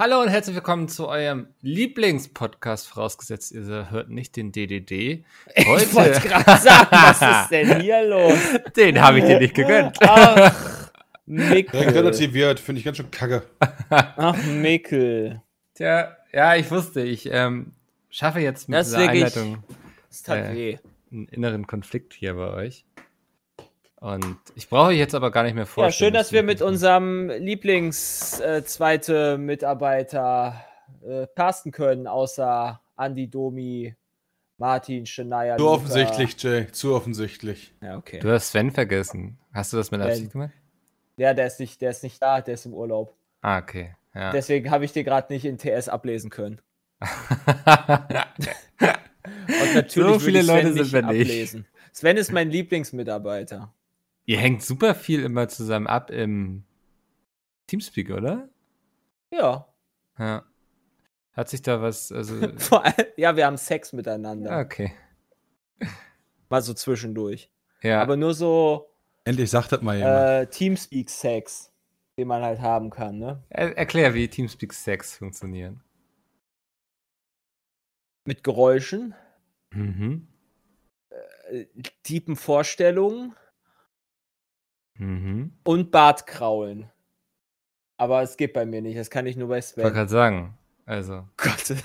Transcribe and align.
Hallo 0.00 0.22
und 0.22 0.28
herzlich 0.28 0.56
willkommen 0.56 0.88
zu 0.88 1.08
eurem 1.08 1.48
Lieblingspodcast, 1.60 2.88
vorausgesetzt 2.88 3.52
ihr 3.52 3.90
hört 3.90 4.08
nicht 4.08 4.34
den 4.34 4.50
DDD. 4.50 5.26
Heute, 5.66 5.84
Ich 5.84 5.94
wollte 5.94 6.20
gerade 6.26 6.56
sagen, 6.58 6.88
was 6.90 7.20
ist 7.42 7.50
denn 7.50 7.82
hier 7.82 8.02
los? 8.08 8.38
den 8.78 8.98
habe 8.98 9.18
ich 9.18 9.26
dir 9.26 9.38
nicht 9.38 9.52
gegönnt. 9.54 9.98
Ach, 10.00 10.54
Direkt 11.26 11.74
Mickel. 11.74 11.90
relativiert, 11.92 12.60
finde 12.60 12.78
ich 12.78 12.84
ganz 12.86 12.96
schön 12.96 13.10
kacke. 13.10 13.42
Ach, 13.90 14.42
Mickel. 14.46 15.42
Tja, 15.74 16.16
ja, 16.32 16.56
ich 16.56 16.70
wusste, 16.70 17.02
ich 17.02 17.28
ähm, 17.30 17.72
schaffe 18.08 18.40
jetzt 18.40 18.70
mit 18.70 18.78
Das 18.78 18.86
ist 18.88 18.96
dieser 18.96 19.12
wirklich- 19.12 19.36
Einleitung 19.36 19.64
Äh, 20.28 20.54
weh. 20.54 20.78
einen 21.12 21.28
inneren 21.28 21.66
Konflikt 21.66 22.14
hier 22.14 22.32
bei 22.32 22.48
euch. 22.54 22.86
Und 24.00 24.36
ich 24.54 24.68
brauche 24.68 24.88
euch 24.88 24.98
jetzt 24.98 25.14
aber 25.14 25.30
gar 25.30 25.42
nicht 25.42 25.54
mehr 25.54 25.64
Ja, 25.64 25.70
vorstellen. 25.70 26.08
schön, 26.08 26.14
dass 26.14 26.32
wir 26.32 26.42
mit 26.42 26.62
uns 26.62 26.70
unserem 26.72 27.28
Lieblings-zweite 27.28 29.36
Mitarbeiter 29.38 30.64
äh, 31.06 31.26
casten 31.36 31.70
können, 31.70 32.06
außer 32.06 32.80
Andi, 32.96 33.28
Domi, 33.28 33.94
Martin, 34.56 35.04
Shania. 35.06 35.56
Zu 35.58 35.64
Luca. 35.64 35.74
offensichtlich, 35.74 36.42
Jay, 36.42 36.66
zu 36.72 36.94
offensichtlich. 36.94 37.74
Ja, 37.82 37.98
okay. 37.98 38.20
Du 38.20 38.30
hast 38.30 38.48
Sven 38.48 38.70
vergessen. 38.70 39.38
Hast 39.52 39.72
du 39.72 39.76
das 39.76 39.90
mit. 39.90 40.00
Absicht 40.00 40.32
gemacht? 40.32 40.50
Ja, 41.16 41.34
der 41.34 41.46
ist, 41.46 41.60
nicht, 41.60 41.80
der 41.82 41.90
ist 41.90 42.02
nicht 42.02 42.20
da, 42.22 42.40
der 42.40 42.54
ist 42.54 42.64
im 42.66 42.72
Urlaub. 42.72 43.14
Ah, 43.42 43.58
okay. 43.58 43.94
Ja. 44.14 44.32
Deswegen 44.32 44.70
habe 44.70 44.84
ich 44.86 44.92
dir 44.92 45.04
gerade 45.04 45.30
nicht 45.32 45.44
in 45.44 45.58
TS 45.58 45.88
ablesen 45.90 46.30
können. 46.30 46.60
Und 49.48 49.74
natürlich 49.74 50.12
So 50.12 50.18
viele 50.18 50.42
Leute 50.42 50.72
sind 50.72 50.92
wir 50.92 51.02
nicht. 51.02 51.20
ablesen. 51.30 51.66
Sven 51.92 52.16
ist 52.16 52.32
mein 52.32 52.50
Lieblingsmitarbeiter. 52.50 53.72
Ihr 54.30 54.38
hängt 54.38 54.62
super 54.62 54.94
viel 54.94 55.24
immer 55.24 55.48
zusammen 55.48 55.88
ab 55.88 56.08
im 56.12 56.62
Teamspeak, 57.66 58.10
oder? 58.10 58.48
Ja. 59.32 59.66
Ja. 60.16 60.44
Hat 61.32 61.48
sich 61.48 61.62
da 61.62 61.82
was, 61.82 62.12
also. 62.12 62.36
Vor 62.58 62.84
allem, 62.84 63.06
ja, 63.16 63.34
wir 63.34 63.44
haben 63.44 63.56
Sex 63.56 63.92
miteinander. 63.92 64.60
Okay. 64.60 64.92
Mal 66.48 66.62
so 66.62 66.74
zwischendurch. 66.74 67.50
Ja. 67.82 68.00
Aber 68.02 68.16
nur 68.16 68.32
so 68.34 68.94
Endlich 69.24 69.50
sagt 69.50 69.72
das 69.72 69.82
mal 69.82 69.96
jemand. 69.96 70.16
äh, 70.28 70.46
Teamspeak-Sex, 70.46 71.72
den 72.16 72.28
man 72.28 72.42
halt 72.44 72.60
haben 72.60 72.90
kann, 72.90 73.18
ne? 73.18 73.42
Er 73.48 73.76
erklär, 73.76 74.14
wie 74.14 74.28
Teamspeak 74.28 74.72
Sex 74.72 75.16
funktionieren. 75.16 75.82
Mit 78.24 78.44
Geräuschen, 78.44 79.12
Mhm. 79.74 80.28
äh, 81.50 81.66
tiefen 82.04 82.36
Vorstellungen 82.36 83.34
Mhm. 85.00 85.52
und 85.64 85.90
Bartkraulen. 85.90 86.90
Aber 87.96 88.22
es 88.22 88.36
geht 88.36 88.52
bei 88.52 88.66
mir 88.66 88.82
nicht, 88.82 88.98
das 88.98 89.08
kann 89.08 89.26
ich 89.26 89.36
nur 89.36 89.48
bei 89.48 89.58
Ich 89.58 89.76
wollte 89.76 89.82
Sven. 89.82 89.94
gerade 89.94 90.10
sagen. 90.10 90.58
Also. 90.84 91.24
Gott. 91.36 91.76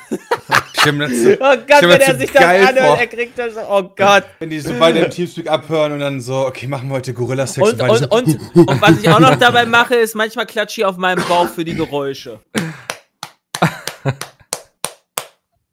Stimmt, 0.79 1.01
das, 1.01 1.11
Oh 1.39 1.57
Gott, 1.67 1.81
mir 1.81 1.89
wenn 1.89 2.01
er 2.01 2.15
sich 2.17 2.31
das 2.31 2.43
anhört, 2.43 2.79
vor. 2.79 2.97
er 2.97 3.07
kriegt 3.07 3.39
das 3.39 3.53
so, 3.53 3.61
oh 3.61 3.83
Gott. 3.95 4.23
wenn 4.39 4.49
die 4.49 4.59
so 4.59 4.73
beide 4.77 4.99
im 4.99 5.11
Teamspeak 5.11 5.49
abhören 5.49 5.93
und 5.93 5.99
dann 5.99 6.19
so, 6.19 6.45
okay, 6.45 6.67
machen 6.67 6.89
wir 6.89 6.95
heute 6.95 7.13
Gorilla-Sex. 7.13 7.71
Und, 7.71 7.81
und, 7.81 7.97
so, 7.97 8.09
und, 8.09 8.39
und 8.67 8.81
was 8.81 8.99
ich 8.99 9.07
auch 9.09 9.19
noch 9.19 9.35
dabei 9.35 9.65
mache, 9.65 9.95
ist 9.95 10.15
manchmal 10.15 10.45
klatsche 10.45 10.81
ich 10.81 10.85
auf 10.85 10.97
meinem 10.97 11.23
Bauch 11.27 11.47
für 11.47 11.63
die 11.63 11.75
Geräusche. 11.75 12.41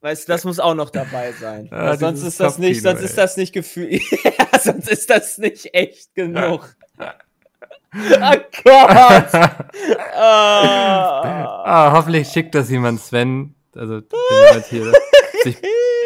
Weißt 0.01 0.29
du, 0.29 0.33
das 0.33 0.45
muss 0.45 0.59
auch 0.59 0.75
noch 0.75 0.91
dabei 0.91 1.33
sein. 1.33 1.69
Ah, 1.71 1.91
Weil 1.91 1.99
sonst 1.99 2.23
ist 2.23 2.41
das 2.41 2.59
nicht, 2.59 2.83
sonst 2.83 3.03
ist 3.03 3.17
das 3.17 3.37
nicht 3.37 3.53
Gefühl. 3.53 3.93
ja, 4.25 4.59
sonst 4.61 4.89
ist 4.89 5.09
das 5.09 5.39
nicht 5.39 5.73
echt 5.75 6.15
genug. 6.15 6.75
oh 8.23 8.37
Gott! 8.65 9.33
Ah. 10.15 11.93
Hoffentlich 11.93 12.29
schickt 12.29 12.55
das 12.55 12.71
jemand 12.71 13.01
Sven. 13.01 13.55
Also, 13.75 14.01
wenn 14.03 14.47
jemand 14.49 14.67
hier 14.67 14.93
sich 15.43 15.57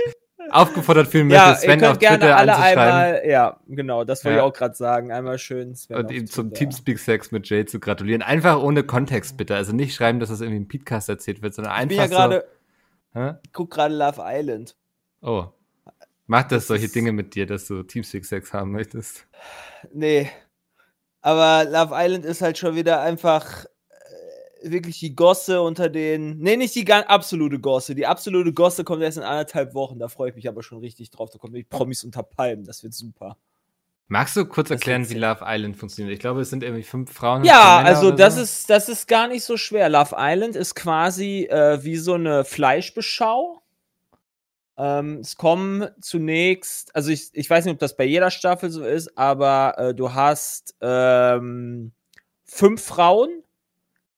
aufgefordert 0.51 1.09
fühlen 1.09 1.27
möchte, 1.29 1.43
ja, 1.43 1.55
Sven 1.57 1.85
auf 1.85 1.99
gerne 1.99 2.19
Twitter 2.21 2.37
alle 2.37 2.53
anzuschreiben 2.55 2.83
einmal, 2.83 3.23
ja, 3.29 3.61
genau, 3.67 4.05
das 4.05 4.25
wollte 4.25 4.39
Ja. 4.39 4.45
ich 4.45 4.49
auch 4.49 4.53
gerade 4.57 4.75
sagen. 4.75 5.11
Einmal 5.13 5.39
schön 5.39 5.75
Sven 5.75 5.97
und 5.97 6.11
ihm 6.13 6.27
zum 6.27 6.49
Twitter. 6.51 6.59
Teamspeak 6.61 6.99
Sex 6.99 7.33
mit 7.33 7.49
Jay 7.49 7.65
zu 7.67 7.81
gratulieren. 7.81 8.23
Einfach 8.23 8.63
ohne 8.63 8.85
Kontext, 8.85 9.37
bitte. 9.37 9.57
Also 9.57 9.73
nicht 9.73 9.95
schreiben, 9.95 10.21
dass 10.21 10.29
das 10.29 10.41
irgendwie 10.41 10.59
im 10.59 10.69
Podcast 10.69 11.09
erzählt 11.09 11.43
wird, 11.43 11.55
sondern 11.55 11.73
Ich 11.83 11.89
bin 11.89 11.99
einfach 11.99 12.13
ja 12.19 12.27
gerade, 12.29 12.45
so. 13.15 13.21
Hä? 13.21 13.35
ich 13.45 13.53
guck 13.53 13.71
gerade 13.71 13.95
Love 13.95 14.23
Island. 14.25 14.77
Oh. 15.23 15.47
Macht 16.29 16.53
das 16.53 16.67
solche 16.67 16.89
Dinge 16.89 17.13
mit 17.13 17.35
dir, 17.35 17.47
dass 17.47 17.67
du 17.67 17.83
Teamspeak 17.83 18.25
Sex 18.25 18.53
haben 18.53 18.73
möchtest? 18.73 19.27
Nee. 19.93 20.31
Aber 21.27 21.69
Love 21.69 21.93
Island 21.93 22.25
ist 22.25 22.41
halt 22.41 22.57
schon 22.57 22.77
wieder 22.77 23.01
einfach 23.01 23.65
äh, 23.65 24.71
wirklich 24.71 25.01
die 25.01 25.17
Gosse 25.17 25.61
unter 25.61 25.89
den. 25.89 26.39
Nee, 26.39 26.57
nicht 26.57 26.77
die 26.77 26.85
ganz 26.85 27.05
absolute 27.09 27.59
Gosse. 27.59 27.97
Die 27.97 28.07
absolute 28.07 28.53
Gosse 28.53 28.85
kommt 28.85 29.03
erst 29.03 29.19
in 29.19 29.25
anderthalb 29.25 29.75
Wochen. 29.75 29.99
Da 29.99 30.07
freue 30.07 30.31
ich 30.31 30.37
mich 30.37 30.49
aber 30.49 30.63
schon 30.63 30.79
richtig 30.79 31.11
drauf. 31.11 31.31
Da 31.31 31.39
kommen 31.39 31.55
die 31.55 31.65
Promis 31.65 32.05
unter 32.05 32.23
Palmen. 32.23 32.65
Das 32.65 32.85
wird 32.85 32.95
super. 32.95 33.39
Magst 34.07 34.37
du 34.37 34.47
kurz 34.47 34.69
Das 34.69 34.77
erklären, 34.77 35.11
wie. 35.11 35.15
Love 35.15 35.41
Island 35.45 35.77
funktioniert? 35.77 36.15
Ich 36.15 36.21
glaube, 36.21 36.43
es 36.43 36.51
sind 36.51 36.63
irgendwie 36.63 36.85
fünf 36.85 37.13
Frauen. 37.13 37.43
Ja, 37.43 37.79
Männer 37.79 37.89
also 37.89 38.13
das 38.13 38.37
so. 38.37 38.43
ist, 38.43 38.71
das 38.71 38.89
ist 38.89 39.09
gar 39.09 39.27
nicht 39.27 39.43
so 39.43 39.57
schwer. 39.57 39.89
Love 39.89 40.15
Island 40.17 40.55
ist 40.55 40.77
quasi 40.77 41.49
äh, 41.51 41.83
wie 41.83 41.97
so 41.97 42.15
eine 42.15 42.45
Fleischbeschau. 42.45 43.63
Ähm, 44.79 45.21
es 45.21 45.37
kommen 45.37 45.89
zunächst, 46.01 46.95
also 46.95 47.11
ich, 47.11 47.31
ich 47.33 47.49
weiß 47.49 47.65
nicht, 47.65 47.75
ob 47.75 47.79
das 47.79 47.97
bei 47.97 48.05
jeder 48.05 48.31
Staffel 48.31 48.71
so 48.71 48.85
ist, 48.85 49.17
aber 49.17 49.75
äh, 49.79 49.95
du 49.95 50.13
hast 50.13 50.77
ähm, 50.81 51.93
fünf 52.45 52.83
Frauen, 52.83 53.43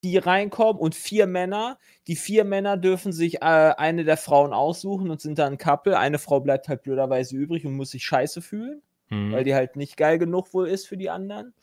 die 0.04 0.18
reinkommen 0.18 0.80
und 0.80 0.94
vier 0.94 1.26
Männer. 1.26 1.78
Die 2.06 2.16
vier 2.16 2.44
Männer 2.44 2.76
dürfen 2.76 3.12
sich 3.12 3.36
äh, 3.36 3.74
eine 3.76 4.04
der 4.04 4.16
Frauen 4.16 4.52
aussuchen 4.52 5.10
und 5.10 5.20
sind 5.20 5.38
dann 5.38 5.54
ein 5.54 5.58
Couple. 5.58 5.98
Eine 5.98 6.18
Frau 6.18 6.40
bleibt 6.40 6.68
halt 6.68 6.82
blöderweise 6.82 7.36
übrig 7.36 7.66
und 7.66 7.74
muss 7.74 7.90
sich 7.90 8.04
scheiße 8.04 8.40
fühlen 8.40 8.82
Hm. 9.08 9.32
weil 9.32 9.44
die 9.44 9.54
halt 9.54 9.76
nicht 9.76 9.96
geil 9.96 10.18
genug 10.18 10.52
wohl 10.52 10.68
ist 10.68 10.86
für 10.86 10.96
die 10.96 11.10
anderen. 11.10 11.54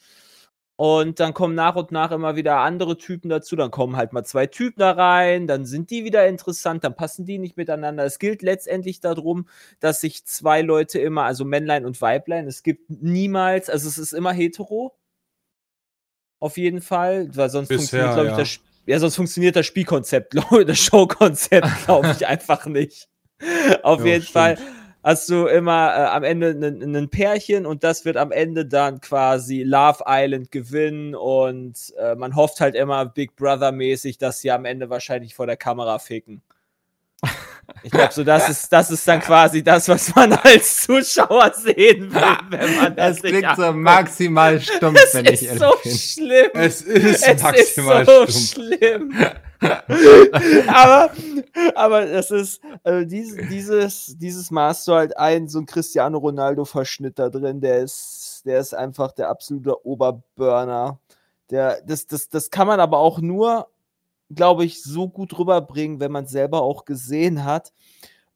Und 0.77 1.21
dann 1.21 1.33
kommen 1.33 1.55
nach 1.55 1.75
und 1.77 1.91
nach 1.91 2.11
immer 2.11 2.35
wieder 2.35 2.57
andere 2.57 2.97
Typen 2.97 3.29
dazu. 3.29 3.55
Dann 3.55 3.71
kommen 3.71 3.95
halt 3.95 4.11
mal 4.11 4.25
zwei 4.25 4.45
Typen 4.45 4.79
da 4.79 4.91
rein, 4.91 5.47
dann 5.47 5.65
sind 5.65 5.89
die 5.89 6.03
wieder 6.03 6.27
interessant, 6.27 6.83
dann 6.83 6.95
passen 6.97 7.25
die 7.25 7.37
nicht 7.37 7.55
miteinander. 7.55 8.03
Es 8.03 8.19
gilt 8.19 8.41
letztendlich 8.41 8.99
darum, 8.99 9.47
dass 9.79 10.01
sich 10.01 10.25
zwei 10.25 10.61
Leute 10.61 10.99
immer, 10.99 11.23
also 11.23 11.45
Männlein 11.45 11.85
und 11.85 12.01
Weiblein, 12.01 12.45
es 12.47 12.61
gibt 12.61 12.89
niemals, 12.89 13.69
also 13.69 13.87
es 13.87 13.97
ist 13.97 14.11
immer 14.11 14.33
hetero. 14.33 14.93
Auf 16.39 16.57
jeden 16.57 16.81
Fall, 16.81 17.29
weil 17.35 17.49
sonst 17.49 17.69
Bisher, 17.69 17.77
funktioniert, 17.79 18.13
glaube 18.13 18.27
ich, 18.27 18.31
ja. 18.31 18.37
das 18.37 18.49
Sp- 18.51 18.65
ja, 18.87 18.99
sonst 18.99 19.15
funktioniert 19.15 19.55
das 19.55 19.65
Spielkonzept, 19.65 20.35
das 20.67 20.77
Showkonzept, 20.77 21.67
glaube 21.85 22.11
ich, 22.11 22.27
einfach 22.27 22.65
nicht. 22.65 23.09
Auf 23.81 24.01
Ja, 24.01 24.05
jeden 24.05 24.21
stimmt. 24.23 24.33
Fall 24.33 24.57
hast 25.05 25.29
du 25.29 25.45
immer 25.45 25.95
äh, 25.95 26.05
am 26.07 26.23
Ende 26.23 26.49
ein 26.49 27.09
Pärchen 27.09 27.67
und 27.67 27.83
das 27.83 28.05
wird 28.05 28.17
am 28.17 28.31
Ende 28.31 28.65
dann 28.65 29.01
quasi 29.01 29.61
Love 29.61 30.03
Island 30.07 30.51
gewinnen 30.51 31.13
und 31.13 31.93
äh, 31.97 32.15
man 32.15 32.35
hofft 32.35 32.59
halt 32.59 32.73
immer 32.73 33.05
Big 33.05 33.35
Brother 33.35 33.71
mäßig, 33.71 34.17
dass 34.17 34.39
sie 34.39 34.49
am 34.51 34.65
Ende 34.65 34.89
wahrscheinlich 34.89 35.35
vor 35.35 35.45
der 35.45 35.57
Kamera 35.57 35.99
ficken. 35.99 36.41
Ich 37.83 37.91
glaube, 37.91 38.13
so 38.13 38.23
das 38.23 38.49
ist 38.49 38.71
das 38.71 38.91
ist 38.91 39.07
dann 39.07 39.19
quasi 39.21 39.63
das, 39.63 39.87
was 39.87 40.13
man 40.15 40.33
als 40.33 40.81
Zuschauer 40.83 41.51
sehen 41.55 42.13
will, 42.13 42.37
wenn 42.49 42.75
man 42.77 42.95
das, 42.95 43.21
Das 43.21 43.31
klingt 43.31 43.55
so 43.57 43.73
maximal 43.73 44.59
stumpf, 44.59 44.99
Das 44.99 45.13
wenn 45.13 45.25
ich 45.25 45.33
ist 45.33 45.43
ehrlich 45.43 45.59
so 45.61 45.73
bin. 45.83 45.91
schlimm. 45.97 46.49
Es 46.53 46.81
ist 46.81 47.27
Es 47.27 47.41
maximal 47.43 48.01
ist 48.03 48.07
so 48.07 48.27
stumpf. 48.27 48.53
schlimm. 48.53 49.13
aber, 50.67 51.11
aber 51.75 52.05
das 52.05 52.31
ist, 52.31 52.61
also 52.83 53.05
dieses, 53.07 53.47
dieses, 53.49 54.15
dieses 54.17 54.51
hast 54.51 54.87
du 54.87 54.93
halt 54.93 55.17
einen, 55.17 55.47
so 55.47 55.59
ein 55.59 55.65
Cristiano 55.65 56.17
Ronaldo-Verschnitt 56.17 57.17
da 57.19 57.29
drin, 57.29 57.61
der 57.61 57.79
ist, 57.79 58.41
der 58.45 58.59
ist 58.59 58.73
einfach 58.73 59.11
der 59.13 59.29
absolute 59.29 59.85
Oberburner. 59.85 60.99
Der, 61.49 61.81
das, 61.85 62.05
das, 62.07 62.29
das 62.29 62.49
kann 62.49 62.67
man 62.67 62.79
aber 62.79 62.97
auch 62.97 63.19
nur, 63.19 63.67
glaube 64.35 64.65
ich, 64.65 64.83
so 64.83 65.07
gut 65.09 65.37
rüberbringen, 65.37 65.99
wenn 65.99 66.11
man 66.11 66.25
es 66.25 66.31
selber 66.31 66.61
auch 66.61 66.85
gesehen 66.85 67.43
hat. 67.43 67.71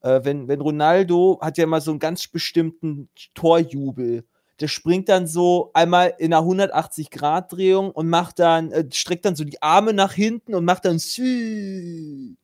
Äh, 0.02 0.22
wenn, 0.24 0.48
wenn 0.48 0.62
Ronaldo 0.62 1.40
hat 1.42 1.58
ja 1.58 1.66
immer 1.66 1.82
so 1.82 1.92
einen 1.92 2.00
ganz 2.00 2.28
bestimmten 2.28 3.10
Torjubel. 3.36 4.24
Der 4.60 4.68
springt 4.68 5.08
dann 5.10 5.26
so 5.28 5.72
einmal 5.74 6.14
in 6.18 6.34
einer 6.34 6.46
180-Grad-Drehung 6.46 7.92
und 7.92 8.10
macht 8.10 8.40
dann, 8.40 8.72
äh, 8.72 8.86
streckt 8.92 9.26
dann 9.26 9.36
so 9.36 9.44
die 9.44 9.62
Arme 9.62 9.94
nach 9.94 10.14
hinten 10.14 10.54
und 10.56 10.66
macht 10.66 10.86
dann 10.86 11.00
Sü. 11.00 12.36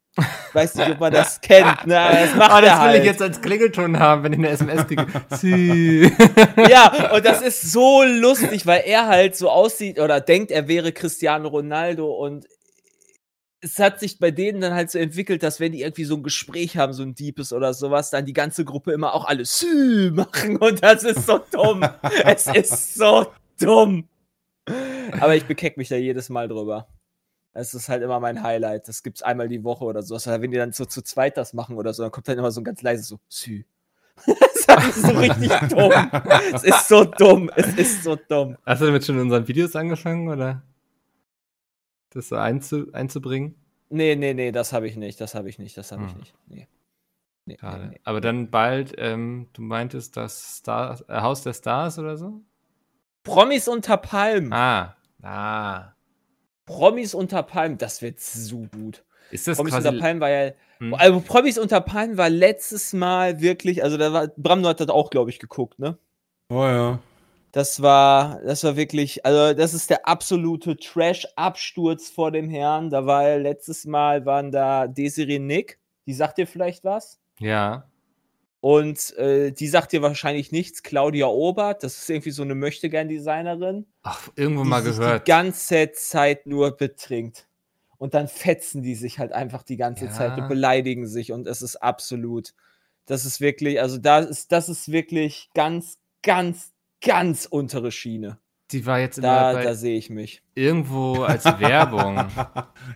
Weiß 0.54 0.76
nicht, 0.76 0.92
ob 0.92 1.02
man 1.02 1.12
das 1.12 1.42
kennt, 1.42 1.86
ne? 1.88 1.96
Das 1.96 2.36
macht 2.36 2.52
Oh, 2.54 2.62
das 2.62 2.80
will 2.80 2.88
halt. 2.88 3.00
ich 3.00 3.06
jetzt 3.06 3.22
als 3.22 3.42
Klingelton 3.42 4.00
haben, 4.00 4.24
wenn 4.24 4.32
ich 4.32 4.40
eine 4.40 4.50
SMS 4.50 4.88
kriege. 4.88 5.06
Ja, 6.70 7.14
und 7.14 7.26
das 7.26 7.42
ist 7.42 7.70
so 7.74 8.02
lustig, 8.04 8.66
weil 8.66 8.84
er 8.86 9.08
halt 9.08 9.36
so 9.36 9.50
aussieht 9.50 10.00
oder 10.00 10.22
denkt, 10.22 10.52
er 10.52 10.70
wäre 10.70 10.94
Cristiano 10.94 11.50
Ronaldo 11.50 12.10
und 12.14 12.46
es 13.66 13.80
hat 13.80 14.00
sich 14.00 14.20
bei 14.20 14.30
denen 14.30 14.62
dann 14.62 14.74
halt 14.74 14.92
so 14.92 15.00
entwickelt, 15.00 15.42
dass 15.42 15.60
wenn 15.60 15.72
die 15.72 15.82
irgendwie 15.82 16.06
so 16.06 16.16
ein 16.16 16.24
Gespräch 16.24 16.78
haben, 16.78 16.94
so 16.94 17.02
ein 17.02 17.16
Diebes 17.16 17.52
oder 17.52 17.74
sowas, 17.74 18.12
dann 18.12 18.26
die 18.26 18.34
ganze 18.34 18.64
Gruppe 18.64 18.92
immer 18.92 19.14
auch 19.14 19.26
alle 19.26 19.44
Sü 19.44 20.12
machen 20.14 20.58
und 20.62 20.84
das 20.84 21.04
ist 21.04 21.26
so 21.26 21.40
dumm. 21.52 21.84
es 22.24 22.46
ist 22.48 22.94
so 22.94 23.28
dumm. 23.60 24.08
Aber 25.20 25.36
ich 25.36 25.46
bekeck 25.46 25.78
mich 25.78 25.90
da 25.90 25.96
jedes 25.96 26.30
Mal 26.30 26.48
drüber. 26.48 26.88
Es 27.54 27.74
ist 27.74 27.90
halt 27.90 28.04
immer 28.04 28.20
mein 28.20 28.44
Highlight. 28.44 28.88
Das 28.88 29.02
gibt's 29.02 29.24
einmal 29.24 29.48
die 29.48 29.64
Woche 29.64 29.86
oder 29.86 30.04
so. 30.04 30.14
Also 30.14 30.30
wenn 30.30 30.52
die 30.52 30.58
dann 30.58 30.74
so 30.74 30.86
zu 30.86 31.02
zweit 31.02 31.38
das 31.38 31.54
machen 31.54 31.78
oder 31.78 31.94
so, 31.94 32.04
dann 32.04 32.12
kommt 32.12 32.28
dann 32.28 32.38
immer 32.38 32.52
so 32.52 32.62
ein 32.62 32.66
ganz 32.66 32.82
leises 32.82 33.08
so 33.08 33.20
Sü. 33.30 33.64
das 34.68 34.88
ist 34.90 35.02
so 35.02 35.14
richtig 35.14 35.52
dumm. 35.70 35.92
Es 36.54 36.64
ist 36.64 36.88
so 36.88 37.04
dumm. 37.04 37.50
Es 37.56 37.74
ist 37.76 38.04
so 38.04 38.16
dumm. 38.16 38.58
Hast 38.66 38.82
du 38.82 38.86
damit 38.86 39.06
schon 39.06 39.16
in 39.16 39.22
unseren 39.22 39.48
Videos 39.48 39.76
angefangen, 39.76 40.30
oder? 40.30 40.62
Das 42.16 42.30
so 42.30 42.36
einzu 42.38 42.88
einzubringen? 42.94 43.56
Nee, 43.90 44.16
nee, 44.16 44.34
nee, 44.34 44.52
das 44.52 44.74
habe 44.74 44.88
ich 44.88 44.96
nicht. 44.96 45.22
Das 45.22 45.36
habe 45.36 45.50
ich 45.50 45.60
nicht. 45.60 45.78
Das 45.78 45.92
habe 45.92 46.06
ich 46.06 46.12
Hm. 46.12 46.20
nicht. 46.20 46.34
Nee. 46.48 46.68
Nee, 47.48 47.58
nee, 47.62 47.88
nee. 47.92 48.00
Aber 48.04 48.22
dann 48.22 48.50
bald, 48.50 48.96
ähm, 48.98 49.50
du 49.54 49.62
meintest 49.62 50.18
das 50.18 50.58
Star 50.58 51.00
äh, 51.08 51.22
Haus 51.22 51.44
der 51.44 51.54
Stars 51.54 52.00
oder 52.00 52.18
so? 52.18 52.42
Promis 53.24 53.68
unter 53.68 53.98
Palmen. 53.98 54.52
Ah. 54.52 54.96
Ah. 55.22 55.94
Promis 56.66 57.14
unter 57.14 57.44
Palmen. 57.44 57.78
Das 57.78 58.02
wird 58.02 58.20
so 58.20 58.66
gut. 58.74 59.04
Ist 59.30 59.48
das 59.48 59.58
Promis 59.58 59.74
quasi. 59.74 59.88
unter 59.90 60.00
Palmen 60.00 60.22
war 60.22 60.30
ja. 60.30 60.52
Hm. 60.80 60.94
Also 60.96 61.20
Promis 61.22 61.58
unter 61.60 61.82
Palmen 61.82 62.18
war 62.18 62.30
letztes 62.30 62.94
Mal 62.94 63.42
wirklich. 63.42 63.84
Also 63.84 63.98
da 63.98 64.12
war. 64.14 64.28
Bram 64.38 64.66
hat 64.66 64.80
das 64.80 64.90
auch, 64.90 65.10
glaube 65.12 65.30
ich, 65.30 65.38
geguckt, 65.40 65.78
ne? 65.78 65.98
Oh 66.50 66.64
ja. 66.64 67.00
Das 67.56 67.82
war, 67.82 68.42
das 68.44 68.66
war 68.66 68.76
wirklich, 68.76 69.26
also 69.26 69.54
das 69.54 69.74
ist 69.74 69.90
der 69.90 70.06
absolute 70.06 70.76
Trash-Absturz 70.76 72.10
vor 72.10 72.32
dem 72.32 72.50
Herrn. 72.50 72.90
Da 72.90 73.06
war 73.06 73.30
ja 73.30 73.38
letztes 73.38 73.86
Mal 73.86 74.26
waren 74.26 74.52
da 74.52 74.88
Desiree 74.88 75.40
Nick, 75.40 75.80
die 76.06 76.14
sagt 76.14 76.38
dir 76.38 76.48
vielleicht 76.48 76.84
was. 76.84 77.18
Ja. 77.40 77.88
Und 78.60 79.16
äh, 79.16 79.54
die 79.54 79.68
sagt 79.70 79.94
dir 79.94 80.02
wahrscheinlich 80.02 80.52
nichts. 80.52 80.84
Claudia 80.84 81.28
Obert, 81.28 81.84
das 81.84 81.98
ist 81.98 82.10
irgendwie 82.10 82.32
so 82.32 82.44
eine 82.44 82.56
Möchtegern-Designerin, 82.56 83.86
Ach, 84.04 84.28
irgendwo 84.36 84.66
mal 84.66 84.84
gehört. 84.84 85.26
die 85.26 85.32
ganze 85.32 85.94
Zeit 85.94 86.48
nur 86.48 86.76
betrinkt. 86.76 87.48
Und 87.98 88.16
dann 88.16 88.28
fetzen 88.28 88.82
die 88.84 88.96
sich 88.96 89.18
halt 89.18 89.32
einfach 89.32 89.64
die 89.64 89.78
ganze 89.78 90.08
Ja. 90.08 90.12
Zeit 90.12 90.38
und 90.38 90.50
beleidigen 90.50 91.08
sich. 91.08 91.32
Und 91.32 91.48
es 91.48 91.62
ist 91.62 91.78
absolut, 91.78 92.54
das 93.06 93.24
ist 93.24 93.40
wirklich, 93.40 93.80
also 93.80 93.98
da 93.98 94.20
ist, 94.20 94.52
das 94.52 94.68
ist 94.68 94.92
wirklich 94.92 95.50
ganz, 95.54 96.00
ganz, 96.22 96.74
ganz 97.06 97.46
untere 97.46 97.92
Schiene. 97.92 98.38
Die 98.72 98.86
war 98.86 99.00
jetzt 99.00 99.20
immer 99.20 99.28
Da, 99.28 99.54
bei 99.54 99.64
da 99.64 99.74
sehe 99.76 99.98
ich 99.98 100.10
mich. 100.10 100.42
irgendwo 100.56 101.22
als 101.24 101.46
Werbung, 101.46 102.26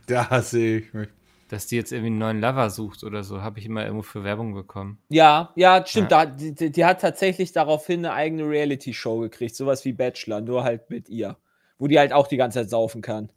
da 0.07 0.41
sehe 0.41 0.79
ich 0.79 0.93
mich. 0.93 1.09
dass 1.47 1.67
die 1.67 1.75
jetzt 1.75 1.91
irgendwie 1.91 2.07
einen 2.07 2.17
neuen 2.17 2.41
Lover 2.41 2.69
sucht 2.69 3.03
oder 3.03 3.23
so. 3.23 3.41
Habe 3.41 3.59
ich 3.59 3.65
immer 3.65 3.83
irgendwo 3.83 4.01
für 4.03 4.23
Werbung 4.23 4.53
bekommen. 4.53 4.99
Ja, 5.09 5.51
ja, 5.55 5.85
stimmt. 5.85 6.11
Ja. 6.11 6.25
Da, 6.25 6.31
die, 6.31 6.53
die 6.55 6.71
die 6.71 6.85
hat 6.85 7.01
tatsächlich 7.01 7.51
daraufhin 7.53 8.05
eine 8.05 8.13
eigene 8.13 8.43
Reality-Show 8.49 9.19
gekriegt, 9.19 9.55
sowas 9.55 9.85
wie 9.85 9.93
Bachelor, 9.93 10.41
nur 10.41 10.63
halt 10.63 10.89
mit 10.89 11.07
ihr. 11.09 11.37
Wo 11.77 11.87
die 11.87 11.97
halt 11.97 12.13
auch 12.13 12.27
die 12.27 12.37
ganze 12.37 12.59
Zeit 12.59 12.69
saufen 12.69 13.01
kann. 13.01 13.31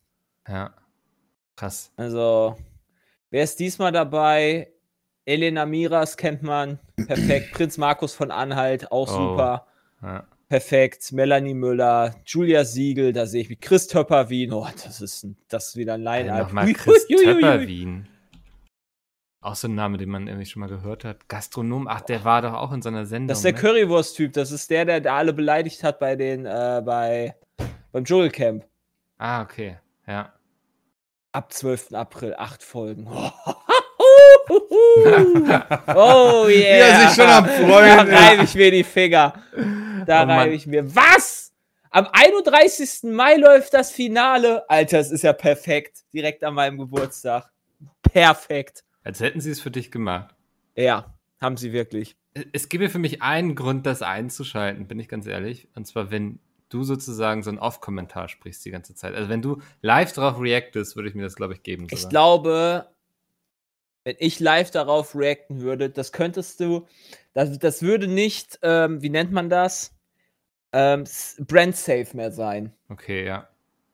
Ja. 0.49 0.75
Krass. 1.57 1.93
Also, 1.97 2.57
wer 3.31 3.45
ist 3.45 3.61
diesmal 3.61 3.93
dabei? 3.93 4.73
Elena 5.27 5.65
Miras 5.67 6.17
kennt 6.17 6.43
man. 6.43 6.81
Perfekt. 6.97 7.53
Prinz 7.53 7.79
Markus 7.79 8.15
von 8.15 8.31
Anhalt, 8.31 8.91
auch 8.91 9.09
Oh. 9.09 9.31
super. 9.31 9.67
Ja. 10.03 10.25
Perfekt. 10.53 11.13
Melanie 11.13 11.55
Müller, 11.55 12.15
Julia 12.27 12.67
Siegel, 12.67 13.15
da 13.15 13.25
sehe 13.25 13.41
ich 13.41 13.49
mich. 13.49 13.59
Chris 13.59 13.87
Töpper-Wien. 13.87 14.53
Oh, 14.53 14.69
das 14.85 15.01
ist, 15.01 15.25
ein, 15.25 15.39
das 15.49 15.69
ist 15.69 15.77
wieder 15.77 15.95
ein 15.95 16.03
Line-Up. 16.03 16.49
Nochmal 16.49 16.71
Chris. 16.75 17.07
Töpper-Wien. 17.07 18.07
Auch 19.41 19.55
so 19.55 19.67
ein 19.67 19.75
Name, 19.75 19.97
den 19.97 20.11
man 20.11 20.27
irgendwie 20.27 20.45
schon 20.45 20.61
mal 20.61 20.69
gehört 20.69 21.07
hat. 21.07 21.27
Gastronom. 21.27 21.89
Ach, 21.89 22.03
der 22.03 22.23
war 22.25 22.43
doch 22.43 22.53
auch 22.53 22.71
in 22.73 22.83
so 22.83 22.91
einer 22.91 23.07
Sendung. 23.07 23.29
Das 23.29 23.39
ist 23.39 23.45
der 23.47 23.55
ne? 23.55 23.61
Currywurst-Typ. 23.61 24.35
Das 24.35 24.51
ist 24.51 24.69
der, 24.69 24.85
der, 24.85 25.01
der 25.01 25.15
alle 25.15 25.33
beleidigt 25.33 25.83
hat 25.83 25.99
bei 25.99 26.17
den, 26.17 26.45
äh, 26.45 26.83
bei, 26.85 27.35
beim 27.91 28.05
Dschungelcamp. 28.05 28.67
Ah, 29.17 29.41
okay. 29.41 29.79
Ja. 30.07 30.35
Ab 31.33 31.51
12. 31.51 31.95
April, 31.95 32.35
acht 32.37 32.63
Folgen. 32.63 33.07
oh 35.95 36.47
yeah. 36.47 36.47
Wie 36.47 36.63
er 36.63 37.09
sich 37.09 37.17
schon 37.17 37.31
am 37.31 37.47
Da 37.47 37.53
Freuen 37.53 38.07
ist. 38.07 38.21
reibe 38.21 38.45
ich 38.45 38.55
mir 38.55 38.71
die 38.71 38.85
Finger. 38.85 39.33
Da 40.13 40.25
Oh 40.25 40.29
reibe 40.29 40.55
ich 40.55 40.67
mir. 40.67 40.95
Was? 40.95 41.53
Am 41.91 42.07
31. 42.11 43.11
Mai 43.13 43.37
läuft 43.37 43.73
das 43.73 43.91
Finale. 43.91 44.69
Alter, 44.69 44.99
es 44.99 45.11
ist 45.11 45.23
ja 45.23 45.33
perfekt. 45.33 46.05
Direkt 46.13 46.45
an 46.45 46.55
meinem 46.55 46.79
Geburtstag. 46.79 47.51
Perfekt. 48.03 48.85
Als 49.05 49.21
hätten 49.21 49.41
sie 49.41 49.51
es 49.51 49.61
für 49.61 49.71
dich 49.71 49.91
gemacht. 49.91 50.35
Ja, 50.77 51.15
haben 51.41 51.57
sie 51.57 51.73
wirklich. 51.73 52.17
Es 52.53 52.69
gäbe 52.69 52.89
für 52.89 52.99
mich 52.99 53.23
einen 53.23 53.55
Grund, 53.55 53.87
das 53.87 54.03
einzuschalten, 54.03 54.87
bin 54.87 55.01
ich 55.01 55.09
ganz 55.09 55.27
ehrlich. 55.27 55.69
Und 55.75 55.87
zwar, 55.87 56.11
wenn 56.11 56.39
du 56.69 56.83
sozusagen 56.85 57.43
so 57.43 57.51
einen 57.51 57.59
Off-Kommentar 57.59 58.29
sprichst 58.29 58.65
die 58.65 58.71
ganze 58.71 58.95
Zeit. 58.95 59.15
Also 59.15 59.29
wenn 59.29 59.43
du 59.43 59.61
live 59.83 60.13
drauf 60.13 60.41
reactest, 60.41 60.97
würde 60.97 61.09
ich 61.09 61.15
mir 61.15 61.23
das, 61.23 61.37
glaube 61.37 61.55
ich, 61.55 61.63
geben. 61.63 61.87
Ich 61.91 62.01
sogar. 62.01 62.11
glaube, 62.11 62.87
wenn 64.05 64.17
ich 64.19 64.41
live 64.41 64.71
darauf 64.71 65.15
reacten 65.15 65.61
würde, 65.61 65.91
das 65.91 66.13
könntest 66.13 66.61
du, 66.61 66.87
das, 67.35 67.59
das 67.59 67.83
würde 67.83 68.09
nicht, 68.09 68.59
ähm, 68.63 69.03
wie 69.03 69.11
nennt 69.11 69.33
man 69.33 69.51
das? 69.51 69.95
Ähm, 70.73 71.03
s- 71.03 71.37
brand 71.47 71.77
safe 71.77 72.17
mehr 72.17 72.31
sein, 72.33 72.73
Okay, 72.89 73.25
ja. 73.27 73.49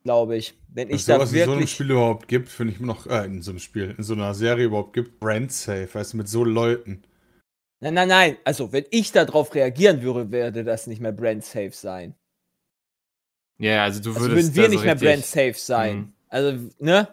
glaube 0.04 0.36
ich. 0.36 0.54
Wenn 0.68 0.88
ich 0.90 0.96
Was 0.96 1.04
da 1.06 1.14
sowas 1.14 1.32
in 1.32 1.44
so 1.44 1.52
einem 1.52 1.66
wirklich. 1.66 1.72
Spiel 1.72 1.90
überhaupt 1.90 2.28
gibt, 2.28 2.48
finde 2.48 2.72
ich 2.72 2.78
immer 2.80 2.88
noch, 2.94 3.06
äh, 3.06 3.24
in 3.24 3.42
so 3.42 3.50
einem 3.50 3.58
Spiel, 3.60 3.94
in 3.96 4.04
so 4.04 4.14
einer 4.14 4.34
Serie 4.34 4.66
überhaupt 4.66 4.92
gibt, 4.92 5.20
brand 5.20 5.52
safe, 5.52 5.88
weißt 5.92 6.12
du, 6.12 6.16
mit 6.18 6.28
so 6.28 6.44
Leuten. 6.44 7.02
Nein, 7.80 7.94
nein, 7.94 8.08
nein. 8.08 8.38
Also, 8.44 8.72
wenn 8.72 8.84
ich 8.90 9.12
darauf 9.12 9.54
reagieren 9.54 10.02
würde, 10.02 10.30
würde 10.32 10.64
das 10.64 10.86
nicht 10.86 11.00
mehr 11.00 11.12
brand 11.12 11.44
safe 11.44 11.72
sein. 11.72 12.14
Ja, 13.58 13.82
also 13.84 14.00
du 14.00 14.10
Also 14.14 14.28
würdest 14.28 14.54
würden 14.54 14.56
wir 14.56 14.62
da 14.64 14.68
nicht 14.68 14.78
so 14.78 14.84
mehr 14.84 14.92
richtig, 14.94 15.08
brand 15.08 15.24
safe 15.26 15.54
sein. 15.54 15.96
Mhm. 15.96 16.12
Also, 16.28 16.70
ne? 16.78 17.08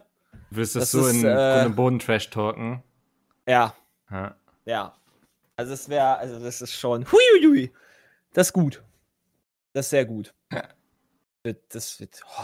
Würdest 0.52 0.76
das, 0.76 0.84
Das 0.84 0.92
so 0.92 1.08
ist, 1.08 1.14
in 1.16 1.26
äh, 1.26 1.70
Boden 1.76 2.00
Trash 2.00 2.30
talken. 2.30 2.84
Ja, 3.48 3.76
Ja. 4.12 4.36
ja. 4.66 4.96
Also, 5.58 5.74
es 5.74 5.90
wäre, 5.90 6.18
also, 6.18 6.40
das 6.40 6.62
ist 6.62 6.74
schon. 6.74 7.06
Huiuiui. 7.12 7.72
Das 8.34 8.48
ist 8.48 8.54
gut. 8.54 8.84
Das 9.76 9.88
ist 9.88 9.90
sehr 9.90 10.06
gut. 10.06 10.34
Wird- 11.44 11.76
Das 11.76 12.00
wird. 12.00 12.24
Oh. 12.26 12.44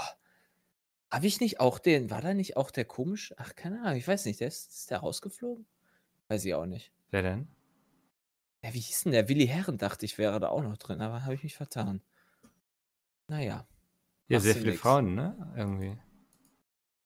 Habe 1.14 1.28
ich 1.28 1.40
nicht 1.40 1.62
auch 1.62 1.80
den, 1.80 2.10
war 2.10 2.22
da 2.22 2.34
nicht 2.34 2.58
auch 2.58 2.72
der 2.72 2.84
komisch? 2.84 3.34
Ach, 3.38 3.56
keine 3.56 3.82
Ahnung, 3.84 3.96
ich 3.96 4.06
weiß 4.08 4.26
nicht, 4.26 4.42
der 4.42 4.50
ist, 4.50 4.70
ist 4.70 4.92
der 4.92 4.98
rausgeflogen? 5.00 5.66
Weiß 6.28 6.44
ich 6.44 6.54
auch 6.54 6.66
nicht. 6.66 6.92
Wer 7.10 7.22
denn? 7.22 7.48
Ja, 8.64 8.74
wie 8.74 8.80
hieß 8.80 9.04
denn 9.04 9.14
der? 9.14 9.30
Willi 9.30 9.48
Herren 9.48 9.78
dachte 9.78 10.06
ich, 10.06 10.18
wäre 10.18 10.42
da 10.42 10.50
auch 10.50 10.62
noch 10.62 10.76
drin, 10.76 11.00
aber 11.02 11.24
habe 11.24 11.36
ich 11.36 11.44
mich 11.44 11.56
vertan. 11.56 12.02
Naja. 13.28 13.66
Ja, 14.28 14.40
sehr 14.42 14.56
viele 14.56 14.72
nix. 14.72 14.82
Frauen, 14.82 15.16
ne? 15.16 15.54
Irgendwie. 15.56 15.98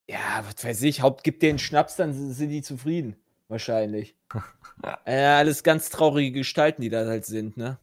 Ja, 0.08 0.44
was 0.48 0.64
weiß 0.64 0.82
ich, 0.84 1.02
Haupt 1.02 1.24
gibt 1.24 1.44
denen 1.44 1.60
Schnaps, 1.60 1.96
dann 1.98 2.14
sind 2.14 2.34
sind 2.34 2.50
die 2.50 2.64
zufrieden. 2.64 3.16
Wahrscheinlich. 3.48 4.16
ja, 5.06 5.38
alles 5.38 5.62
ganz 5.62 5.90
traurige 5.92 6.40
Gestalten, 6.40 6.82
die 6.82 6.90
da 6.90 7.06
halt 7.06 7.26
sind, 7.26 7.58
ne? 7.58 7.80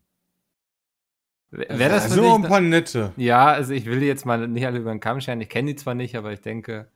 Wäre 1.52 1.90
das 1.90 2.06
für 2.06 2.14
so 2.14 2.34
ein 2.34 2.42
paar 2.42 2.62
nette. 2.62 3.12
Ja, 3.18 3.46
also 3.46 3.74
ich 3.74 3.84
will 3.84 4.00
die 4.00 4.06
jetzt 4.06 4.24
mal 4.24 4.48
nicht 4.48 4.66
alle 4.66 4.78
über 4.78 4.90
den 4.90 5.00
Kamm 5.00 5.20
scheren. 5.20 5.40
Ich 5.42 5.50
kenne 5.50 5.72
die 5.72 5.76
zwar 5.76 5.94
nicht, 5.94 6.16
aber 6.16 6.32
ich 6.32 6.40
denke, 6.40 6.88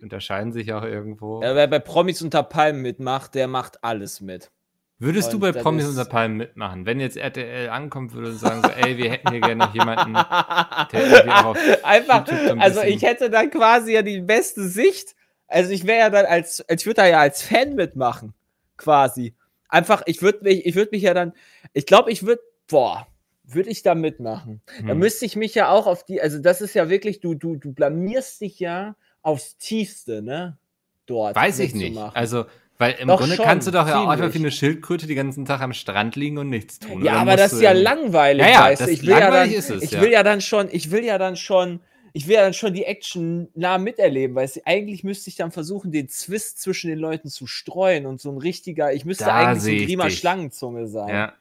die 0.00 0.04
unterscheiden 0.04 0.52
sich 0.52 0.72
auch 0.72 0.82
irgendwo. 0.82 1.40
Ja, 1.40 1.54
wer 1.54 1.68
bei 1.68 1.78
Promis 1.78 2.20
unter 2.20 2.42
Palmen 2.42 2.82
mitmacht, 2.82 3.36
der 3.36 3.46
macht 3.46 3.84
alles 3.84 4.20
mit. 4.20 4.50
Würdest 4.98 5.32
du 5.32 5.36
und 5.36 5.40
bei 5.42 5.52
das 5.52 5.62
Promis 5.62 5.88
unter 5.88 6.04
Palmen 6.04 6.36
mitmachen? 6.36 6.84
Wenn 6.84 6.98
jetzt 6.98 7.16
RTL 7.16 7.68
ankommen 7.68 8.12
würde 8.12 8.30
und 8.30 8.38
sagen 8.38 8.60
so, 8.62 8.70
ey, 8.70 8.98
wir 8.98 9.10
hätten 9.10 9.30
hier 9.30 9.40
gerne 9.40 9.64
noch 9.64 9.72
jemanden, 9.72 10.14
der 10.92 11.02
irgendwie 11.06 11.30
auch 11.30 11.44
auf 11.44 11.58
Einfach, 11.84 12.26
so 12.26 12.34
ein 12.34 12.60
also 12.60 12.82
ich 12.82 13.02
hätte 13.02 13.30
dann 13.30 13.50
quasi 13.50 13.92
ja 13.92 14.02
die 14.02 14.20
beste 14.20 14.64
Sicht. 14.68 15.14
Also 15.46 15.70
ich 15.70 15.86
wäre 15.86 16.00
ja 16.00 16.10
dann 16.10 16.26
als, 16.26 16.64
ich 16.68 16.86
würde 16.86 17.02
da 17.02 17.06
ja 17.06 17.20
als 17.20 17.42
Fan 17.42 17.76
mitmachen, 17.76 18.34
quasi. 18.76 19.34
Einfach, 19.68 20.02
ich 20.06 20.22
würde 20.22 20.40
mich, 20.42 20.66
ich 20.66 20.74
würde 20.74 20.90
mich 20.92 21.02
ja 21.02 21.14
dann, 21.14 21.34
ich 21.72 21.86
glaube, 21.86 22.10
ich 22.10 22.26
würde, 22.26 22.42
boah, 22.66 23.06
würde 23.54 23.70
ich 23.70 23.82
da 23.82 23.94
mitmachen. 23.94 24.60
Da 24.82 24.92
Hm. 24.92 24.98
müsste 24.98 25.24
ich 25.24 25.36
mich 25.36 25.54
ja 25.54 25.70
auch 25.70 25.86
auf 25.86 26.04
die, 26.04 26.20
also 26.20 26.38
das 26.38 26.60
ist 26.60 26.74
ja 26.74 26.88
wirklich, 26.88 27.20
du, 27.20 27.34
du, 27.34 27.56
du 27.56 27.72
blamierst 27.72 28.40
dich 28.40 28.58
ja 28.58 28.96
aufs 29.22 29.56
Tiefste, 29.56 30.22
ne? 30.22 30.58
Dort. 31.06 31.36
Weiß 31.36 31.58
ich 31.58 31.74
nicht. 31.74 31.98
Also, 32.14 32.44
weil 32.78 32.94
im 33.00 33.08
Doch 33.08 33.18
Grunde 33.18 33.36
schon, 33.36 33.44
kannst 33.44 33.66
du 33.66 33.72
doch 33.72 33.86
ja 33.86 34.00
auch 34.04 34.08
einfach 34.08 34.32
wie 34.32 34.38
eine 34.38 34.50
Schildkröte 34.50 35.06
die 35.06 35.14
ganzen 35.14 35.44
Tag 35.44 35.60
am 35.60 35.72
Strand 35.72 36.16
liegen 36.16 36.38
und 36.38 36.48
nichts 36.48 36.78
tun. 36.78 37.04
Ja, 37.04 37.14
aber 37.14 37.36
das 37.36 37.52
ist 37.52 37.60
ja 37.60 37.72
langweilig, 37.72 38.46
Ja, 38.46 38.62
weißt 38.62 38.82
du. 38.86 38.90
Ich 38.90 39.02
will 39.02 39.10
ja 39.10 39.20
dann, 39.20 39.32
langweilig 39.32 39.56
ist 39.56 39.70
es, 39.70 39.82
ich 39.82 39.90
ja. 39.90 40.00
will 40.00 40.10
ja 40.12 40.22
dann 40.22 40.40
schon, 40.40 40.68
ich 40.70 40.90
will 40.90 41.04
ja 41.04 41.18
dann 41.18 41.36
schon 41.36 41.80
ich 42.12 42.26
will 42.26 42.34
ja 42.34 42.42
dann 42.42 42.54
schon 42.54 42.74
die 42.74 42.84
Action 42.84 43.48
nah 43.54 43.78
miterleben, 43.78 44.34
weil 44.34 44.50
eigentlich 44.64 45.04
müsste 45.04 45.30
ich 45.30 45.36
dann 45.36 45.52
versuchen, 45.52 45.92
den 45.92 46.08
Zwist 46.08 46.60
zwischen 46.60 46.88
den 46.90 46.98
Leuten 46.98 47.28
zu 47.28 47.46
streuen 47.46 48.06
und 48.06 48.20
so 48.20 48.30
ein 48.32 48.38
richtiger, 48.38 48.92
ich 48.92 49.04
müsste 49.04 49.24
Da 49.26 49.34
eigentlich 49.34 49.62
so 49.62 49.70
ein 49.70 49.86
Grima 49.86 50.04
dich. 50.06 50.18
Schlangentzunge 50.18 50.88
sein. 50.88 51.08
Ja. 51.08 51.32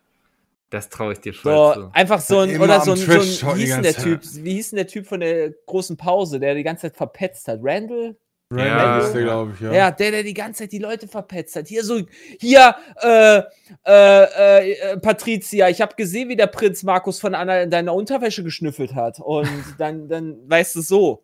Das 0.70 0.90
traue 0.90 1.14
ich 1.14 1.20
dir 1.20 1.34
voll 1.34 1.54
So, 1.54 1.74
zu. 1.74 1.90
einfach 1.94 2.22
so 2.22 2.40
ein, 2.40 2.60
oder 2.62 2.80
so 2.82 2.92
ein, 2.92 2.98
so 2.98 3.12
ein 3.12 3.58
wie 3.58 3.60
die 3.60 3.66
hieß 3.66 3.74
denn 3.74 3.84
der 3.84 3.94
Typ, 3.96 4.22
wie 4.24 4.54
hieß 4.54 4.70
denn 4.72 4.78
der 4.78 4.88
Typ 4.88 5.08
von 5.08 5.20
der 5.20 5.52
großen 5.66 5.98
Pause, 5.98 6.40
der 6.40 6.54
die 6.56 6.64
ganze 6.64 6.84
Zeit 6.84 6.96
verpetzt 6.98 7.48
hat? 7.48 7.60
Randall? 7.64 8.16
Randy 8.52 8.68
Ja. 8.68 9.00
ist 9.00 9.14
der, 9.14 9.22
glaube 9.24 9.52
ich, 9.54 9.62
ja. 9.62 9.72
Ja. 9.74 9.92
der, 9.92 10.10
der 10.12 10.24
die 10.24 10.34
ganze 10.34 10.64
Zeit 10.64 10.72
die 10.72 10.80
Leute 10.80 11.08
verpetzt 11.08 11.56
hat. 11.56 11.68
Hier 11.68 11.84
so, 11.84 12.02
hier, 12.40 12.76
äh, 13.02 13.44
äh, 13.86 14.72
äh, 14.74 14.98
Patricia, 14.98 15.70
ich 15.70 15.82
habe 15.82 15.94
gesehen, 15.96 16.30
wie 16.30 16.36
der 16.36 16.48
Prinz 16.48 16.82
Markus 16.84 17.20
von 17.20 17.36
Anna 17.36 17.62
in 17.62 17.70
deiner 17.70 17.94
Unterwäsche 17.94 18.44
geschnüffelt 18.44 18.96
hat. 18.96 19.20
Und 19.20 19.48
dann, 19.78 20.08
dann 20.08 20.38
weißt 20.50 20.76
du 20.76 20.82
so. 20.82 21.24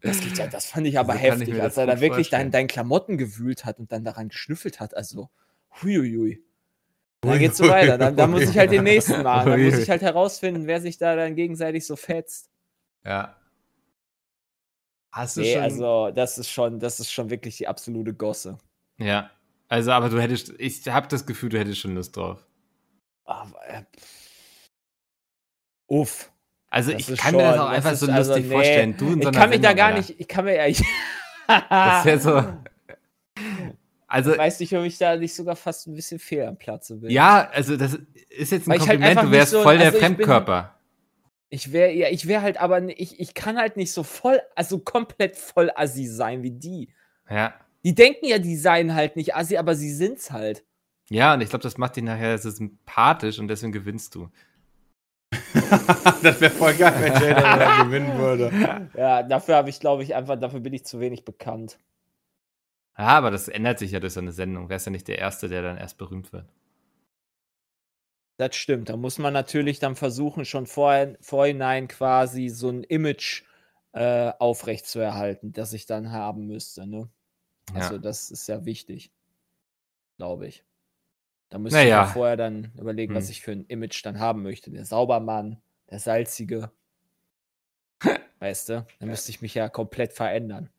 Das 0.00 0.20
geht 0.20 0.36
ja, 0.38 0.46
das 0.48 0.66
fand 0.66 0.86
ich 0.86 0.98
aber 0.98 1.12
So 1.12 1.18
ich 1.18 1.24
heftig, 1.24 1.48
mir 1.54 1.62
als 1.62 1.76
er 1.76 1.86
da 1.86 2.00
wirklich 2.00 2.30
dein, 2.30 2.46
vorstellen. 2.46 2.50
dein 2.52 2.66
Klamotten 2.68 3.18
gewühlt 3.18 3.64
hat 3.64 3.78
und 3.78 3.92
dann 3.92 4.02
daran 4.02 4.28
geschnüffelt 4.30 4.80
hat. 4.80 4.96
Also, 4.96 5.28
huiuiui. 5.82 6.42
Dann 7.22 7.38
geht's 7.38 7.56
so 7.58 7.68
weiter. 7.68 7.96
Dann, 7.98 8.16
dann 8.16 8.30
muss 8.30 8.42
ich 8.42 8.58
halt 8.58 8.72
den 8.72 8.82
nächsten 8.84 9.22
machen. 9.22 9.50
Dann 9.50 9.62
muss 9.64 9.78
ich 9.78 9.88
halt 9.88 10.02
herausfinden, 10.02 10.66
wer 10.66 10.80
sich 10.80 10.98
da 10.98 11.14
dann 11.16 11.34
gegenseitig 11.36 11.86
so 11.86 11.96
fetzt. 11.96 12.50
Ja. 13.04 13.36
Hast 15.12 15.36
du 15.36 15.42
Nee, 15.42 15.54
schon. 15.54 15.62
also 15.62 16.10
das 16.10 16.38
ist 16.38 16.50
schon, 16.50 16.80
das 16.80 16.98
ist 17.00 17.12
schon 17.12 17.30
wirklich 17.30 17.56
die 17.58 17.68
absolute 17.68 18.12
Gosse. 18.14 18.58
ja. 18.98 19.30
Also, 19.68 19.90
aber 19.92 20.10
du 20.10 20.20
hättest, 20.20 20.52
ich 20.58 20.86
habe 20.88 21.08
das 21.08 21.24
Gefühl, 21.24 21.48
du 21.48 21.58
hättest 21.58 21.78
schon 21.80 21.94
Lust 21.94 22.14
drauf. 22.14 22.46
Aber, 23.24 23.58
äh, 23.66 23.82
uff. 25.86 26.30
Also, 26.68 26.92
Das 26.92 27.00
ich 27.00 27.08
ist 27.08 27.18
kann 27.20 27.34
mir 27.36 27.42
das 27.42 27.56
schon- 27.56 27.60
auch 27.64 27.68
das 27.68 27.76
einfach 27.76 27.92
ist 27.92 28.00
so 28.00 28.12
also, 28.12 28.30
lustig 28.32 28.48
nee. 28.48 28.54
vorstellen. 28.54 28.96
Du 28.98 29.12
in 29.12 29.22
so 29.22 29.30
Ich 29.30 29.34
kann 29.34 29.48
mich 29.48 29.60
da 29.62 29.72
gar 29.72 29.92
nicht, 29.94 30.20
ich 30.20 30.28
kann 30.28 30.44
mir 30.44 30.56
ja, 30.56 30.82
Das 31.70 32.04
wäre 32.04 32.18
so. 32.18 32.44
Also, 34.12 34.36
weiß 34.36 34.60
nicht, 34.60 34.76
ob 34.76 34.84
ich 34.84 34.98
da 34.98 35.16
nicht 35.16 35.34
sogar 35.34 35.56
fast 35.56 35.86
ein 35.86 35.94
bisschen 35.94 36.18
fehl 36.18 36.44
am 36.44 36.56
Platze 36.56 36.96
bin. 36.96 37.10
ja, 37.10 37.48
also, 37.52 37.76
das 37.76 37.98
ist 38.28 38.52
jetzt 38.52 38.66
ein 38.66 38.70
Weil 38.72 38.76
ich 38.78 38.88
halt 38.88 39.00
Kompliment. 39.00 39.04
einfach 39.18 39.22
du 39.24 39.30
wärst 39.30 39.52
so- 39.52 39.62
voll 39.62 39.78
der 39.78 39.86
also 39.86 39.98
ich 39.98 40.04
Fremdkörper. 40.04 40.78
Ich 41.48 41.72
wäre, 41.72 41.92
ja, 41.92 42.08
ich 42.08 42.26
wäre 42.28 42.40
halt 42.42 42.58
aber, 42.60 42.82
ich, 42.98 43.20
ich 43.20 43.34
kann 43.34 43.58
halt 43.58 43.76
nicht 43.76 43.92
so 43.92 44.02
voll, 44.02 44.40
also 44.54 44.78
komplett 44.78 45.36
voll 45.36 45.70
assi 45.74 46.06
sein 46.06 46.42
wie 46.42 46.50
die. 46.50 46.92
Ja. 47.28 47.54
Die 47.84 47.94
denken 47.94 48.26
ja, 48.26 48.38
die 48.38 48.56
seien 48.56 48.94
halt 48.94 49.16
nicht 49.16 49.34
assi, 49.34 49.56
aber 49.56 49.74
sie 49.74 49.92
sind's 49.92 50.30
halt. 50.30 50.64
Ja, 51.10 51.34
und 51.34 51.40
ich 51.42 51.50
glaube, 51.50 51.62
das 51.62 51.76
macht 51.76 51.96
dich 51.96 52.04
nachher 52.04 52.38
so 52.38 52.48
sympathisch 52.50 53.38
und 53.38 53.48
deswegen 53.48 53.72
gewinnst 53.72 54.14
du. 54.14 54.28
das 56.22 56.40
wäre 56.40 56.50
voll 56.50 56.74
geil, 56.74 56.94
wenn 57.00 57.12
Jada 57.12 57.56
da 57.58 57.82
gewinnen 57.84 58.16
würde. 58.18 58.50
Ja, 58.96 59.22
dafür 59.22 59.56
habe 59.56 59.70
ich, 59.70 59.80
glaube 59.80 60.02
ich, 60.02 60.14
einfach, 60.14 60.38
dafür 60.38 60.60
bin 60.60 60.72
ich 60.74 60.84
zu 60.84 61.00
wenig 61.00 61.24
bekannt. 61.24 61.78
Ja, 62.98 63.06
aber 63.08 63.30
das 63.30 63.48
ändert 63.48 63.78
sich 63.78 63.90
ja 63.92 64.00
durch 64.00 64.12
so 64.14 64.20
eine 64.20 64.32
Sendung. 64.32 64.68
Wärst 64.70 64.86
ja 64.86 64.92
nicht 64.92 65.06
der 65.08 65.18
Erste, 65.18 65.48
der 65.50 65.60
dann 65.62 65.76
erst 65.78 65.98
berühmt 65.98 66.32
wird. 66.32 66.48
Das 68.38 68.56
stimmt. 68.56 68.88
Da 68.88 68.96
muss 68.96 69.18
man 69.18 69.32
natürlich 69.32 69.78
dann 69.78 69.94
versuchen, 69.96 70.44
schon 70.44 70.66
vorhin, 70.66 71.16
vorhinein 71.20 71.88
quasi 71.88 72.48
so 72.48 72.68
ein 72.70 72.82
Image 72.84 73.42
äh, 73.92 74.32
aufrechtzuerhalten, 74.38 75.52
das 75.52 75.72
ich 75.72 75.86
dann 75.86 76.12
haben 76.12 76.46
müsste. 76.46 76.86
Ne? 76.86 77.08
Also, 77.74 77.94
Ja. 77.94 78.00
das 78.00 78.30
ist 78.30 78.48
ja 78.48 78.64
wichtig. 78.64 79.12
Glaube 80.16 80.46
ich. 80.46 80.64
Da 81.50 81.58
müsste 81.58 81.78
Naja. 81.80 82.02
ich 82.02 82.08
mir 82.08 82.12
vorher 82.14 82.36
dann 82.36 82.72
überlegen, 82.78 83.14
was 83.14 83.26
Hm. 83.26 83.30
ich 83.32 83.42
für 83.42 83.52
ein 83.52 83.66
Image 83.66 84.04
dann 84.06 84.20
haben 84.20 84.42
möchte. 84.42 84.70
Der 84.70 84.84
Saubermann, 84.86 85.62
der 85.90 85.98
Salzige. 86.00 86.72
weißt 88.40 88.68
du? 88.70 88.86
Da 88.98 89.06
müsste 89.06 89.30
ich 89.30 89.42
mich 89.42 89.54
ja 89.54 89.68
komplett 89.68 90.12
verändern. 90.12 90.70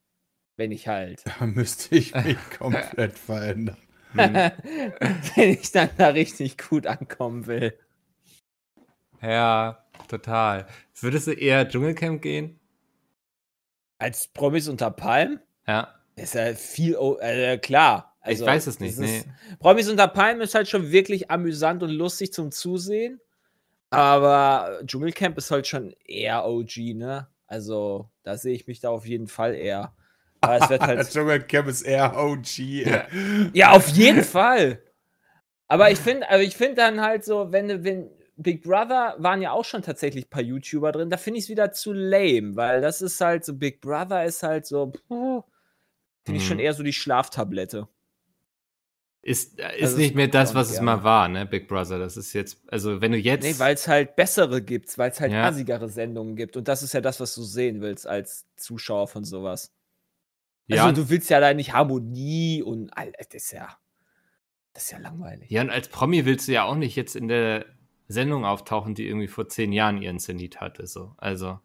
Wenn 0.56 0.72
ich 0.72 0.88
halt. 0.88 1.24
Da 1.40 1.46
müsste 1.46 1.96
ich 1.96 2.14
mich 2.16 2.38
komplett 2.58 3.18
verändern. 3.18 3.78
Wenn 4.14 5.50
ich 5.50 5.72
dann 5.72 5.90
da 5.98 6.10
richtig 6.10 6.58
gut 6.60 6.86
ankommen 6.86 7.48
will. 7.48 7.78
Ja, 9.22 9.84
total. 10.08 10.68
Würdest 11.00 11.28
du 11.28 11.32
eher 11.32 11.68
Dschungelcamp 11.68 12.22
gehen? 12.22 12.60
Als 13.98 14.28
Promis 14.28 14.68
unter 14.68 14.92
Palmen? 14.92 15.40
Ja. 15.66 15.96
Ist 16.16 16.36
ja 16.36 16.54
viel, 16.54 16.96
äh, 17.22 17.58
klar. 17.58 18.16
Also, 18.22 18.44
ich 18.44 18.50
weiß 18.52 18.68
es 18.68 18.80
nicht. 18.80 19.00
Nee. 19.00 19.18
ist- 19.20 19.28
Promis 19.60 19.90
unter 19.90 20.08
Palmen 20.08 20.42
ist 20.42 20.54
halt 20.54 20.68
schon 20.68 20.92
wirklich 20.92 21.32
amüsant 21.32 21.82
und 21.82 21.90
lustig 21.90 22.34
zum 22.34 22.52
Zusehen. 22.52 23.20
Aber 23.90 24.80
Dschungelcamp 24.86 25.38
ist 25.38 25.52
halt 25.52 25.68
schon 25.68 25.96
eher 26.06 26.46
OG, 26.46 26.94
ne? 26.96 27.28
Also, 27.48 28.10
da 28.24 28.38
sehe 28.38 28.54
ich 28.54 28.68
mich 28.68 28.80
da 28.80 28.90
auf 28.90 29.06
jeden 29.06 29.28
Fall 29.28 29.56
eher. 29.56 29.96
Aber 30.44 30.58
es 30.64 30.70
wird 30.70 30.82
Das 30.82 30.88
halt. 30.88 31.10
Dschungelcamp 31.12 31.68
ist 31.68 31.82
eher 31.84 32.18
OG. 32.18 32.58
Ja. 32.86 33.08
ja, 33.54 33.72
auf 33.72 33.88
jeden 33.90 34.24
Fall. 34.24 34.80
Aber 35.68 35.90
ich 35.90 36.00
finde, 36.00 36.30
aber 36.30 36.42
ich 36.44 36.56
finde 36.56 36.76
dann 36.76 37.02
halt 37.02 37.24
so, 37.26 37.52
wenn, 37.52 37.68
du- 37.68 37.84
wenn 37.84 38.10
Big 38.36 38.64
Brother 38.64 39.16
waren 39.20 39.42
ja 39.42 39.52
auch 39.52 39.66
schon 39.66 39.82
tatsächlich 39.82 40.26
ein 40.26 40.30
paar 40.30 40.42
YouTuber 40.42 40.92
drin, 40.92 41.10
da 41.10 41.18
finde 41.18 41.38
ich 41.40 41.46
es 41.46 41.50
wieder 41.50 41.72
zu 41.72 41.94
lame, 41.94 42.56
weil 42.56 42.82
das 42.82 43.02
ist 43.02 43.20
halt 43.22 43.46
so, 43.46 43.54
Big 43.56 43.80
Brother 43.82 44.26
ist 44.26 44.44
halt 44.44 44.66
so, 44.66 44.92
finde 45.08 45.44
ich 46.40 46.46
schon 46.46 46.58
Mhm. 46.58 46.64
eher 46.64 46.74
so 46.74 46.84
die 46.84 46.94
Schlaftablette. 46.94 47.88
Ist, 49.22 49.58
äh, 49.58 49.78
ist 49.78 49.84
Also, 49.84 49.98
nicht 50.00 50.16
mehr 50.16 50.28
das, 50.28 50.54
was 50.54 50.68
es 50.68 50.74
gerne. 50.74 50.86
mal 50.98 51.04
war, 51.06 51.30
ne? 51.30 51.46
Big 51.46 51.70
Brother. 51.70 51.98
Das 51.98 52.18
ist 52.18 52.34
jetzt, 52.34 52.58
also 52.68 53.00
wenn 53.00 53.14
du 53.14 53.18
jetzt. 53.18 53.44
Nee, 53.44 53.58
weil 53.58 53.74
es 53.74 53.88
halt 53.88 54.18
bessere 54.18 54.62
gibt, 54.62 54.98
weil 54.98 55.12
es 55.12 55.22
halt 55.22 55.32
Ja. 55.32 55.46
assigere 55.48 55.88
Sendungen 55.88 56.36
gibt. 56.36 56.58
Und 56.58 56.68
das 56.68 56.84
ist 56.84 56.94
ja 56.94 57.00
das, 57.00 57.22
was 57.22 57.34
du 57.34 57.42
sehen 57.44 57.80
willst 57.82 58.06
als 58.06 58.46
Zuschauer 58.58 59.08
von 59.08 59.24
sowas. 59.24 59.72
Ja, 60.67 60.86
Also 60.86 61.03
du 61.03 61.10
willst 61.10 61.29
ja 61.29 61.39
da 61.39 61.53
nicht 61.53 61.74
Harmonie 61.74 62.62
und 62.62 62.89
all 62.98 63.12
das 63.13 63.27
ist 63.34 63.51
ja. 63.51 63.70
Das 64.74 64.86
ist 64.86 64.91
ja 64.91 64.98
langweilig. 64.98 65.51
ja, 65.51 65.62
und 65.62 65.70
als 65.70 65.88
Promi 65.88 66.25
willst 66.25 66.48
du 66.48 66.51
ja 66.53 66.63
auch 66.63 66.75
nicht 66.75 66.96
jetzt 66.96 67.15
in 67.15 67.27
der 67.27 67.65
Sendung 68.08 68.43
auftauchen, 68.46 68.96
die 68.96 69.08
irgendwie 69.08 69.27
vor 69.27 69.48
zehn 69.48 69.72
Jahren 69.72 70.01
ihren 70.01 70.20
Zenit 70.20 70.62
hatte. 70.62 70.88
So. 70.88 71.13
Also, 71.17 71.60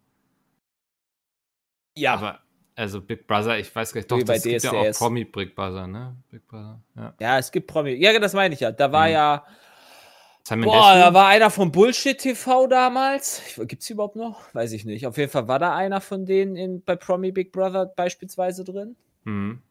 Ja, 1.97 2.13
aber, 2.13 2.39
also 2.75 3.01
Big 3.01 3.27
Brother, 3.27 3.57
ich 3.59 3.75
weiß 3.75 3.93
gar 3.93 3.99
nicht, 3.99 4.11
doch, 4.11 4.21
das 4.23 4.43
gibt 4.43 4.63
ja 4.63 4.71
auch. 4.71 4.91
Promi 4.97 5.25
Big 5.25 5.55
Brother, 5.55 5.87
ne? 5.87 6.15
Big 6.29 6.47
Brother, 6.47 6.81
ja. 6.95 7.13
ja, 7.19 7.37
es 7.39 7.51
gibt 7.51 7.67
Promi. 7.67 7.93
Ja, 7.93 8.17
das 8.19 8.33
meine 8.33 8.53
ich 8.53 8.61
ja. 8.61 8.71
Da 8.71 8.91
war 8.91 9.07
Mhm. 9.07 9.13
ja. 9.13 9.45
Boah, 10.49 10.95
da 10.95 11.13
war 11.13 11.27
einer 11.27 11.49
von 11.49 11.71
Bullshit 11.71 12.17
TV 12.17 12.67
damals. 12.67 13.41
Gibt 13.57 13.81
es 13.83 13.89
überhaupt 13.89 14.15
noch? 14.15 14.53
Weiß 14.53 14.71
ich 14.71 14.85
nicht. 14.85 15.05
Auf 15.05 15.17
jeden 15.17 15.31
Fall 15.31 15.47
war 15.47 15.59
da 15.59 15.75
einer 15.75 16.01
von 16.01 16.25
denen 16.25 16.55
in, 16.55 16.83
bei 16.83 16.95
Promi 16.95 17.31
Big 17.31 17.51
Brother 17.51 17.85
beispielsweise 17.85 18.63
drin. 18.63 18.95
Mhm. 19.23 19.61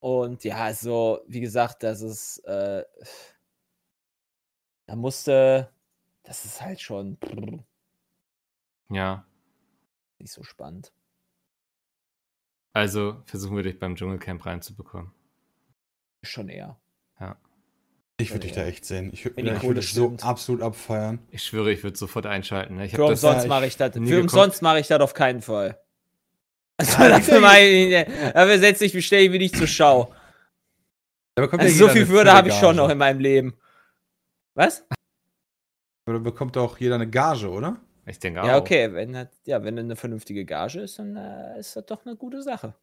Und 0.00 0.44
ja, 0.44 0.56
also, 0.58 1.20
wie 1.26 1.40
gesagt, 1.40 1.82
das 1.82 2.02
ist, 2.02 2.38
äh, 2.44 2.84
da 4.86 4.96
musste, 4.96 5.72
das 6.22 6.44
ist 6.44 6.60
halt 6.60 6.80
schon 6.80 7.18
Ja. 8.90 9.26
nicht 10.18 10.32
so 10.32 10.42
spannend. 10.42 10.92
Also 12.72 13.22
versuchen 13.24 13.56
wir 13.56 13.64
dich 13.64 13.78
beim 13.78 13.96
Dschungelcamp 13.96 14.46
reinzubekommen. 14.46 15.12
Schon 16.22 16.48
eher. 16.48 16.78
Ich 18.20 18.30
würde 18.30 18.40
dich 18.40 18.52
da 18.52 18.64
echt 18.64 18.84
sehen. 18.84 19.10
Ich 19.12 19.24
würde 19.24 19.36
Wenn 19.36 19.44
die 19.44 19.50
ich 19.52 19.58
Kohle 19.58 19.76
würd 19.76 19.84
dich 19.84 19.92
so 19.94 20.06
stimmt. 20.06 20.24
absolut 20.24 20.62
abfeiern. 20.62 21.20
Ich 21.30 21.44
schwöre, 21.44 21.70
ich 21.72 21.82
würde 21.84 21.96
sofort 21.96 22.26
einschalten. 22.26 22.76
Ne? 22.76 22.86
Ich 22.86 22.90
Für 22.92 22.98
das. 23.02 23.10
umsonst 23.10 23.44
ich 23.44 23.48
mache 23.48 23.66
ich 23.66 23.76
das. 23.76 23.94
nie 23.94 24.08
Für 24.08 24.16
geguckt. 24.16 24.32
umsonst 24.34 24.62
mache 24.62 24.80
ich 24.80 24.88
das 24.88 25.00
auf 25.00 25.14
keinen 25.14 25.42
Fall. 25.42 25.80
Also, 26.80 27.02
Ja, 27.02 27.08
dafür, 27.18 27.40
mach 27.40 27.56
ich, 27.56 28.06
dafür 28.34 28.58
setze 28.60 28.84
ich 28.84 28.94
mich, 28.94 29.04
stelle 29.06 29.22
ich 29.24 29.30
mich 29.30 29.40
nicht 29.40 29.56
zur 29.56 29.66
Schau. 29.66 30.14
Da 31.34 31.42
bekommt 31.42 31.62
Also, 31.62 31.72
ja 31.72 31.78
so 31.78 31.84
jeder 31.84 31.92
viel 31.92 32.02
eine 32.02 32.10
Würde 32.12 32.32
habe 32.32 32.48
ich 32.48 32.54
Gage. 32.54 32.66
schon 32.66 32.76
noch 32.76 32.88
in 32.88 32.98
meinem 32.98 33.18
Leben. 33.20 33.56
Was? 34.54 34.84
Aber 36.06 36.18
da 36.18 36.22
bekommt 36.22 36.56
auch 36.56 36.78
jeder 36.78 36.94
eine 36.96 37.08
Gage, 37.08 37.48
oder? 37.50 37.80
Ich 38.06 38.18
denke 38.20 38.42
auch. 38.42 38.46
Ja, 38.46 38.56
okay. 38.58 38.92
Wenn 38.94 39.12
das, 39.12 39.28
ja, 39.44 39.62
wenn 39.64 39.74
das 39.76 39.84
eine 39.84 39.96
vernünftige 39.96 40.44
Gage 40.44 40.80
ist, 40.80 40.98
dann 41.00 41.16
äh, 41.16 41.58
ist 41.58 41.74
das 41.76 41.84
doch 41.86 42.06
eine 42.06 42.14
gute 42.16 42.42
Sache. 42.42 42.74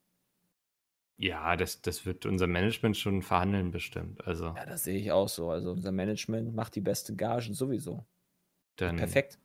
Ja, 1.18 1.56
das, 1.56 1.82
das 1.82 2.06
wird 2.06 2.26
unser 2.26 2.46
Management 2.48 2.98
schon 2.98 3.22
verhandeln, 3.22 3.72
bestimmt. 3.72 4.26
Also, 4.28 4.48
Ja, 4.56 4.66
das 4.66 4.84
sehe 4.84 4.98
ich 5.00 5.12
auch 5.12 5.30
so. 5.30 5.50
Also, 5.50 5.72
unser 5.72 5.92
Management 5.94 6.54
macht 6.54 6.76
die 6.76 6.82
beste 6.82 7.16
Gagen 7.16 7.54
sowieso. 7.54 8.06
dann, 8.76 8.98
Perfekt. 8.98 9.40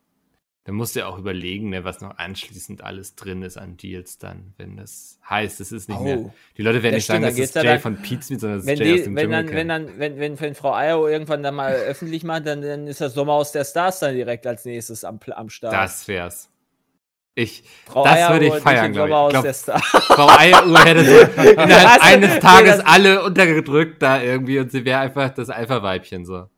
dann 0.64 0.74
musst 0.74 0.96
du 0.96 1.00
ja 1.00 1.06
auch 1.06 1.16
überlegen, 1.16 1.68
ne, 1.70 1.84
was 1.84 2.00
noch 2.00 2.18
anschließend 2.18 2.82
alles 2.82 3.14
drin 3.14 3.42
ist 3.42 3.56
an 3.56 3.76
Deals 3.76 4.18
dann, 4.18 4.52
wenn 4.56 4.76
das 4.76 5.20
heißt, 5.30 5.60
es 5.60 5.70
ist 5.70 5.88
nicht 5.88 6.00
mehr. 6.00 6.18
Oh. 6.18 6.32
Die 6.56 6.62
Leute 6.62 6.82
werden 6.82 6.96
nicht 6.96 7.04
stimmt, 7.04 7.22
sagen, 7.22 7.36
das 7.36 7.38
ist 7.38 7.54
ja 7.54 7.62
Jay 7.62 7.68
dann- 7.74 7.80
von 7.80 8.02
Pizza, 8.02 8.36
sondern 8.40 8.58
das 8.58 8.66
ist 8.66 8.78
Jay 8.80 8.92
aus 8.92 8.98
die, 8.98 9.04
dem 9.04 9.14
wenn, 9.16 9.30
dann, 9.30 9.48
wenn, 9.52 9.68
dann, 9.68 9.98
wenn, 10.00 10.18
wenn, 10.18 10.40
wenn 10.40 10.54
Frau 10.56 10.72
Ayo 10.74 11.06
irgendwann 11.06 11.44
dann 11.44 11.54
mal 11.54 11.72
öffentlich 11.86 12.24
macht, 12.24 12.46
dann, 12.46 12.62
dann 12.62 12.88
ist 12.88 13.00
das 13.00 13.14
Sommer 13.14 13.34
aus 13.34 13.52
der 13.52 13.64
Stars 13.64 14.00
dann 14.00 14.16
direkt 14.16 14.44
als 14.48 14.64
nächstes 14.64 15.04
am, 15.04 15.20
am 15.30 15.48
Start. 15.48 15.72
Das 15.72 16.08
wär's. 16.08 16.49
Ich, 17.34 17.62
Frau 17.86 18.04
das 18.04 18.14
Eieruhr 18.14 18.32
würde 18.32 18.46
ich 18.46 18.62
feiern, 18.62 18.86
im 18.86 18.92
glaub 18.92 19.06
ich. 19.06 19.30
Glaub- 19.30 19.42
der. 19.44 19.54
Frau 19.78 20.28
Eieruhr 20.28 20.84
hätte 20.84 21.04
so 21.04 21.42
innerhalb 21.52 22.04
eines 22.04 22.34
nee, 22.34 22.40
Tages 22.40 22.76
das- 22.78 22.86
alle 22.86 23.22
untergedrückt 23.22 24.02
da 24.02 24.20
irgendwie 24.20 24.58
und 24.58 24.70
sie 24.72 24.84
wäre 24.84 25.00
einfach 25.00 25.30
das 25.30 25.48
Alpha-Weibchen 25.48 26.24
so. 26.24 26.48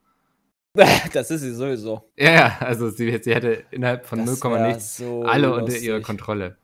das 1.13 1.31
ist 1.31 1.43
sie 1.43 1.53
sowieso. 1.55 2.11
Ja, 2.17 2.31
ja, 2.33 2.57
also 2.61 2.89
sie, 2.89 3.21
sie 3.23 3.35
hätte 3.35 3.65
innerhalb 3.71 4.07
von 4.07 4.25
Das 4.25 4.41
0, 4.43 4.53
wär 4.53 4.67
nichts 4.69 4.97
so 4.97 5.23
alle 5.23 5.51
unter 5.53 5.67
lustig. 5.67 5.83
ihrer 5.85 6.01
Kontrolle. 6.01 6.57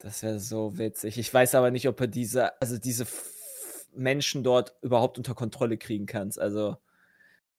Das 0.00 0.22
wäre 0.24 0.40
so 0.40 0.76
witzig. 0.76 1.16
Ich 1.16 1.32
weiß 1.32 1.54
aber 1.54 1.70
nicht, 1.70 1.88
ob 1.88 2.00
er 2.00 2.08
diese, 2.08 2.60
also 2.60 2.76
diese 2.78 3.06
Menschen 3.94 4.42
dort 4.42 4.74
überhaupt 4.82 5.16
unter 5.18 5.34
Kontrolle 5.34 5.78
kriegen 5.78 6.06
kannst. 6.06 6.40
Also, 6.40 6.76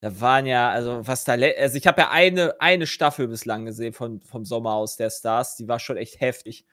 da 0.00 0.20
waren 0.20 0.46
ja, 0.46 0.70
also 0.70 1.06
was 1.06 1.24
da, 1.24 1.32
also 1.32 1.76
ich 1.76 1.86
habe 1.86 2.02
ja 2.02 2.10
eine, 2.10 2.60
eine 2.60 2.86
Staffel 2.86 3.26
bislang 3.26 3.64
gesehen 3.64 3.92
von, 3.92 4.20
vom 4.20 4.44
Sommer 4.44 4.74
aus 4.74 4.96
der 4.96 5.10
Stars, 5.10 5.56
die 5.56 5.66
war 5.66 5.80
schon 5.80 5.96
echt 5.96 6.20
heftig. 6.20 6.64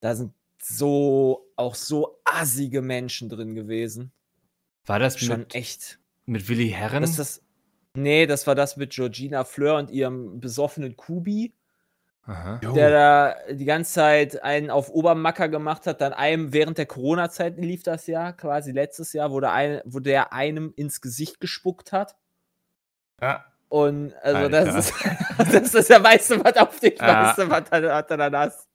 Da 0.00 0.14
sind 0.14 0.32
so, 0.62 1.50
auch 1.56 1.74
so 1.74 2.20
assige 2.24 2.80
Menschen 2.80 3.28
drin 3.28 3.54
gewesen. 3.54 4.12
War 4.86 4.98
das 4.98 5.18
Schon 5.18 5.40
mit, 5.40 5.54
echt. 5.54 5.98
mit 6.26 6.48
Willi 6.48 6.70
Herren? 6.70 7.02
Das, 7.02 7.16
das, 7.16 7.42
nee, 7.94 8.26
das 8.26 8.46
war 8.46 8.54
das 8.54 8.76
mit 8.76 8.90
Georgina 8.90 9.44
Fleur 9.44 9.78
und 9.78 9.90
ihrem 9.90 10.40
besoffenen 10.40 10.96
Kubi. 10.96 11.54
Aha. 12.26 12.58
Der 12.74 12.90
da 12.90 13.52
die 13.52 13.66
ganze 13.66 13.92
Zeit 13.92 14.42
einen 14.42 14.70
auf 14.70 14.88
Obermacker 14.88 15.48
gemacht 15.48 15.86
hat, 15.86 16.00
dann 16.00 16.14
einem 16.14 16.54
während 16.54 16.78
der 16.78 16.86
Corona-Zeit 16.86 17.58
lief 17.58 17.82
das 17.82 18.06
ja, 18.06 18.32
quasi 18.32 18.72
letztes 18.72 19.12
Jahr, 19.12 19.30
wo 19.30 19.40
der, 19.40 19.52
ein, 19.52 19.82
wo 19.84 20.00
der 20.00 20.32
einem 20.32 20.72
ins 20.76 21.02
Gesicht 21.02 21.40
gespuckt 21.40 21.92
hat. 21.92 22.16
Ja. 23.24 23.44
Und 23.68 24.14
also 24.22 24.36
Alter. 24.38 24.50
das 24.64 24.90
ist, 24.90 25.74
das 25.74 25.74
ist 25.74 25.90
weißt 25.90 26.30
du 26.30 26.44
was 26.44 26.56
auf 26.56 26.78
dich, 26.78 26.98
Ja. 26.98 27.32
du 27.34 27.48
was 27.48 27.68
er 27.70 28.04
dann 28.04 28.36
hast. 28.36 28.68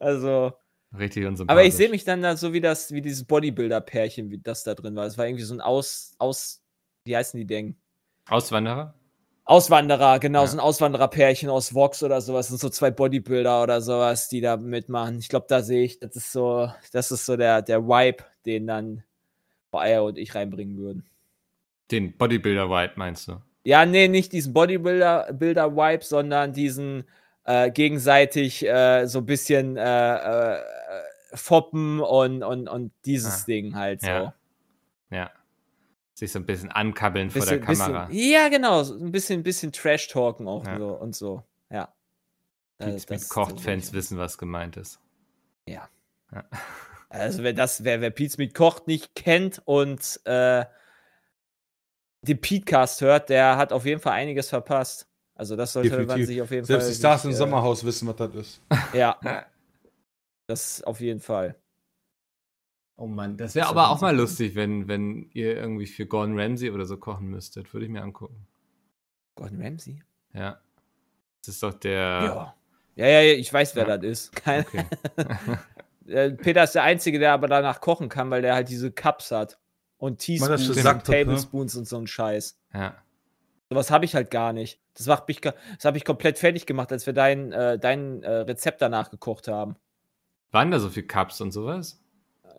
Also, 0.00 0.52
Richtig 0.98 1.24
und 1.24 1.40
aber 1.48 1.64
ich 1.64 1.74
sehe 1.74 1.88
mich 1.88 2.04
dann 2.04 2.20
da 2.20 2.36
so 2.36 2.52
wie 2.52 2.60
das, 2.60 2.92
wie 2.92 3.00
dieses 3.00 3.24
Bodybuilder-Pärchen, 3.24 4.28
wie 4.30 4.38
das 4.38 4.64
da 4.64 4.74
drin 4.74 4.96
war. 4.96 5.04
Das 5.04 5.16
war 5.16 5.26
irgendwie 5.26 5.44
so 5.44 5.54
ein 5.54 5.60
Aus, 5.60 6.12
Aus, 6.18 6.62
wie 7.04 7.16
heißen 7.16 7.38
die 7.38 7.46
Ding? 7.46 7.76
Auswanderer? 8.28 8.94
Auswanderer, 9.44 10.18
genau, 10.18 10.42
Ja. 10.42 10.46
so 10.48 10.56
ein 10.56 10.60
Auswandererpärchen 10.60 11.48
aus 11.48 11.72
Vox 11.74 12.02
oder 12.02 12.20
sowas. 12.20 12.46
Das 12.46 12.50
sind 12.50 12.60
so 12.60 12.68
zwei 12.68 12.90
Bodybuilder 12.90 13.62
oder 13.62 13.80
sowas, 13.80 14.28
die 14.28 14.40
da 14.40 14.56
mitmachen. 14.56 15.18
Ich 15.20 15.28
glaube, 15.28 15.46
da 15.48 15.62
sehe 15.62 15.84
ich, 15.84 16.00
das 16.00 16.16
ist 16.16 16.32
so, 16.32 16.70
das 16.92 17.10
ist 17.12 17.24
so 17.24 17.36
der, 17.36 17.62
der 17.62 17.86
Vibe, 17.86 18.24
den 18.44 18.66
dann 18.66 19.04
Eier 19.72 20.04
und 20.04 20.18
ich 20.18 20.34
reinbringen 20.34 20.76
würden. 20.76 21.06
Den 21.90 22.16
Bodybuilder-Vibe 22.16 22.92
meinst 22.96 23.28
du? 23.28 23.40
Ja, 23.64 23.84
nee, 23.86 24.08
nicht 24.08 24.32
diesen 24.32 24.52
Bodybuilder-Vibe, 24.52 26.04
sondern 26.04 26.52
diesen 26.52 27.04
äh, 27.44 27.70
gegenseitig 27.70 28.66
äh, 28.66 29.06
so 29.06 29.18
ein 29.18 29.26
bisschen 29.26 29.76
äh, 29.76 30.54
äh, 30.56 30.62
foppen 31.34 32.00
und, 32.00 32.42
und, 32.42 32.68
und 32.68 32.92
dieses 33.04 33.42
Ah, 33.42 33.46
Ding 33.46 33.74
halt 33.74 34.00
so. 34.02 34.06
ja. 34.08 34.34
Ja. 35.10 35.30
Sich 36.14 36.32
so 36.32 36.38
ein 36.38 36.46
bisschen 36.46 36.70
ankabbeln 36.70 37.30
vor 37.30 37.40
Bisschen, 37.40 37.64
der 37.64 37.66
Kamera. 37.66 38.06
bisschen, 38.06 38.30
ja, 38.30 38.48
genau, 38.48 38.82
so 38.82 38.94
ein 38.94 39.10
bisschen, 39.10 39.42
bisschen 39.42 39.72
Trash-Talken 39.72 40.46
auch 40.46 40.66
Ja. 40.66 40.78
so 40.78 40.88
und 40.92 41.16
so. 41.16 41.42
Ja. 41.70 41.88
Die 42.80 42.92
das- 42.92 43.08
mit 43.08 43.28
Kocht-Fans 43.28 43.92
wissen, 43.92 44.18
was 44.18 44.38
gemeint 44.38 44.76
ist. 44.76 45.00
Ja. 45.66 45.88
Ja. 46.32 46.44
Also 47.08 47.42
wer 47.42 47.52
das, 47.52 47.82
wer, 47.84 48.00
wer 48.00 48.10
Pete 48.10 48.36
mit 48.38 48.54
Kocht 48.54 48.86
nicht 48.86 49.14
kennt 49.16 49.60
und 49.64 50.20
äh, 50.24 50.64
den 52.22 52.40
Petecast 52.40 53.00
hört, 53.00 53.28
der 53.30 53.56
hat 53.56 53.72
auf 53.72 53.84
jeden 53.86 54.00
Fall 54.00 54.12
einiges 54.12 54.48
verpasst. 54.48 55.06
Also 55.34 55.56
das 55.56 55.72
sollte 55.72 55.90
man 55.90 56.00
Definitiv. 56.00 56.26
sich 56.26 56.42
auf 56.42 56.50
jeden 56.50 56.64
Selbst 56.66 56.84
Fall. 56.84 56.92
die 56.92 56.98
Stars 56.98 57.24
im 57.24 57.30
äh, 57.30 57.34
Sommerhaus 57.34 57.82
wissen, 57.84 58.06
was 58.08 58.16
das 58.16 58.34
ist. 58.34 58.62
Ja. 58.92 59.18
Das 60.46 60.82
auf 60.82 61.00
jeden 61.00 61.20
Fall. 61.20 61.54
Oh 62.96 63.06
Mann, 63.06 63.36
das 63.36 63.54
wäre 63.54 63.62
Das 63.66 63.70
aber 63.70 63.90
auch 63.90 64.00
mal 64.00 64.16
lustig, 64.16 64.56
wenn, 64.56 64.88
wenn 64.88 65.30
ihr 65.32 65.56
irgendwie 65.56 65.86
für 65.86 66.06
Gordon 66.06 66.36
Ramsay 66.36 66.70
oder 66.70 66.86
so 66.86 66.96
kochen 66.96 67.28
müsstet. 67.28 67.72
Würde 67.72 67.86
ich 67.86 67.92
mir 67.92 68.02
angucken. 68.02 68.48
Gordon 69.36 69.62
Ramsay? 69.62 70.02
Ja. 70.34 70.60
Das 71.46 71.54
ist 71.54 71.62
doch 71.62 71.72
der. 71.74 71.94
Ja. 71.94 72.54
Ja, 72.96 73.06
ja, 73.06 73.20
ja, 73.20 73.34
ich 73.34 73.52
weiß, 73.52 73.76
wer 73.76 73.86
Ja. 73.88 73.96
das 73.96 74.10
ist. 74.10 74.32
Kein, 74.34 74.64
Okay. 74.66 74.84
äh, 76.08 76.30
Peter 76.32 76.64
ist 76.64 76.74
der 76.74 76.82
Einzige, 76.82 77.20
der 77.20 77.32
aber 77.32 77.46
danach 77.46 77.80
kochen 77.80 78.08
kann, 78.08 78.28
weil 78.30 78.42
der 78.42 78.54
halt 78.56 78.68
diese 78.70 78.90
Cups 78.90 79.30
hat. 79.30 79.59
Und 80.00 80.18
Teaspoons 80.18 80.68
und 80.68 80.74
sagt, 80.74 81.08
ne? 81.08 81.14
Tablespoons 81.14 81.76
und 81.76 81.86
so 81.86 81.98
ein 81.98 82.06
Scheiß. 82.08 82.58
ja. 82.74 82.96
Sowas 83.72 83.92
habe 83.92 84.04
ich 84.04 84.16
halt 84.16 84.32
gar 84.32 84.52
nicht. 84.52 84.80
Das, 84.96 85.06
macht 85.06 85.28
mich, 85.28 85.40
ga- 85.40 85.54
das 85.76 85.84
habe 85.84 85.96
ich 85.96 86.04
komplett 86.04 86.40
fertig 86.40 86.66
gemacht, 86.66 86.90
als 86.90 87.06
wir 87.06 87.12
dein, 87.12 87.52
äh, 87.52 87.78
dein 87.78 88.20
äh, 88.24 88.38
Rezept 88.38 88.82
danach 88.82 89.12
gekocht 89.12 89.46
haben. 89.46 89.76
Waren 90.50 90.72
da 90.72 90.80
so 90.80 90.88
viele 90.88 91.06
Cups 91.06 91.40
und 91.40 91.52
sowas? 91.52 92.02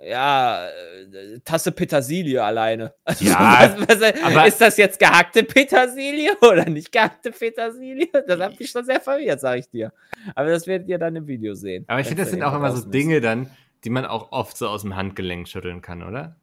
Ja, 0.03 0.67
äh, 0.69 1.39
Tasse 1.43 1.73
Petersilie 1.73 2.41
alleine. 2.41 2.93
Also, 3.03 3.25
Ja, 3.25 3.75
was, 3.87 3.99
was, 4.01 4.23
aber- 4.23 4.47
ist 4.47 4.61
das 4.61 4.77
jetzt 4.77 4.99
gehackte 4.99 5.43
Petersilie 5.43 6.31
oder 6.41 6.63
nicht 6.69 6.93
gehackte 6.93 7.31
Petersilie? 7.31 8.07
Das 8.25 8.39
hat 8.39 8.57
mich 8.57 8.69
schon 8.71 8.85
sehr 8.85 9.01
verwirrt, 9.01 9.41
sage 9.41 9.59
ich 9.59 9.69
dir. 9.69 9.91
Aber 10.33 10.49
das 10.49 10.65
werdet 10.65 10.87
ihr 10.87 10.97
dann 10.97 11.17
im 11.17 11.27
Video 11.27 11.55
sehen. 11.55 11.83
Aber 11.87 11.99
ich 11.99 12.07
finde, 12.07 12.23
das 12.23 12.31
sind 12.31 12.41
auch 12.41 12.53
immer 12.55 12.71
so. 12.73 12.89
Dinge 12.89 13.19
dann, 13.19 13.49
die 13.83 13.89
man 13.89 14.05
auch 14.05 14.31
oft 14.31 14.55
so 14.55 14.69
aus 14.69 14.83
dem 14.83 14.95
Handgelenk 14.95 15.49
schütteln 15.49 15.81
kann, 15.81 16.03
oder? 16.03 16.37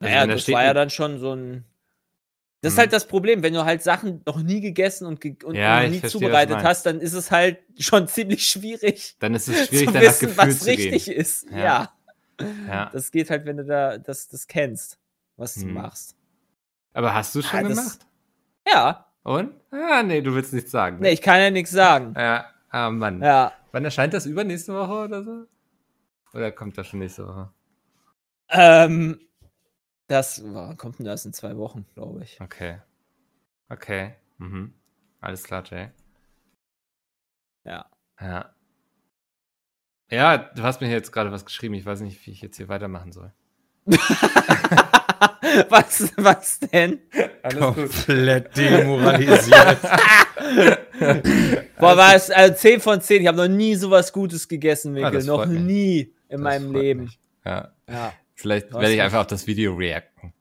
Also 0.00 0.14
Naja, 0.14 0.26
das 0.26 0.48
war 0.48 0.64
ja 0.64 0.74
dann 0.74 0.90
schon 0.90 1.18
so 1.18 1.34
ein. 1.34 1.64
Das 2.62 2.72
ist 2.72 2.76
Hm. 2.76 2.80
halt 2.82 2.92
das 2.92 3.06
Problem, 3.06 3.42
wenn 3.42 3.54
du 3.54 3.64
halt 3.64 3.82
Sachen 3.82 4.22
noch 4.26 4.42
nie 4.42 4.60
gegessen 4.60 5.06
und, 5.06 5.20
ge 5.20 5.36
und, 5.44 5.54
Ja, 5.54 5.80
nie 5.82 5.98
verstehe, 5.98 6.00
du 6.02 6.08
zubereitet 6.26 6.56
hast, 6.58 6.84
dann 6.84 7.00
ist 7.00 7.14
es 7.14 7.30
halt 7.30 7.58
schon 7.78 8.06
ziemlich 8.08 8.46
schwierig, 8.48 9.16
Dann 9.18 9.34
ist 9.34 9.48
es 9.48 9.66
schwierig, 9.68 9.88
zu 9.88 9.94
wissen, 10.28 10.36
was 10.36 10.66
richtig 10.66 11.08
ist. 11.08 11.50
Ja. 11.50 11.56
Ja. 11.56 11.92
Ja. 12.68 12.90
Das 12.92 13.10
geht 13.10 13.30
halt, 13.30 13.44
wenn 13.46 13.58
du 13.58 13.64
da 13.64 13.98
das, 13.98 14.28
das 14.28 14.46
kennst, 14.46 14.98
was 15.36 15.54
du 15.54 15.62
Hm. 15.62 15.74
machst. 15.74 16.16
Aber 16.92 17.14
hast 17.14 17.34
du 17.34 17.42
schon 17.42 17.58
Ah, 17.60 17.62
das- 17.68 17.76
gemacht? 17.78 17.98
Ja. 18.66 19.06
Und? 19.22 19.52
Ah, 19.70 20.02
nee, 20.02 20.22
du 20.22 20.34
willst 20.34 20.52
nichts 20.54 20.70
sagen. 20.70 20.98
Nee, 21.00 21.12
ich 21.12 21.20
kann 21.22 21.40
ja 21.40 21.50
nichts 21.50 21.70
sagen. 21.70 22.14
Ja, 22.16 22.46
ah, 22.70 22.90
Mann. 22.90 23.22
Ja. 23.22 23.52
Wann 23.72 23.84
erscheint 23.84 24.12
das? 24.14 24.24
Übernächste 24.26 24.74
Woche 24.74 25.04
oder 25.04 25.22
so? 25.22 25.46
Oder 26.32 26.50
kommt 26.52 26.76
das 26.78 26.86
schon 26.88 26.98
nächste 27.00 27.26
Woche? 27.26 27.50
Ähm, 28.50 29.20
das 30.10 30.42
kommt 30.76 30.98
denn 30.98 31.06
das 31.06 31.24
in 31.24 31.32
zwei 31.32 31.56
Wochen, 31.56 31.86
glaube 31.94 32.22
ich. 32.24 32.40
Okay. 32.40 32.78
Okay. 33.68 34.14
Mhm. 34.38 34.74
Alles 35.20 35.44
klar, 35.44 35.62
Jay. 35.70 35.88
Ja. 37.64 37.86
Ja. 38.20 38.54
Ja, 40.10 40.38
du 40.38 40.62
hast 40.62 40.80
mir 40.80 40.88
hier 40.88 40.96
jetzt 40.96 41.12
gerade 41.12 41.30
was 41.30 41.44
geschrieben. 41.44 41.74
Ich 41.74 41.86
weiß 41.86 42.00
nicht, 42.00 42.26
wie 42.26 42.32
ich 42.32 42.42
jetzt 42.42 42.56
hier 42.56 42.68
weitermachen 42.68 43.12
soll. 43.12 43.32
was, 45.68 46.12
was 46.16 46.58
denn? 46.60 47.00
Komplett 47.58 48.56
demoralisiert. 48.56 49.78
Boah, 51.78 51.96
war 51.96 52.14
es 52.16 52.30
also 52.30 52.54
10 52.54 52.80
von 52.80 53.00
10. 53.00 53.22
Ich 53.22 53.28
habe 53.28 53.38
noch 53.38 53.48
nie 53.48 53.74
sowas 53.76 54.12
Gutes 54.12 54.48
gegessen, 54.48 54.90
Ah, 54.92 54.94
Mikkel. 54.94 55.12
das 55.12 55.26
noch 55.26 55.46
nie 55.46 56.00
in 56.28 56.30
Das 56.30 56.40
meinem 56.40 56.72
Leben. 56.74 57.04
mich. 57.04 57.18
Ja. 57.44 57.72
Ja. 57.88 58.12
Vielleicht 58.40 58.72
werde 58.72 58.92
ich 58.92 59.00
einfach 59.02 59.20
auf 59.20 59.26
das 59.26 59.46
Video 59.46 59.74
reacten. 59.74 60.32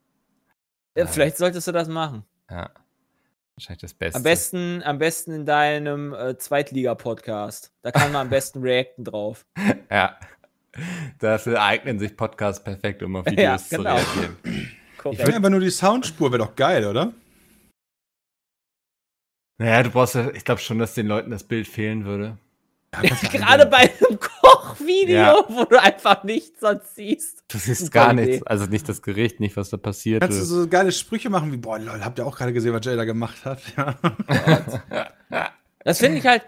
ja. 0.96 1.06
Vielleicht 1.06 1.38
solltest 1.38 1.68
du 1.68 1.72
das 1.74 1.88
machen. 1.90 2.24
Ja. 2.50 2.70
Wahrscheinlich 3.56 3.82
das 3.82 3.94
Beste. 3.94 4.16
Am 4.18 4.24
besten, 4.24 4.82
am 4.84 4.98
besten 5.00 5.34
in 5.34 5.46
deinem 5.46 6.14
äh, 6.14 6.38
Zweitliga-Podcast. 6.38 7.74
Da 7.82 7.92
kann 7.92 8.14
man 8.14 8.22
am 8.22 8.30
besten 8.30 8.62
reacten 8.64 9.04
drauf. 9.04 9.46
Ja. 9.92 10.18
Dafür 11.20 11.62
eignen 11.62 12.00
sich 12.00 12.16
Podcasts 12.16 12.64
perfekt, 12.64 13.04
um 13.04 13.18
auf 13.18 13.26
Ja, 13.30 13.34
Videos 13.34 13.70
genau. 13.70 13.98
zu 13.98 14.20
reagieren. 14.20 14.38
Ich 15.12 15.26
will 15.28 15.34
einfach 15.34 15.50
nur 15.50 15.60
die 15.60 15.70
Soundspur, 15.70 16.32
wäre 16.32 16.44
doch 16.46 16.56
geil, 16.56 16.86
oder? 16.86 17.12
Naja, 19.58 19.84
du 19.84 19.90
brauchst 19.90 20.16
ja, 20.16 20.30
ich 20.32 20.46
glaube 20.46 20.62
schon, 20.62 20.80
dass 20.80 20.94
den 20.94 21.08
Leuten 21.08 21.32
das 21.32 21.44
Bild 21.44 21.68
fehlen 21.68 22.06
würde. 22.06 22.38
Gerade 23.32 23.66
bei 23.66 23.78
einem 23.78 24.20
Kochvideo, 24.50 25.16
Ja. 25.16 25.46
wo 25.48 25.64
du 25.66 25.82
einfach 25.82 26.24
nichts 26.24 26.60
sonst 26.60 26.96
siehst. 26.96 27.44
Du 27.48 27.58
siehst 27.58 27.82
Super 27.86 27.92
gar 27.92 28.14
Idee. 28.14 28.26
nichts. 28.26 28.48
Also 28.48 28.66
nicht 28.66 28.88
das 28.90 29.02
Gericht, 29.02 29.40
nicht, 29.40 29.56
was 29.58 29.70
da 29.70 29.78
passiert 29.78 30.22
Kannst 30.22 30.38
du 30.40 30.44
ist. 30.44 30.50
so 30.50 30.68
geile 30.68 30.92
Sprüche 30.92 31.30
machen 31.30 31.52
wie, 31.52 31.58
boah, 31.58 31.80
lol, 31.80 32.04
habt 32.04 32.20
ihr 32.20 32.26
auch 32.26 32.38
gerade 32.38 32.54
gesehen, 32.54 32.74
was 32.74 32.86
Jay 32.86 32.96
da 32.96 33.06
gemacht 33.06 33.44
hat? 33.46 33.62
Ja. 33.78 33.96
Das 35.86 36.00
finde 36.00 36.18
ich 36.18 36.26
halt. 36.28 36.44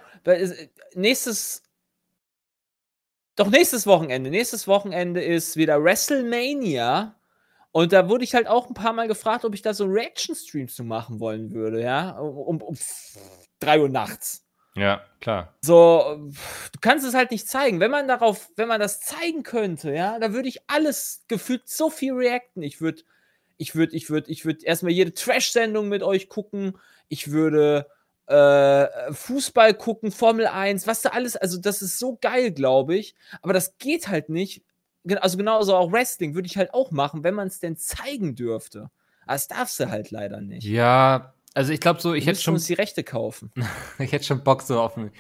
Nächstes. 0.94 1.64
Doch 3.38 3.50
nächstes 3.50 3.88
Wochenende. 3.88 4.30
Nächstes 4.30 4.68
Wochenende 4.68 5.24
ist 5.24 5.56
wieder 5.56 5.82
WrestleMania. 5.84 7.16
Und 7.72 7.94
da 7.94 8.10
wurde 8.10 8.26
ich 8.26 8.36
halt 8.36 8.48
auch 8.48 8.68
ein 8.68 8.74
paar 8.74 8.92
Mal 8.92 9.08
gefragt, 9.08 9.46
ob 9.46 9.54
ich 9.56 9.62
da 9.62 9.74
so 9.74 9.86
Reaction-Streams 9.86 10.76
zu 10.76 10.84
machen 10.84 11.22
wollen 11.22 11.54
würde, 11.54 11.82
ja. 11.82 12.18
Um, 12.20 12.62
um 12.62 12.78
3 13.62 13.80
Uhr 13.80 13.90
nachts. 13.90 14.41
Ja, 14.76 15.02
klar. 15.20 15.54
So, 15.62 16.30
du 16.72 16.80
kannst 16.80 17.06
es 17.06 17.14
halt 17.14 17.32
nicht 17.32 17.48
zeigen. 17.48 17.80
Wenn 17.80 17.92
man 17.92 18.08
darauf, 18.08 18.50
wenn 18.56 18.68
man 18.68 18.80
das 18.80 19.02
zeigen 19.02 19.44
könnte, 19.44 19.94
ja, 19.94 20.18
da 20.20 20.34
würde 20.34 20.48
ich 20.48 20.62
alles 20.68 21.26
gefühlt 21.28 21.68
so 21.68 21.90
viel 21.90 22.14
reacten. 22.14 22.64
Ich 22.64 22.80
würde, 22.80 23.02
ich 23.58 23.76
würde, 23.76 23.96
ich 23.96 24.10
würde, 24.10 24.32
ich 24.32 24.46
würde 24.46 24.66
erstmal 24.66 24.94
jede 24.94 25.14
Trash-Sendung 25.14 25.90
mit 25.90 26.04
euch 26.04 26.30
gucken. 26.30 26.78
Ich 27.10 27.32
würde 27.32 27.88
äh, 28.28 29.14
Fußball 29.14 29.74
gucken, 29.74 30.12
Formel 30.12 30.48
1, 30.48 30.88
was 30.88 31.02
da 31.02 31.10
alles, 31.10 31.36
also 31.36 31.60
das 31.60 31.82
ist 31.82 32.00
so 32.00 32.18
geil, 32.22 32.52
glaube 32.52 32.96
ich. 32.96 33.16
Aber 33.42 33.52
das 33.54 33.78
geht 33.78 34.08
halt 34.08 34.30
nicht. 34.30 34.64
Also 35.20 35.38
genauso 35.38 35.76
auch 35.76 35.92
Wrestling 35.92 36.36
würde 36.36 36.46
ich 36.46 36.58
halt 36.58 36.74
auch 36.74 36.92
machen, 36.92 37.24
wenn 37.24 37.34
man 37.34 37.48
es 37.48 37.60
denn 37.60 37.76
zeigen 37.76 38.36
dürfte. 38.36 38.90
Aber 39.24 39.34
das 39.34 39.48
darfst 39.48 39.80
du 39.80 39.90
halt 39.90 40.12
leider 40.12 40.40
nicht. 40.42 40.64
Ja, 40.64 41.34
also 41.54 41.74
ich 41.74 41.80
glaube 41.80 42.00
so, 42.02 42.14
ich 42.14 42.26
hätte 42.26 42.40
schon, 42.40 42.54
uns 42.54 42.66
die 42.66 42.74
Rechte 42.74 43.04
kaufen. 43.04 43.52
ich 44.00 44.12
hätte 44.12 44.26
schon 44.26 44.44
Bock 44.44 44.62
so 44.62 44.80
auf 44.82 44.98
ein 44.98 45.12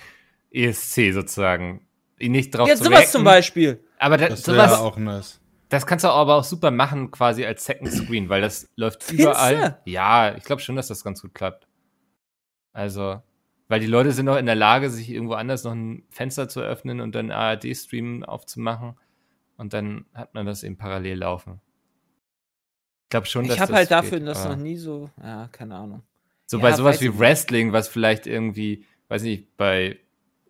ESC 0.52 1.14
sozusagen. 1.14 1.86
nicht 2.20 2.52
drauf 2.52 2.68
Jetzt 2.68 2.80
zu 2.80 2.86
sowas 2.86 3.00
reacten. 3.00 3.12
zum 3.12 3.24
Beispiel. 3.24 3.84
Aber 3.98 4.18
da, 4.18 4.30
Das 4.30 4.44
sowas, 4.44 4.72
wäre 4.72 4.80
auch 4.80 4.98
nice. 4.98 5.40
das 5.70 5.86
kannst 5.86 6.06
du 6.06 6.10
aber 6.10 6.36
auch 6.36 6.44
super 6.44 6.72
machen, 6.72 7.12
quasi 7.12 7.46
als 7.46 7.66
Second 7.66 7.92
Screen, 7.92 8.30
weil 8.30 8.42
das 8.42 8.70
läuft 8.76 9.04
Findest 9.04 9.30
überall. 9.30 9.80
Ja, 9.86 10.36
ich 10.36 10.44
glaube 10.44 10.62
schon, 10.62 10.76
dass 10.76 10.88
das 10.88 11.04
ganz 11.04 11.22
gut 11.22 11.34
klappt. 11.34 11.68
Also, 12.74 13.22
weil 13.68 13.80
die 13.80 13.88
Leute 13.88 14.12
sind 14.12 14.28
auch 14.30 14.38
in 14.38 14.46
der 14.46 14.56
Lage, 14.56 14.90
sich 14.90 15.10
irgendwo 15.10 15.34
anders 15.34 15.64
noch 15.64 15.74
ein 15.74 16.04
Fenster 16.10 16.48
zu 16.50 16.62
öffnen 16.62 17.02
und 17.02 17.14
dann 17.14 17.32
ARD-Stream 17.32 18.24
aufzumachen. 18.24 18.98
Und 19.58 19.74
dann 19.74 20.06
hat 20.14 20.34
man 20.34 20.46
das 20.46 20.64
eben 20.64 20.78
parallel 20.78 21.20
laufen. 21.20 21.62
Ich 23.04 23.10
glaube 23.10 23.28
schon, 23.28 23.46
dass 23.46 23.56
Ich 23.56 23.62
habe 23.62 23.72
das 23.72 23.78
halt 23.78 23.92
dafür 23.92 24.20
geht, 24.20 24.28
das 24.28 24.46
noch 24.46 24.56
nie 24.56 24.78
so. 24.78 25.10
Ja, 25.22 25.48
keine 25.52 25.76
Ahnung. 25.76 26.04
So 26.52 26.58
Ja, 26.58 26.64
bei 26.64 26.74
sowas 26.74 27.00
wie. 27.00 27.18
Wrestling, 27.18 27.72
was 27.72 27.88
vielleicht 27.88 28.28
irgendwie, 28.28 28.84
weiß 29.08 29.22
nicht, 29.24 29.56
bei 29.56 29.98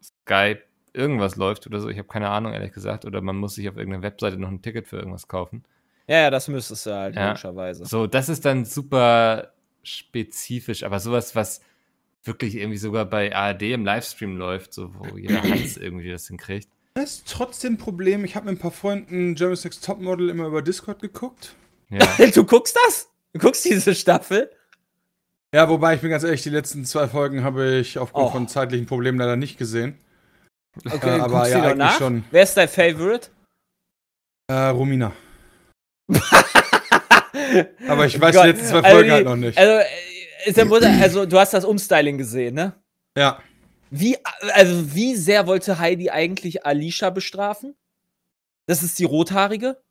Sky 0.02 0.56
irgendwas 0.94 1.36
läuft 1.36 1.68
oder 1.68 1.80
so. 1.80 1.90
Ich 1.90 1.98
habe 2.00 2.08
keine 2.08 2.28
Ahnung, 2.30 2.54
ehrlich 2.54 2.74
gesagt. 2.74 3.06
Oder 3.06 3.22
man 3.22 3.36
muss 3.38 3.54
sich 3.54 3.70
auf 3.70 3.78
irgendeiner 3.78 4.02
Webseite 4.04 4.38
noch 4.38 4.50
ein 4.50 4.64
Ticket 4.64 4.88
für 4.88 4.98
irgendwas 4.98 5.28
kaufen. 5.28 5.64
Ja, 6.08 6.18
ja, 6.22 6.30
das 6.32 6.48
müsstest 6.48 6.88
du 6.88 6.92
halt, 6.96 7.16
Ja. 7.16 7.28
logischerweise. 7.28 7.86
So, 7.86 8.08
das 8.08 8.30
ist 8.30 8.44
dann 8.46 8.66
super 8.66 9.54
spezifisch. 9.84 10.82
Aber 10.84 11.00
sowas, 11.00 11.36
was 11.36 11.62
wirklich 12.24 12.56
irgendwie 12.56 12.78
sogar 12.80 13.06
bei 13.06 13.36
ARD 13.36 13.62
im 13.74 13.86
Livestream 13.86 14.38
läuft, 14.38 14.74
so 14.74 14.94
wo 14.96 15.18
jeder 15.18 15.42
Hans 15.44 15.78
irgendwie 15.78 16.10
das 16.10 16.28
hinkriegt. 16.28 16.68
Das 16.96 17.04
ist 17.18 17.28
trotzdem 17.32 17.74
ein 17.74 17.78
Problem. 17.78 18.26
Ich 18.26 18.36
habe 18.36 18.48
mit 18.48 18.56
ein 18.56 18.60
paar 18.60 18.72
Freunden 18.72 19.36
Jeremy's 19.36 19.64
Next 19.64 19.86
Topmodel 19.86 20.30
immer 20.30 20.48
über 20.48 20.64
Discord 20.64 21.00
geguckt. 21.00 21.54
Ja. 21.90 22.08
Du 22.34 22.44
guckst 22.44 22.76
das? 22.88 23.08
Du 23.34 23.40
guckst 23.40 23.64
diese 23.66 23.94
Staffel? 23.96 24.50
Ja, 25.54 25.68
wobei 25.68 25.96
ich 25.96 26.02
bin 26.02 26.10
ganz 26.10 26.24
ehrlich, 26.24 26.44
die 26.44 26.50
letzten 26.50 26.86
zwei 26.86 27.08
Folgen 27.08 27.44
habe 27.44 27.76
ich 27.76 27.98
aufgrund 28.00 28.28
Oh. 28.28 28.32
von 28.32 28.48
zeitlichen 28.48 28.86
Problemen 28.86 29.18
leider 29.20 29.36
nicht 29.36 29.58
gesehen. 29.58 29.98
Okay, 30.86 31.18
Äh, 31.18 31.20
aber 31.20 31.50
ja, 31.50 31.62
eigentlich 31.64 31.78
nach? 31.78 31.98
schon. 31.98 32.24
Wer 32.32 32.44
ist 32.44 32.56
dein 32.56 32.70
Favorite? 32.70 33.30
Äh, 34.48 34.54
Romina. 34.70 35.12
Aber 37.88 38.06
ich 38.06 38.20
weiß 38.20 38.36
Gott. 38.36 38.44
die 38.46 38.50
letzten 38.50 38.66
zwei 38.68 38.78
Also 38.80 38.90
Folgen 38.90 39.08
die- 39.08 39.12
halt 39.14 39.26
noch 39.26 39.36
nicht. 39.36 39.58
Also, 39.58 40.60
äh, 40.62 40.66
Mutter, 40.66 40.90
also 41.02 41.26
du 41.26 41.38
hast 41.40 41.54
das 41.54 41.66
Umstyling 41.66 42.18
gesehen, 42.18 42.56
ne? 42.56 42.74
Ja. 43.18 43.42
Wie, 43.90 44.18
also 44.54 44.96
wie 44.96 45.16
sehr 45.16 45.48
wollte 45.48 45.80
Heidi 45.80 46.10
eigentlich 46.10 46.66
Alicia 46.66 47.10
bestrafen? 47.10 47.76
Das 48.68 48.84
ist 48.84 48.98
die 49.00 49.04
rothaarige? 49.04 49.82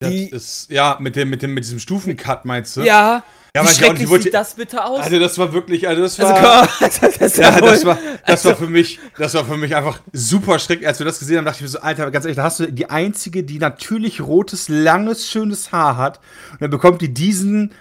Das 0.00 0.10
Die- 0.10 0.28
ist, 0.30 0.70
ja, 0.70 0.96
mit 1.00 1.16
dem, 1.16 1.30
mit 1.30 1.42
dem, 1.42 1.54
mit 1.54 1.64
diesem 1.64 1.78
Stufencut 1.78 2.44
meinst 2.44 2.76
du? 2.76 2.82
Ja. 2.82 3.22
Ja, 3.56 3.62
wie 3.62 3.68
schrecklich 3.68 4.08
wollte- 4.08 4.24
sieht 4.24 4.34
das 4.34 4.54
bitte 4.54 4.84
aus? 4.84 5.00
Also 5.04 5.16
das 5.20 5.38
war 5.38 5.52
wirklich, 5.52 5.86
also 5.86 6.02
das 6.02 6.18
Also, 6.18 6.32
war, 6.42 6.66
komm, 6.66 6.88
das 7.20 7.36
ja, 7.36 7.60
das 7.60 7.84
war, 7.84 7.98
das 8.26 8.44
also- 8.44 8.48
war 8.48 8.56
für 8.56 8.66
mich, 8.66 8.98
das 9.16 9.32
war 9.34 9.44
für 9.44 9.56
mich 9.56 9.76
einfach 9.76 10.00
super 10.12 10.58
schrecklich. 10.58 10.88
Als 10.88 10.98
wir 10.98 11.06
das 11.06 11.20
gesehen 11.20 11.38
haben, 11.38 11.44
dachte 11.44 11.58
ich 11.58 11.62
mir 11.62 11.68
so, 11.68 11.78
Alter, 11.78 12.10
ganz 12.10 12.24
ehrlich, 12.24 12.36
da 12.36 12.42
hast 12.42 12.58
du 12.58 12.72
die 12.72 12.90
einzige, 12.90 13.44
die 13.44 13.58
natürlich 13.60 14.20
rotes, 14.20 14.68
langes, 14.68 15.30
schönes 15.30 15.70
Haar 15.70 15.96
hat. 15.96 16.18
Und 16.52 16.62
dann 16.62 16.70
bekommt 16.70 17.00
die 17.00 17.14
diesen, 17.14 17.72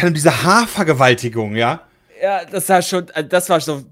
diese 0.00 0.44
Haarvergewaltigung, 0.44 1.56
ja? 1.56 1.80
Ja, 2.22 2.44
das 2.44 2.68
war 2.68 2.80
schon, 2.82 3.08
äh, 3.08 3.24
das 3.24 3.48
war 3.48 3.60
schon, 3.60 3.86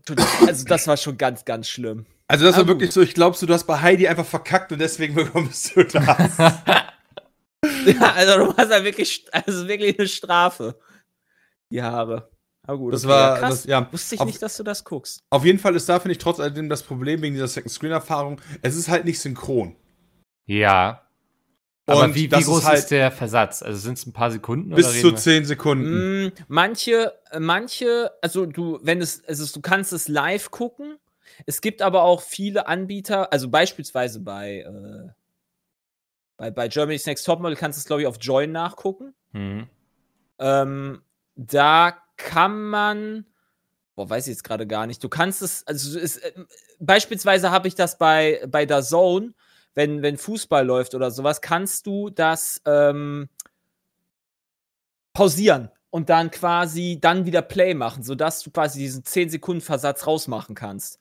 also 0.46 0.64
das 0.66 0.86
war 0.86 0.96
schon 0.96 1.18
ganz, 1.18 1.44
ganz 1.44 1.68
schlimm. 1.68 2.06
Also 2.28 2.44
das 2.44 2.56
war 2.56 2.68
wirklich 2.68 2.92
so, 2.92 3.00
ich 3.00 3.14
glaube, 3.14 3.36
du 3.44 3.52
hast 3.52 3.64
bei 3.64 3.80
Heidi 3.80 4.06
einfach 4.06 4.26
verkackt 4.26 4.70
und 4.70 4.78
deswegen 4.80 5.14
bekommst 5.16 5.74
du 5.74 5.82
das. 5.82 6.04
Ja, 8.00 8.12
also 8.14 8.46
du 8.46 8.56
hast 8.56 8.70
ja 8.70 8.84
wirklich, 8.84 9.26
also 9.32 9.66
wirklich 9.68 9.98
eine 9.98 10.08
Strafe. 10.08 10.78
Die 11.70 11.82
Haare. 11.82 12.30
Aber 12.62 12.78
gut, 12.78 12.92
Das 12.94 13.04
okay, 13.04 13.12
war- 13.12 13.34
ja, 13.34 13.38
krass. 13.38 13.50
das- 13.62 13.64
ja. 13.66 13.88
Wusste 13.92 14.14
ich 14.14 14.20
Auf- 14.20 14.26
nicht, 14.26 14.42
dass 14.42 14.56
du 14.56 14.62
das 14.62 14.84
guckst. 14.84 15.20
Auf 15.30 15.44
jeden 15.44 15.58
Fall 15.58 15.74
ist 15.76 15.88
da, 15.88 15.98
finde 16.00 16.12
ich, 16.12 16.18
trotz 16.18 16.38
alledem 16.40 16.68
das 16.68 16.82
Problem 16.82 17.22
wegen 17.22 17.34
dieser 17.34 17.48
Second-Screen-Erfahrung, 17.48 18.40
es 18.62 18.76
ist 18.76 18.88
halt 18.88 19.04
nicht 19.04 19.20
synchron. 19.20 19.76
Ja. 20.46 21.02
Aber 21.86 22.04
Und 22.04 22.14
wie, 22.14 22.24
wie 22.24 22.28
das 22.28 22.44
groß 22.44 22.58
ist 22.60 22.66
halt 22.66 22.78
ist 22.80 22.90
der 22.90 23.10
Versatz? 23.10 23.62
Also 23.62 23.78
sind 23.78 23.96
es 23.96 24.06
ein 24.06 24.12
paar 24.12 24.30
Sekunden? 24.30 24.74
bis 24.74 24.86
oder 24.90 24.98
zu 25.00 25.12
10 25.12 25.46
Sekunden. 25.46 26.26
Mm, 26.26 26.32
manche, 26.48 27.14
manche, 27.38 28.10
also 28.20 28.44
du, 28.44 28.78
wenn 28.82 29.00
es, 29.00 29.24
also 29.26 29.46
du 29.50 29.62
kannst 29.62 29.94
es 29.94 30.06
live 30.08 30.50
gucken. 30.50 30.98
Es 31.46 31.62
gibt 31.62 31.80
aber 31.80 32.02
auch 32.02 32.20
viele 32.20 32.66
Anbieter, 32.66 33.32
also 33.32 33.48
beispielsweise 33.48 34.20
bei, 34.20 34.58
äh, 34.60 35.08
bei, 36.38 36.50
bei 36.50 36.68
Germany's 36.68 37.04
Next 37.04 37.26
Topmodel 37.26 37.56
kannst 37.56 37.76
du 37.76 37.80
es, 37.80 37.86
glaube 37.86 38.00
ich, 38.02 38.06
auf 38.06 38.16
Join 38.20 38.52
nachgucken. 38.52 39.14
Mhm. 39.32 39.66
Ähm, 40.38 41.02
da 41.34 41.98
kann 42.16 42.62
man, 42.70 43.26
boah, 43.96 44.08
weiß 44.08 44.28
ich 44.28 44.32
jetzt 44.32 44.44
gerade 44.44 44.66
gar 44.66 44.86
nicht. 44.86 45.02
Du 45.04 45.08
kannst 45.08 45.42
es, 45.42 45.66
also 45.66 45.98
es, 45.98 46.16
äh, 46.16 46.32
beispielsweise 46.78 47.50
habe 47.50 47.68
ich 47.68 47.74
das 47.74 47.98
bei, 47.98 48.40
bei 48.48 48.64
der 48.64 48.82
Zone, 48.82 49.34
wenn, 49.74 50.00
wenn 50.02 50.16
Fußball 50.16 50.64
läuft 50.64 50.94
oder 50.94 51.10
sowas, 51.10 51.40
kannst 51.40 51.86
du 51.86 52.08
das 52.08 52.62
ähm, 52.64 53.28
pausieren 55.12 55.70
und 55.90 56.08
dann 56.08 56.30
quasi 56.30 56.98
dann 57.00 57.26
wieder 57.26 57.42
Play 57.42 57.74
machen, 57.74 58.04
sodass 58.04 58.42
du 58.42 58.52
quasi 58.52 58.78
diesen 58.78 59.04
10 59.04 59.30
Sekunden 59.30 59.60
Versatz 59.60 60.06
rausmachen 60.06 60.54
kannst 60.54 61.00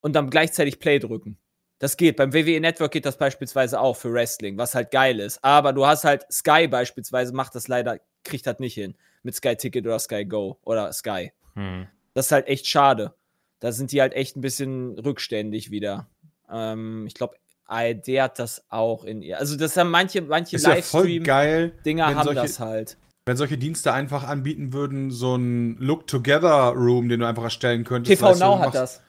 und 0.00 0.12
dann 0.14 0.30
gleichzeitig 0.30 0.78
Play 0.78 1.00
drücken. 1.00 1.36
Das 1.78 1.96
geht. 1.96 2.16
Beim 2.16 2.32
WWE 2.34 2.60
Network 2.60 2.92
geht 2.92 3.06
das 3.06 3.16
beispielsweise 3.16 3.80
auch 3.80 3.96
für 3.96 4.12
Wrestling, 4.12 4.58
was 4.58 4.74
halt 4.74 4.90
geil 4.90 5.20
ist. 5.20 5.42
Aber 5.44 5.72
du 5.72 5.86
hast 5.86 6.04
halt 6.04 6.26
Sky 6.32 6.66
beispielsweise, 6.66 7.32
macht 7.32 7.54
das 7.54 7.68
leider, 7.68 8.00
kriegt 8.24 8.46
das 8.46 8.58
nicht 8.58 8.74
hin. 8.74 8.96
Mit 9.22 9.34
Sky 9.34 9.54
Ticket 9.56 9.86
oder 9.86 9.98
Sky 9.98 10.24
Go 10.24 10.58
oder 10.64 10.92
Sky. 10.92 11.32
Hm. 11.54 11.86
Das 12.14 12.26
ist 12.26 12.32
halt 12.32 12.48
echt 12.48 12.66
schade. 12.66 13.14
Da 13.60 13.72
sind 13.72 13.92
die 13.92 14.00
halt 14.00 14.12
echt 14.12 14.36
ein 14.36 14.40
bisschen 14.40 14.98
rückständig 14.98 15.70
wieder. 15.70 16.08
Ähm, 16.50 17.06
ich 17.06 17.14
glaube, 17.14 17.36
ARD 17.66 18.08
hat 18.20 18.38
das 18.38 18.64
auch 18.70 19.04
in 19.04 19.22
ihr. 19.22 19.38
Also, 19.38 19.56
das 19.56 19.76
haben 19.76 19.90
manche, 19.90 20.22
manche 20.22 20.56
ja 20.56 20.70
Livestream-Dinger 20.70 22.06
haben 22.06 22.24
solche, 22.24 22.40
das 22.40 22.60
halt. 22.60 22.96
wenn 23.26 23.36
solche 23.36 23.58
Dienste 23.58 23.92
einfach 23.92 24.24
anbieten 24.24 24.72
würden, 24.72 25.10
so 25.10 25.36
ein 25.36 25.76
Look-Together-Room, 25.78 27.08
den 27.08 27.20
du 27.20 27.26
einfach 27.26 27.44
erstellen 27.44 27.84
könntest. 27.84 28.18
TV 28.18 28.32
du, 28.32 28.38
Now 28.38 28.56
du 28.56 28.62
hat 28.62 28.74
das. 28.74 29.02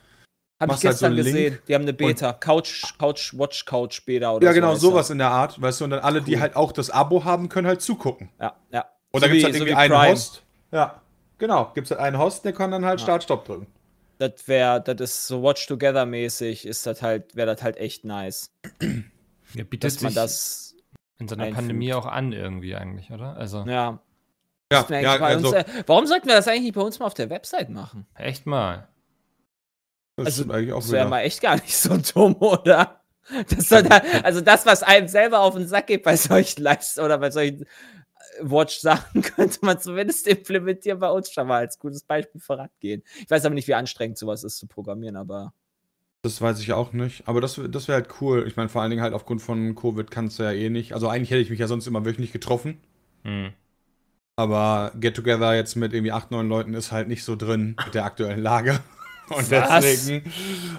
Habe 0.60 0.74
ich 0.74 0.84
machst 0.84 0.84
halt 0.86 0.98
so 0.98 1.06
gestern 1.08 1.14
einen 1.14 1.24
Link 1.24 1.36
gesehen. 1.36 1.60
Die 1.68 1.76
haben 1.76 1.82
eine 1.84 1.94
Beta. 1.94 2.34
Couch, 2.34 2.98
Couch, 2.98 3.34
Watch 3.38 3.66
Couch 3.66 4.06
Beta 4.06 4.32
oder 4.34 4.46
Ja, 4.46 4.52
so. 4.52 4.56
genau, 4.56 4.72
heißt 4.74 4.82
sowas 4.82 5.10
in 5.10 5.18
der 5.20 5.30
Art, 5.32 5.62
weißt 5.62 5.80
du, 5.80 5.84
und 5.86 5.90
dann 5.92 6.00
alle, 6.02 6.22
die 6.22 6.36
Cool. 6.36 6.42
halt 6.42 6.56
auch 6.56 6.72
das 6.74 6.90
Abo 6.90 7.24
haben, 7.24 7.48
können 7.50 7.68
halt 7.68 7.82
zugucken. 7.82 8.30
Ja, 8.42 8.56
ja. 8.72 8.86
Und 9.12 9.24
da 9.24 9.28
So 9.28 9.32
gibt's 9.34 9.40
wie- 9.42 9.46
halt 9.46 9.54
so 9.56 9.60
irgendwie 9.60 9.72
wie 9.72 9.76
einen 9.76 9.94
Prime. 9.94 10.12
Host. 10.12 10.44
Ja, 10.72 11.02
genau. 11.38 11.72
Gibt's 11.74 11.92
halt 11.92 12.02
einen 12.02 12.18
Host, 12.18 12.44
der 12.46 12.54
kann 12.54 12.72
dann 12.72 12.86
halt 12.86 13.00
Ja. 13.00 13.06
Start-Stopp 13.06 13.46
drücken. 13.46 13.68
Das 14.18 14.34
wäre, 14.48 14.82
das 14.82 15.00
ist 15.00 15.28
so 15.28 15.42
Watch 15.44 15.66
Together 15.66 16.06
mäßig, 16.06 16.66
ist 16.68 16.86
das 16.86 17.02
halt, 17.02 17.36
wäre 17.38 17.56
das 17.56 17.64
halt 17.64 17.78
echt 17.78 18.04
nice, 18.04 18.52
Ja, 19.54 19.64
bietet 19.64 19.86
dass 19.86 20.02
man 20.02 20.12
sich 20.12 20.16
das, 20.22 20.76
in 21.20 21.28
so 21.30 21.36
einer 21.36 21.46
einfügt. 21.46 21.58
Pandemie 21.60 21.94
auch 21.94 22.06
an 22.06 22.34
irgendwie 22.34 22.76
eigentlich, 22.76 23.12
oder? 23.12 23.38
Also 23.38 23.64
ja. 23.66 24.00
Ja, 24.72 24.86
ja 24.90 25.14
also, 25.16 25.48
uns, 25.48 25.56
äh, 25.58 25.64
warum 25.88 26.06
sollten 26.06 26.28
wir 26.28 26.36
das 26.36 26.48
eigentlich 26.48 26.64
nicht 26.64 26.76
bei 26.76 26.82
uns 26.82 27.00
mal 27.00 27.06
auf 27.08 27.14
der 27.16 27.30
Website 27.30 27.70
machen? 27.70 28.06
echt 28.14 28.46
mal. 28.46 28.88
Das 30.20 30.28
also, 30.28 30.42
stimmt 30.44 30.56
eigentlich 30.56 30.74
auch 30.74 30.82
Das 30.82 30.92
wäre 30.92 31.10
mal 31.10 31.22
echt 31.22 31.42
gar 31.42 31.56
nicht 31.56 31.76
so 31.76 31.98
dumm, 31.98 32.36
oder? 32.40 33.02
Das 33.50 33.70
da, 33.70 34.02
also 34.24 34.42
das, 34.42 34.66
was 34.66 34.82
einem 34.82 35.08
selber 35.08 35.42
auf 35.42 35.56
den 35.56 35.68
Sack 35.68 35.88
geht 35.88 36.04
bei 36.04 36.16
solchen 36.16 36.64
Lives 36.64 36.98
oder 36.98 37.18
bei 37.20 37.30
solchen 37.30 37.64
äh, 37.64 37.66
Watch-Sachen, 38.42 39.22
könnte 39.36 39.60
man 39.62 39.80
zumindest 39.80 40.28
implementieren 40.28 41.00
bei 41.00 41.10
uns 41.10 41.32
schon 41.32 41.48
mal 41.48 41.60
als 41.60 41.78
gutes 41.78 42.04
Beispiel 42.04 42.42
vorangehen. 42.42 43.04
Ich 43.20 43.30
weiß 43.30 43.46
aber 43.46 43.54
nicht, 43.54 43.68
wie 43.68 43.76
anstrengend 43.76 44.18
sowas 44.18 44.44
ist 44.44 44.58
zu 44.58 44.68
programmieren, 44.68 45.16
aber 45.16 45.54
Das 46.24 46.42
weiß 46.42 46.60
ich 46.60 46.74
auch 46.74 46.92
nicht. 46.92 47.28
Aber 47.28 47.40
das, 47.40 47.62
das 47.70 47.88
wäre 47.88 48.02
halt 48.02 48.10
cool. 48.20 48.46
Ich 48.48 48.56
meine, 48.56 48.70
vor 48.70 48.82
allen 48.82 48.90
Dingen 48.90 49.04
halt 49.04 49.14
aufgrund 49.14 49.42
von 49.42 49.76
Covid 49.76 50.10
kannst 50.10 50.40
du 50.40 50.44
ja 50.44 50.52
eh 50.52 50.70
nicht. 50.70 50.94
Also 50.94 51.08
eigentlich 51.08 51.30
hätte 51.30 51.42
ich 51.42 51.52
mich 51.52 51.60
ja 51.60 51.68
sonst 51.68 51.86
immer 51.86 52.06
wöchentlich 52.06 52.32
getroffen. 52.32 52.80
Hm. 53.24 53.54
Aber 54.40 54.94
Get 55.00 55.18
Together 55.18 55.54
jetzt 55.54 55.76
mit 55.76 55.94
irgendwie 55.94 56.14
acht, 56.14 56.32
neun 56.32 56.48
Leuten 56.48 56.74
ist 56.74 56.94
halt 56.94 57.10
nicht 57.10 57.26
so 57.26 57.36
drin 57.36 57.76
mit 57.84 57.94
der 57.94 58.06
aktuellen 58.06 58.42
Lage. 58.42 58.80
Und 59.30 59.52
Was? 59.52 59.84
deswegen, 59.84 60.32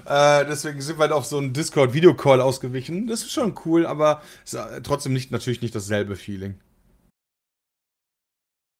äh, 0.04 0.44
deswegen 0.46 0.80
sind 0.80 0.98
wir 0.98 1.02
halt 1.02 1.12
auf 1.12 1.26
so 1.26 1.38
einen 1.38 1.52
Discord-Videocall 1.52 2.40
ausgewichen. 2.40 3.06
Das 3.06 3.22
ist 3.22 3.32
schon 3.32 3.54
cool, 3.64 3.86
aber 3.86 4.22
ist 4.44 4.54
äh, 4.54 4.82
trotzdem 4.82 5.12
nicht, 5.12 5.30
natürlich 5.30 5.62
nicht 5.62 5.74
dasselbe 5.74 6.16
Feeling. 6.16 6.58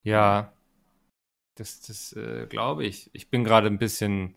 Ja, 0.03 0.53
das, 1.57 1.83
das 1.83 2.13
äh, 2.15 2.47
glaube 2.49 2.85
ich. 2.85 3.11
Ich 3.13 3.29
bin 3.31 3.45
gerade 3.45 3.67
ein 3.67 3.79
bisschen 3.79 4.35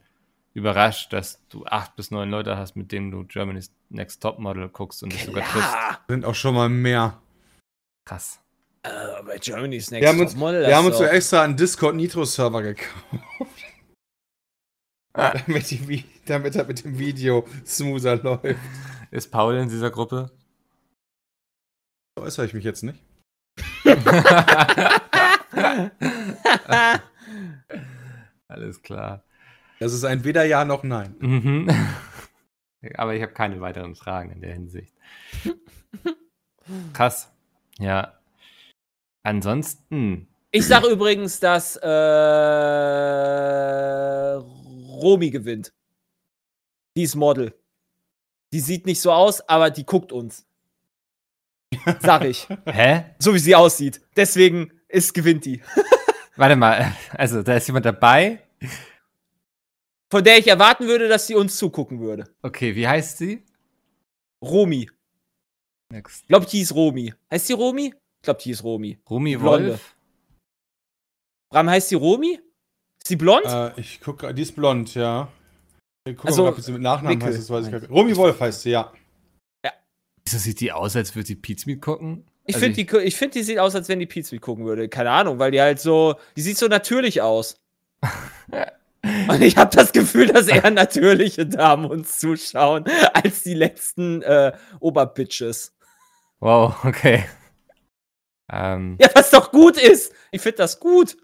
überrascht, 0.54 1.14
dass 1.14 1.42
du 1.50 1.66
acht 1.66 1.96
bis 1.96 2.12
neun 2.12 2.30
Leute 2.30 2.58
hast, 2.58 2.76
mit 2.76 2.92
denen 2.92 3.12
du 3.12 3.24
Germany's 3.24 3.72
Next 3.90 4.22
Topmodel 4.22 4.70
guckst 4.70 5.02
und 5.04 5.14
dich 5.14 5.26
sogar 5.26 5.44
triffst. 5.50 5.74
Sind 6.10 6.26
auch 6.26 6.36
schon 6.36 6.54
mal 6.54 6.70
mehr. 6.70 7.22
Krass. 8.06 8.40
äh, 8.84 8.90
bei 9.26 9.38
Germany's 9.38 9.90
Next 9.90 10.02
Wir 10.02 10.10
haben 10.10 10.20
uns, 10.20 10.34
Topmodel, 10.34 10.68
wir 10.68 10.76
haben 10.76 10.86
uns 10.86 10.98
so 10.98 11.06
extra 11.06 11.44
einen 11.44 11.56
Discord-Nitro-Server 11.56 12.62
gekauft. 12.62 12.94
damit, 15.48 15.70
die, 15.70 16.06
damit 16.26 16.56
er 16.56 16.66
mit 16.66 16.84
dem 16.84 16.98
Video 16.98 17.48
smoother 17.66 18.16
läuft. 18.18 18.60
Ist 19.12 19.30
Paul 19.32 19.58
in 19.58 19.70
dieser 19.70 19.92
Gruppe? 19.92 20.32
Äußere 22.20 22.48
ich 22.48 22.54
mich 22.54 22.64
jetzt 22.64 22.82
nicht. 22.84 23.00
Alles 28.48 28.82
klar. 28.82 29.24
Das 29.80 29.94
ist 29.94 30.04
ein 30.04 30.24
weder 30.24 30.46
Ja 30.46 30.66
noch 30.66 30.82
Nein. 30.84 31.16
Mhm. 31.20 31.70
Aber 32.96 33.14
ich 33.14 33.22
habe 33.22 33.34
keine 33.34 33.62
weiteren 33.62 33.96
Fragen 33.96 34.32
in 34.32 34.42
der 34.42 34.54
Hinsicht. 34.54 34.94
Krass. 36.94 37.32
Ja. 37.78 38.20
Ansonsten. 39.24 40.28
Ich 40.52 40.66
sage 40.68 40.88
übrigens, 40.88 41.40
dass 41.40 41.78
äh, 41.78 41.84
Romy 44.94 45.30
gewinnt. 45.30 45.74
Die 46.96 47.04
ist 47.04 47.16
Model. 47.16 47.54
Die 48.52 48.60
sieht 48.60 48.86
nicht 48.86 49.02
so 49.02 49.12
aus, 49.12 49.42
aber 49.50 49.72
die 49.72 49.86
guckt 49.86 50.12
uns. 50.12 50.46
Sag 52.00 52.24
ich. 52.24 52.48
Hä? 52.66 53.06
So 53.20 53.34
wie 53.34 53.40
sie 53.40 53.56
aussieht. 53.56 54.02
Deswegen 54.16 54.72
ist, 54.88 55.14
gewinnt 55.14 55.46
die. 55.46 55.62
Warte 56.36 56.56
mal, 56.56 56.96
also 57.12 57.42
da 57.42 57.56
ist 57.56 57.68
jemand 57.68 57.86
dabei. 57.86 58.44
Von 60.12 60.24
der 60.24 60.38
ich 60.38 60.48
erwarten 60.48 60.88
würde, 60.88 61.08
dass 61.08 61.28
sie 61.28 61.36
uns 61.36 61.58
zugucken 61.58 62.00
würde. 62.00 62.26
Okay, 62.44 62.76
wie 62.76 62.88
heißt 62.88 63.18
sie? 63.18 63.44
Romy. 64.42 64.90
Next. 65.92 66.22
Ich 66.22 66.28
glaube, 66.28 66.46
die 66.46 66.62
ist 66.62 66.74
Romy. 66.76 67.14
Heißt 67.32 67.50
die 67.50 67.54
Romy? 67.54 67.88
Ich 67.88 68.22
glaube, 68.22 68.42
die 68.42 68.52
ist 68.52 68.64
Romy. 68.64 69.00
Blonde. 69.06 69.42
Wolf. 69.42 69.96
Bram 71.50 71.70
heißt 71.70 71.92
die 71.92 71.96
Romy? 71.96 72.40
Ist 73.04 73.10
die 73.10 73.16
blond? 73.18 73.46
Äh, 73.46 73.72
ich 73.80 74.00
gucke, 74.00 74.34
die 74.34 74.42
ist 74.42 74.56
blond, 74.56 74.96
ja. 74.96 75.28
Ich 76.08 76.16
gucke 76.16 76.30
Also, 76.30 76.44
mal, 76.44 76.50
ob 76.50 76.60
sie 76.62 76.72
mit 76.72 76.82
Nachnamen 76.82 77.18
Wickel, 77.20 77.28
heißt, 77.34 77.40
das 77.40 77.50
weiß 77.50 77.66
ich 77.66 77.72
gar 77.72 77.80
nicht. 77.80 77.92
Romy 77.92 78.16
Wolf 78.16 78.40
heißt 78.40 78.62
sie, 78.62 78.72
ja. 78.72 78.92
Wieso 80.26 80.38
sieht 80.38 80.62
die 80.62 80.72
aus, 80.72 80.96
als 80.96 81.14
würde 81.16 81.28
sie 81.28 81.36
Pizza 81.36 81.76
gucken? 81.76 82.26
ich 82.46 82.56
Also 82.56 82.66
finde, 82.66 82.84
die, 82.84 82.98
ich 83.06 83.16
find, 83.18 83.36
die 83.36 83.44
sieht 83.44 83.60
aus, 83.60 83.76
als 83.76 83.90
wenn 83.90 84.00
die 84.00 84.06
Pizza 84.06 84.38
gucken 84.38 84.66
würde. 84.66 84.88
Keine 84.88 85.12
Ahnung, 85.12 85.38
weil 85.38 85.52
die 85.52 85.60
halt 85.60 85.82
so. 85.82 86.16
Die 86.38 86.42
sieht 86.42 86.58
so 86.58 86.68
natürlich 86.68 87.22
aus. 87.22 87.58
Und 89.28 89.42
ich 89.42 89.58
habe 89.58 89.76
das 89.76 89.92
Gefühl, 89.92 90.28
dass 90.28 90.48
eher 90.48 90.72
natürliche 90.72 91.46
Damen 91.46 91.86
uns 91.86 92.20
zuschauen, 92.20 92.86
als 93.14 93.44
die 93.44 93.54
letzten 93.54 94.22
äh, 94.22 94.54
Oberbitches. 94.80 95.76
Wow, 96.40 96.86
okay. 96.86 97.26
Ähm, 98.50 98.98
Ja, 99.02 99.10
was 99.14 99.30
doch 99.30 99.52
gut 99.52 99.78
ist. 99.78 100.14
Ich 100.32 100.42
finde 100.42 100.58
das 100.60 100.80
gut. 100.80 101.18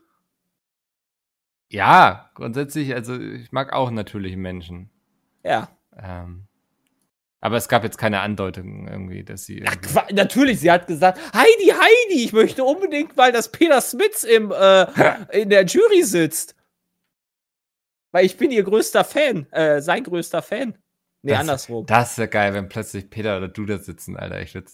Ja, 1.71 2.31
grundsätzlich, 2.33 2.93
also 2.93 3.19
ich 3.19 3.51
mag 3.51 3.73
auch 3.73 3.91
natürliche 3.91 4.37
Menschen. 4.37 4.89
Ja. 5.43 5.69
Ähm, 5.97 6.45
aber 7.41 7.55
es 7.57 7.69
gab 7.69 7.83
jetzt 7.83 7.97
keine 7.97 8.19
Andeutung 8.19 8.87
irgendwie, 8.87 9.23
dass 9.23 9.45
sie. 9.45 9.63
Ach, 9.65 9.73
irgendwie- 9.75 9.89
Qua- 9.93 10.07
natürlich, 10.11 10.59
sie 10.59 10.71
hat 10.71 10.87
gesagt, 10.87 11.19
Heidi, 11.33 11.69
Heidi, 11.71 12.23
ich 12.25 12.33
möchte 12.33 12.63
unbedingt 12.63 13.15
mal, 13.15 13.31
dass 13.31 13.51
Peter 13.51 13.79
Smits 13.81 14.23
im, 14.23 14.51
äh, 14.51 14.85
in 15.41 15.49
der 15.49 15.65
Jury 15.65 16.03
sitzt. 16.03 16.55
Weil 18.11 18.25
ich 18.25 18.37
bin 18.37 18.51
ihr 18.51 18.63
größter 18.63 19.03
Fan, 19.03 19.45
äh, 19.51 19.81
sein 19.81 20.03
größter 20.03 20.41
Fan. 20.41 20.77
Nee, 21.21 21.31
Das- 21.31 21.39
andersrum. 21.41 21.85
Das 21.85 22.17
wäre 22.17 22.27
geil, 22.29 22.53
wenn 22.53 22.67
plötzlich 22.69 23.09
Peter 23.09 23.37
oder 23.37 23.47
du 23.47 23.65
da 23.65 23.77
sitzen, 23.77 24.17
Alter. 24.17 24.41
Ich 24.41 24.53
würde 24.55 24.69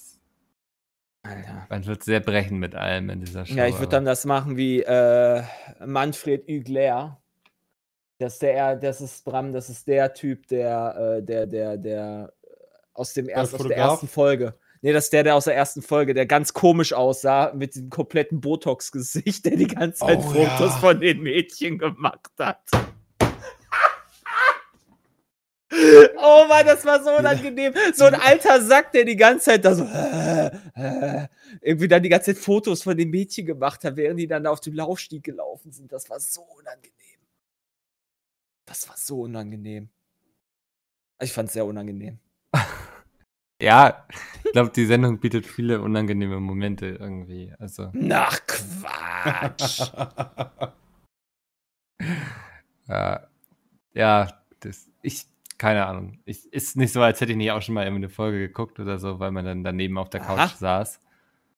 Alter. 1.25 1.65
man 1.69 1.85
wird 1.85 2.03
sehr 2.03 2.19
brechen 2.19 2.57
mit 2.59 2.75
allem 2.75 3.09
in 3.09 3.19
dieser 3.19 3.45
Show. 3.45 3.55
Ja, 3.55 3.67
ich 3.67 3.79
würde 3.79 3.89
dann 3.89 4.05
das 4.05 4.25
machen 4.25 4.57
wie 4.57 4.81
äh, 4.81 5.43
Manfred 5.85 6.47
Hügler. 6.47 7.21
Das 8.17 8.33
ist 8.33 8.41
der, 8.41 8.75
das 8.75 9.01
ist 9.01 9.25
Bram, 9.25 9.51
das 9.51 9.69
ist 9.69 9.87
der 9.87 10.13
Typ, 10.13 10.47
der, 10.47 11.17
äh, 11.17 11.23
der, 11.23 11.47
der, 11.47 11.77
der 11.77 12.33
äh, 12.43 12.47
aus 12.93 13.13
dem 13.13 13.27
ersten, 13.27 13.57
aus 13.57 13.67
der 13.67 13.77
ersten 13.77 14.07
Folge. 14.07 14.55
Nee, 14.81 14.93
das 14.93 15.05
ist 15.05 15.13
der, 15.13 15.23
der 15.23 15.35
aus 15.35 15.45
der 15.45 15.55
ersten 15.55 15.81
Folge, 15.81 16.13
der 16.13 16.27
ganz 16.27 16.53
komisch 16.53 16.93
aussah, 16.93 17.51
mit 17.55 17.73
diesem 17.73 17.89
kompletten 17.89 18.39
Botox-Gesicht, 18.39 19.45
der 19.45 19.57
die 19.57 19.67
ganze 19.67 20.05
Zeit 20.05 20.19
Oh, 20.19 20.21
Fotos 20.21 20.59
ja. 20.59 20.77
von 20.79 20.99
den 20.99 21.21
Mädchen 21.21 21.79
gemacht 21.79 22.31
hat. 22.37 22.61
Oh 26.17 26.45
Mann, 26.47 26.65
das 26.65 26.85
war 26.85 27.03
so 27.03 27.11
unangenehm. 27.11 27.73
So 27.93 28.05
ein 28.05 28.15
alter 28.15 28.61
Sack, 28.61 28.91
der 28.91 29.05
die 29.05 29.15
ganze 29.15 29.45
Zeit 29.45 29.65
da 29.65 29.75
so 29.75 29.83
äh, 29.83 30.47
äh, 30.75 31.27
irgendwie 31.61 31.87
dann 31.87 32.03
die 32.03 32.09
ganze 32.09 32.33
Zeit 32.33 32.43
Fotos 32.43 32.83
von 32.83 32.97
den 32.97 33.09
Mädchen 33.09 33.45
gemacht 33.45 33.83
hat, 33.83 33.95
während 33.95 34.19
die 34.19 34.27
dann 34.27 34.45
auf 34.47 34.59
dem 34.59 34.73
Laufstieg 34.73 35.23
gelaufen 35.23 35.71
sind. 35.71 35.91
Das 35.91 36.09
war 36.09 36.19
so 36.19 36.41
unangenehm. 36.41 36.91
Das 38.65 38.87
war 38.89 38.97
so 38.97 39.21
unangenehm. 39.21 39.89
Ich 41.21 41.31
fand 41.31 41.47
es 41.47 41.53
sehr 41.53 41.65
unangenehm. 41.65 42.19
Ja, 43.61 44.05
ich 44.43 44.51
glaube, 44.51 44.71
die 44.71 44.85
Sendung 44.85 45.19
bietet 45.19 45.45
viele 45.47 45.81
unangenehme 45.81 46.41
Momente 46.41 46.87
irgendwie. 46.87 47.53
Also, 47.57 47.89
Nach 47.93 48.37
Quatsch. 48.45 49.79
ja, 52.87 53.27
ja 53.93 54.43
das, 54.59 54.89
ich, 55.01 55.25
keine 55.57 55.85
Ahnung. 55.85 56.19
Ich, 56.25 56.51
ist 56.51 56.75
nicht 56.77 56.91
so, 56.93 57.01
als 57.01 57.21
hätte 57.21 57.31
ich 57.31 57.37
nicht 57.37 57.51
auch 57.51 57.61
schon 57.61 57.75
mal 57.75 57.83
irgendwie 57.85 58.05
eine 58.05 58.09
Folge 58.09 58.39
geguckt 58.39 58.79
oder 58.79 58.97
so, 58.99 59.19
weil 59.19 59.31
man 59.31 59.45
dann 59.45 59.63
daneben 59.63 59.97
auf 59.97 60.09
der 60.09 60.21
Couch 60.21 60.39
Aha. 60.39 60.53
saß. 60.57 60.99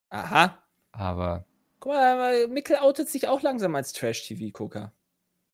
Aha. 0.10 0.58
Aber 0.92 1.46
Guck 1.80 1.94
mal, 1.94 2.48
Mikkel 2.48 2.78
outet 2.78 3.10
sich 3.10 3.28
auch 3.28 3.42
langsam 3.42 3.76
als 3.76 3.94
Trash-TV-Gucker. 3.94 4.92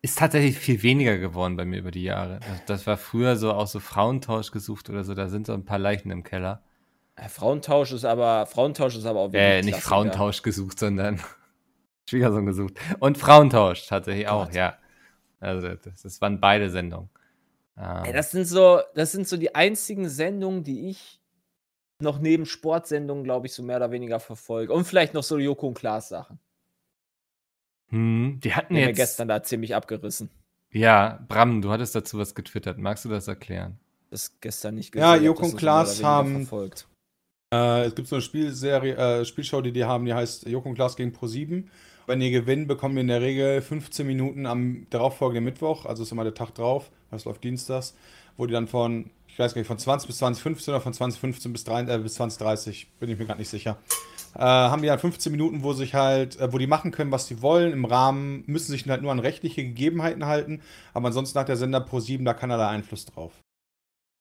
ist 0.01 0.17
tatsächlich 0.17 0.57
viel 0.57 0.81
weniger 0.83 1.17
geworden 1.17 1.57
bei 1.57 1.65
mir 1.65 1.79
über 1.79 1.91
die 1.91 2.03
Jahre. 2.03 2.39
Das, 2.47 2.65
das 2.65 2.87
war 2.87 2.97
früher 2.97 3.35
so 3.35 3.51
auch 3.53 3.67
so 3.67 3.79
Frauentausch 3.79 4.51
gesucht 4.51 4.89
oder 4.89 5.03
so. 5.03 5.13
Da 5.15 5.27
sind 5.27 5.47
so 5.47 5.53
ein 5.53 5.65
paar 5.65 5.79
Leichen 5.79 6.11
im 6.11 6.23
Keller. 6.23 6.63
Ja, 7.19 7.27
Frauentausch 7.27 7.91
ist 7.91 8.05
aber, 8.05 8.45
Frauentausch 8.45 8.95
ist 8.95 9.05
aber 9.05 9.19
auch 9.19 9.29
Äh, 9.29 9.33
wirklich 9.33 9.65
nicht 9.65 9.73
Klassiker. 9.73 9.89
Frauentausch 9.95 10.41
gesucht, 10.41 10.79
sondern 10.79 11.19
Schwiegersohn 12.09 12.45
gesucht. 12.45 12.73
Und 12.99 13.17
Frauentausch 13.17 13.85
tatsächlich 13.87 14.27
auch, 14.27 14.45
Gott. 14.45 14.55
ja. 14.55 14.77
Also 15.39 15.67
das, 15.75 16.01
das 16.01 16.21
waren 16.21 16.39
beide 16.39 16.69
Sendungen. 16.69 17.09
Ähm, 17.77 18.03
Ey, 18.05 18.13
das 18.13 18.31
sind 18.31 18.45
so, 18.45 18.81
das 18.95 19.11
sind 19.11 19.27
so 19.27 19.37
die 19.37 19.55
einzigen 19.55 20.07
Sendungen, 20.09 20.63
die 20.63 20.89
ich 20.89 21.19
noch 21.99 22.19
neben 22.19 22.45
Sportsendungen, 22.45 23.23
glaube 23.23 23.47
ich, 23.47 23.53
so 23.53 23.63
mehr 23.63 23.77
oder 23.77 23.91
weniger 23.91 24.19
verfolge. 24.19 24.73
Und 24.73 24.85
vielleicht 24.85 25.13
noch 25.13 25.23
so 25.23 25.37
Joko 25.39 25.67
und 25.67 25.73
Klaas 25.75 26.09
Sachen. 26.09 26.39
hm, 27.89 28.39
die 28.43 28.53
hatten 28.53 28.73
Die 28.73 28.79
haben 28.79 28.81
wir 28.83 28.87
jetzt. 28.89 28.97
gestern 28.97 29.27
da 29.27 29.43
ziemlich 29.43 29.75
abgerissen. 29.75 30.29
Ja, 30.71 31.23
Bram, 31.27 31.61
du 31.61 31.69
hattest 31.71 31.95
dazu 31.95 32.17
was 32.17 32.33
getwittert. 32.35 32.77
Magst 32.79 33.05
du 33.05 33.09
das 33.09 33.27
erklären? 33.27 33.79
Das 34.09 34.39
gestern 34.41 34.75
nicht 34.75 34.93
Ja, 34.95 35.13
Ich 35.15 35.19
hab 35.19 35.25
Joko 35.25 35.45
und 35.45 35.57
Klaas 35.57 36.03
haben- 36.03 36.35
verfolgt. 36.47 36.87
Äh, 37.53 37.85
es 37.85 37.95
gibt 37.95 38.07
so 38.07 38.15
eine 38.15 38.21
Spielserie, 38.23 38.95
äh, 38.95 39.25
Spielshow, 39.25 39.61
die 39.61 39.71
die 39.71 39.83
haben, 39.85 40.05
die 40.05 40.13
heißt 40.13 40.47
Joko 40.47 40.69
und 40.69 40.75
Klaas 40.75 40.95
gegen 40.95 41.11
Pro7. 41.11 41.67
Wenn 42.07 42.19
die 42.19 42.31
gewinnen, 42.31 42.67
bekommen 42.67 42.95
die 42.95 43.01
in 43.01 43.07
der 43.07 43.21
Regel 43.21 43.61
15 43.61 44.05
Minuten 44.07 44.45
am 44.47 44.87
darauffolgenden 44.89 45.43
Mittwoch, 45.45 45.85
also 45.85 46.03
ist 46.03 46.11
immer 46.11 46.23
der 46.23 46.33
Tag 46.33 46.53
drauf, 46.55 46.91
das 47.13 47.25
läuft 47.25 47.43
dienstags, 47.43 47.95
wo 48.37 48.45
die 48.45 48.53
dann 48.53 48.67
von, 48.67 49.09
ich 49.27 49.39
weiß 49.39 49.53
gar 49.53 49.61
nicht, 49.61 49.67
von 49.67 49.79
20 49.79 50.07
bis 50.07 50.17
2015 50.17 50.73
oder 50.73 50.81
von 50.81 50.93
2015 50.93 51.53
bis, 51.53 51.63
3, 51.63 51.81
äh, 51.81 51.97
bis 51.99 52.15
2030, 52.15 52.87
bin 52.99 53.09
ich 53.09 53.17
mir 53.17 53.25
gerade 53.25 53.39
nicht 53.39 53.49
sicher, 53.49 53.77
äh, 54.35 54.39
haben 54.39 54.81
die 54.81 54.87
dann 54.87 54.99
15 54.99 55.31
Minuten, 55.31 55.63
wo 55.63 55.73
sich 55.73 55.93
halt, 55.93 56.39
äh, 56.39 56.51
wo 56.51 56.57
die 56.57 56.67
machen 56.67 56.91
können, 56.91 57.11
was 57.11 57.27
sie 57.27 57.41
wollen, 57.41 57.71
im 57.71 57.85
Rahmen, 57.85 58.43
müssen 58.47 58.71
sich 58.71 58.87
halt 58.87 59.01
nur 59.01 59.11
an 59.11 59.19
rechtliche 59.19 59.63
Gegebenheiten 59.63 60.25
halten, 60.25 60.61
aber 60.93 61.07
ansonsten 61.07 61.39
hat 61.39 61.49
der 61.49 61.57
Sender 61.57 61.85
Pro7 61.85 62.23
da 62.25 62.33
keinerlei 62.33 62.67
Einfluss 62.67 63.05
drauf. 63.05 63.31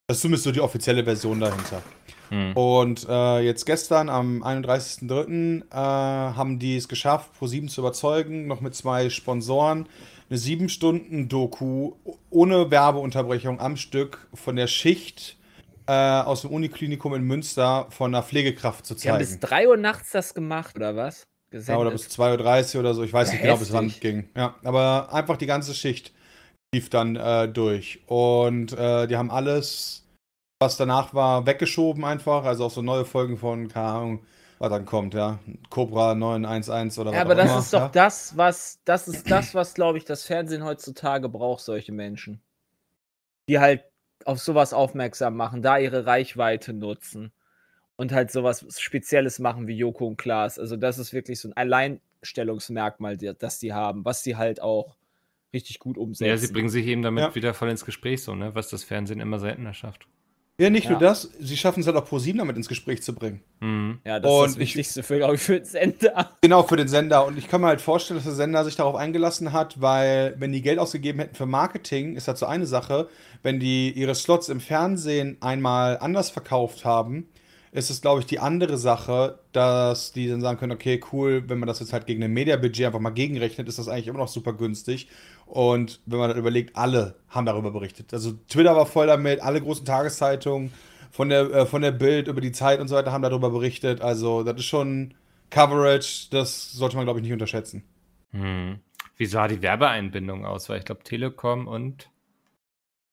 Das 0.08 0.18
ist 0.18 0.22
zumindest 0.22 0.44
so 0.44 0.52
die 0.52 0.60
offizielle 0.60 1.04
Version 1.04 1.40
dahinter. 1.40 1.82
Hm. 2.28 2.56
Und 2.56 3.06
äh, 3.08 3.40
jetzt 3.40 3.66
gestern, 3.66 4.08
am 4.08 4.42
31.03., 4.42 5.62
äh, 5.70 5.74
haben 5.74 6.58
die 6.58 6.76
es 6.76 6.88
geschafft, 6.88 7.30
Pro7 7.38 7.68
zu 7.68 7.82
überzeugen, 7.82 8.46
noch 8.46 8.60
mit 8.60 8.74
zwei 8.74 9.10
Sponsoren, 9.10 9.86
eine 10.32 10.38
sieben 10.38 10.70
Stunden 10.70 11.28
Doku 11.28 11.92
ohne 12.30 12.70
Werbeunterbrechung 12.70 13.60
am 13.60 13.76
Stück 13.76 14.26
von 14.32 14.56
der 14.56 14.66
Schicht 14.66 15.36
äh, 15.86 15.92
aus 15.92 16.40
dem 16.40 16.50
Uniklinikum 16.50 17.14
in 17.14 17.22
Münster 17.22 17.86
von 17.90 18.14
einer 18.14 18.22
Pflegekraft 18.22 18.86
zu 18.86 18.94
Die 18.94 19.10
haben 19.10 19.18
bis 19.18 19.32
zeigen. 19.32 19.40
3 19.42 19.68
Uhr 19.68 19.76
nachts 19.76 20.10
das 20.12 20.32
gemacht, 20.32 20.74
oder 20.76 20.96
was? 20.96 21.24
Ja, 21.52 21.76
oder 21.76 21.90
bis 21.90 22.08
2.30 22.08 22.76
Uhr 22.76 22.80
oder 22.80 22.94
so, 22.94 23.02
ich 23.02 23.12
weiß 23.12 23.28
Ja, 23.28 23.32
nicht 23.34 23.42
genau, 23.42 23.58
bis 23.58 23.74
wann 23.74 23.88
es 23.88 24.00
ging. 24.00 24.30
Ja, 24.34 24.54
aber 24.64 25.12
einfach 25.12 25.36
die 25.36 25.44
ganze 25.44 25.74
Schicht 25.74 26.14
lief 26.74 26.88
dann 26.88 27.16
äh, 27.16 27.46
durch. 27.46 28.00
Und 28.06 28.72
äh, 28.72 29.06
die 29.08 29.18
haben 29.18 29.30
alles, 29.30 30.06
was 30.62 30.78
danach 30.78 31.12
war, 31.12 31.44
weggeschoben 31.44 32.06
einfach. 32.06 32.44
Also 32.44 32.64
auch 32.64 32.70
so 32.70 32.80
neue 32.80 33.04
Folgen 33.04 33.36
von, 33.36 33.68
keine 33.68 33.86
Ahnung, 33.86 34.20
was 34.62 34.70
dann 34.70 34.84
kommt, 34.86 35.14
ja. 35.14 35.38
Cobra 35.70 36.14
911 36.14 36.98
oder 36.98 37.10
was 37.10 37.16
Ja, 37.16 37.22
aber 37.22 37.32
auch 37.32 37.36
das 37.36 37.50
immer, 37.50 37.58
ist 37.58 37.72
doch 37.72 37.80
ja. 37.80 37.88
das, 37.88 38.36
was, 38.36 38.80
das 38.84 39.08
ist 39.08 39.30
das, 39.30 39.54
was, 39.54 39.74
glaube 39.74 39.98
ich, 39.98 40.04
das 40.04 40.24
Fernsehen 40.24 40.64
heutzutage 40.64 41.28
braucht, 41.28 41.62
solche 41.62 41.92
Menschen. 41.92 42.40
Die 43.48 43.58
halt 43.58 43.84
auf 44.24 44.38
sowas 44.38 44.72
aufmerksam 44.72 45.36
machen, 45.36 45.62
da 45.62 45.78
ihre 45.78 46.06
Reichweite 46.06 46.72
nutzen 46.72 47.32
und 47.96 48.12
halt 48.12 48.30
sowas 48.30 48.64
Spezielles 48.78 49.40
machen 49.40 49.66
wie 49.66 49.76
Joko 49.76 50.06
und 50.06 50.16
Klaas. 50.16 50.58
Also 50.58 50.76
das 50.76 50.98
ist 50.98 51.12
wirklich 51.12 51.40
so 51.40 51.48
ein 51.48 51.56
Alleinstellungsmerkmal, 51.56 53.16
das 53.16 53.58
die 53.58 53.72
haben, 53.72 54.04
was 54.04 54.22
sie 54.22 54.36
halt 54.36 54.62
auch 54.62 54.96
richtig 55.52 55.80
gut 55.80 55.98
umsetzen. 55.98 56.30
Ja, 56.30 56.36
sie 56.36 56.52
bringen 56.52 56.68
sich 56.68 56.86
eben 56.86 57.02
damit 57.02 57.24
Ja. 57.24 57.34
wieder 57.34 57.52
voll 57.52 57.68
ins 57.70 57.84
Gespräch, 57.84 58.22
so, 58.22 58.34
ne? 58.34 58.54
Was 58.54 58.68
das 58.70 58.84
Fernsehen 58.84 59.20
immer 59.20 59.38
seltener 59.40 59.74
schafft. 59.74 60.06
Ja, 60.60 60.68
nicht 60.70 60.84
Ja. 60.84 60.90
nur 60.90 61.00
das, 61.00 61.30
sie 61.40 61.56
schaffen 61.56 61.80
es 61.80 61.86
halt 61.86 61.96
auch 61.96 62.04
ProSieben 62.04 62.38
damit 62.38 62.56
ins 62.56 62.68
Gespräch 62.68 63.02
zu 63.02 63.14
bringen. 63.14 63.42
Mhm. 63.60 64.00
Ja, 64.04 64.20
das 64.20 64.30
Und 64.30 64.38
ist 64.38 64.44
das 64.44 64.52
ich- 64.54 64.58
Wichtigste 64.76 65.02
für, 65.02 65.16
glaube 65.16 65.34
ich, 65.36 65.40
für 65.40 65.54
den 65.58 65.64
Sender. 65.64 66.30
Genau, 66.42 66.62
für 66.62 66.76
den 66.76 66.88
Sender. 66.88 67.26
Und 67.26 67.38
ich 67.38 67.48
kann 67.48 67.62
mir 67.62 67.68
halt 67.68 67.80
vorstellen, 67.80 68.18
dass 68.18 68.24
der 68.24 68.34
Sender 68.34 68.62
sich 68.64 68.76
darauf 68.76 68.94
eingelassen 68.94 69.52
hat, 69.52 69.80
weil, 69.80 70.34
wenn 70.38 70.52
die 70.52 70.60
Geld 70.62 70.78
ausgegeben 70.78 71.20
hätten 71.20 71.34
für 71.34 71.46
Marketing, 71.46 72.16
ist 72.16 72.28
das 72.28 72.38
so 72.38 72.46
eine 72.46 72.66
Sache. 72.66 73.08
Wenn 73.42 73.60
die 73.60 73.90
ihre 73.92 74.14
Slots 74.14 74.50
im 74.50 74.60
Fernsehen 74.60 75.38
einmal 75.40 75.98
anders 75.98 76.28
verkauft 76.30 76.84
haben, 76.84 77.28
ist 77.72 77.88
es, 77.88 78.02
glaube 78.02 78.20
ich, 78.20 78.26
die 78.26 78.38
andere 78.38 78.76
Sache, 78.76 79.38
dass 79.52 80.12
die 80.12 80.28
dann 80.28 80.42
sagen 80.42 80.58
können, 80.58 80.72
okay, 80.72 81.00
cool, 81.10 81.44
wenn 81.48 81.58
man 81.58 81.66
das 81.66 81.80
jetzt 81.80 81.94
halt 81.94 82.06
gegen 82.06 82.22
ein 82.22 82.32
Mediabudget 82.32 82.86
einfach 82.86 83.00
mal 83.00 83.10
gegenrechnet, 83.10 83.66
ist 83.66 83.78
das 83.78 83.88
eigentlich 83.88 84.08
immer 84.08 84.18
noch 84.18 84.28
super 84.28 84.52
günstig. 84.52 85.08
Und 85.46 86.00
wenn 86.04 86.18
man 86.18 86.28
dann 86.28 86.38
überlegt, 86.38 86.76
alle 86.76 87.16
haben 87.30 87.46
darüber 87.46 87.70
berichtet. 87.70 88.12
Also 88.12 88.32
Twitter 88.48 88.76
war 88.76 88.84
voll 88.84 89.06
damit, 89.06 89.40
alle 89.40 89.60
großen 89.60 89.86
Tageszeitungen 89.86 90.70
von 91.10 91.30
der, 91.30 91.50
äh, 91.50 91.66
von 91.66 91.80
der 91.80 91.92
Bild 91.92 92.28
über 92.28 92.42
die 92.42 92.52
Zeit 92.52 92.78
und 92.78 92.88
so 92.88 92.94
weiter 92.94 93.10
haben 93.10 93.22
darüber 93.22 93.48
berichtet. 93.48 94.02
Also 94.02 94.42
das 94.42 94.56
ist 94.56 94.66
schon 94.66 95.14
Coverage, 95.48 96.28
das 96.30 96.72
sollte 96.72 96.96
man, 96.96 97.06
glaube 97.06 97.20
ich, 97.20 97.24
nicht 97.24 97.32
unterschätzen. 97.32 97.84
Mhm. 98.32 98.80
Wie 99.16 99.26
sah 99.26 99.48
die 99.48 99.62
Werbeeinbindung 99.62 100.44
aus? 100.44 100.68
Weil 100.68 100.80
ich 100.80 100.84
glaube, 100.84 101.04
Telekom 101.04 101.66
und. 101.66 102.10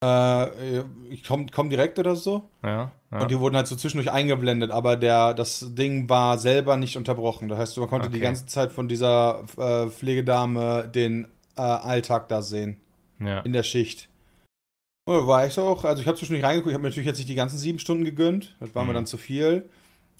Äh, 0.04 0.80
ich 1.10 1.24
komme 1.26 1.48
komm 1.54 1.70
direkt 1.70 2.00
oder 2.00 2.16
so. 2.16 2.50
Ja. 2.64 2.92
ja. 3.12 3.20
Und 3.22 3.32
die 3.32 3.40
wurden 3.40 3.56
halt 3.56 3.68
so 3.68 3.76
zwischendurch 3.76 4.12
eingeblendet, 4.12 4.72
aber 4.72 4.96
der, 4.96 5.34
das 5.34 5.66
Ding 5.76 6.08
war 6.10 6.38
selber 6.38 6.78
nicht 6.78 6.96
unterbrochen. 6.96 7.50
Das 7.50 7.60
heißt, 7.60 7.78
man 7.78 7.90
konnte 7.90 8.10
die 8.10 8.16
Okay. 8.18 8.24
ganze 8.26 8.46
Zeit 8.46 8.72
von 8.72 8.88
dieser 8.88 9.44
äh, 9.58 9.88
Pflegedame 9.90 10.88
den 10.88 11.26
äh, 11.58 11.62
Alltag 11.62 12.30
da 12.30 12.42
sehen. 12.42 12.78
ja. 13.20 13.40
In 13.42 13.52
der 13.54 13.64
Schicht. 13.64 14.08
Oh, 15.06 15.26
war 15.28 15.46
ich 15.48 15.58
auch. 15.60 15.84
Also 15.86 16.02
ich 16.02 16.08
habe 16.08 16.18
zwischendurch 16.18 16.46
reingeguckt, 16.46 16.70
ich 16.70 16.74
habe 16.76 16.84
mir 16.84 16.90
natürlich 16.90 17.08
jetzt 17.08 17.18
nicht 17.18 17.30
die 17.30 17.36
ganzen 17.36 17.58
sieben 17.58 17.80
Stunden 17.80 18.06
gegönnt. 18.06 18.56
Das 18.60 18.74
war 18.76 18.84
mir 18.86 18.92
Mhm. 18.92 18.96
dann 18.96 19.06
zu 19.08 19.18
viel. 19.18 19.68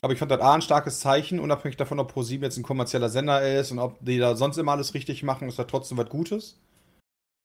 Aber 0.02 0.13
ich 0.13 0.20
fand 0.20 0.32
das 0.32 0.42
A 0.42 0.54
ein 0.56 0.62
starkes 0.62 1.00
Zeichen, 1.00 1.39
unabhängig 1.39 1.78
davon, 1.78 2.00
ob 2.00 2.12
Pro7 2.13 2.42
jetzt 2.42 2.58
ein 2.58 2.63
kommerzieller 2.63 3.10
Sender 3.10 3.42
ist 3.60 3.72
und 3.72 3.80
ob 3.80 3.98
die 4.02 4.18
da 4.18 4.36
sonst 4.36 4.58
immer 4.58 4.72
alles 4.72 4.94
richtig 4.94 5.24
machen, 5.24 5.48
ist 5.48 5.60
das 5.60 5.68
trotzdem 5.68 5.98
was 5.98 6.10
Gutes. 6.10 6.58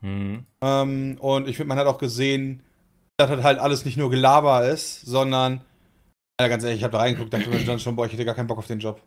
Mhm. 0.00 0.46
Ähm, 0.60 1.18
und 1.20 1.48
ich 1.48 1.56
finde, 1.56 1.68
man 1.68 1.78
hat 1.78 1.86
auch 1.86 1.98
gesehen, 1.98 2.62
dass 3.16 3.30
das 3.30 3.42
halt 3.42 3.58
alles 3.58 3.84
nicht 3.84 3.96
nur 3.96 4.10
Gelaber 4.10 4.68
ist, 4.68 5.02
sondern, 5.02 5.64
ja, 6.40 6.48
ganz 6.48 6.64
ehrlich, 6.64 6.78
ich 6.78 6.84
habe 6.84 6.92
da 6.92 6.98
reingeguckt, 6.98 7.32
dachte 7.32 7.48
mir 7.48 7.64
dann 7.64 7.78
schon, 7.78 7.96
boah, 7.96 8.06
ich 8.06 8.12
hätte 8.12 8.24
gar 8.24 8.34
keinen 8.34 8.48
Bock 8.48 8.58
auf 8.58 8.66
den 8.66 8.80
Job. 8.80 9.00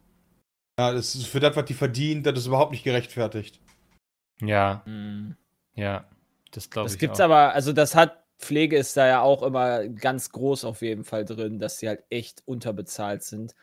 Ja, 0.80 0.94
das 0.94 1.16
ist 1.16 1.28
für 1.28 1.40
das, 1.40 1.56
was 1.56 1.66
die 1.66 1.74
verdient, 1.74 2.26
das 2.26 2.38
ist 2.38 2.48
überhaupt 2.48 2.72
nicht 2.72 2.84
gerechtfertigt. 2.84 3.60
Ja, 4.42 4.84
Mhm. 4.86 5.36
ja. 5.74 6.06
Das 6.52 6.70
glaube 6.70 6.88
ich. 6.88 6.94
Das 6.94 7.00
gibt's 7.00 7.20
auch. 7.20 7.26
aber, 7.26 7.54
also 7.54 7.74
das 7.74 7.96
hat 7.96 8.24
Pflege 8.40 8.78
ist 8.78 8.96
da 8.96 9.08
ja 9.08 9.22
auch 9.22 9.42
immer 9.42 9.88
ganz 9.88 10.30
groß 10.30 10.64
auf 10.64 10.82
jeden 10.84 11.04
Fall 11.04 11.26
drin, 11.26 11.58
dass 11.60 11.80
sie 11.80 11.88
halt 11.88 12.04
echt 12.10 12.44
unterbezahlt 12.46 13.24
sind. 13.24 13.56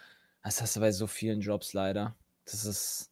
Das 0.42 0.60
hast 0.60 0.76
du 0.76 0.80
bei 0.80 0.90
so 0.90 1.06
vielen 1.06 1.40
Jobs 1.40 1.72
leider, 1.72 2.16
dass 2.44 2.64
es 2.64 3.10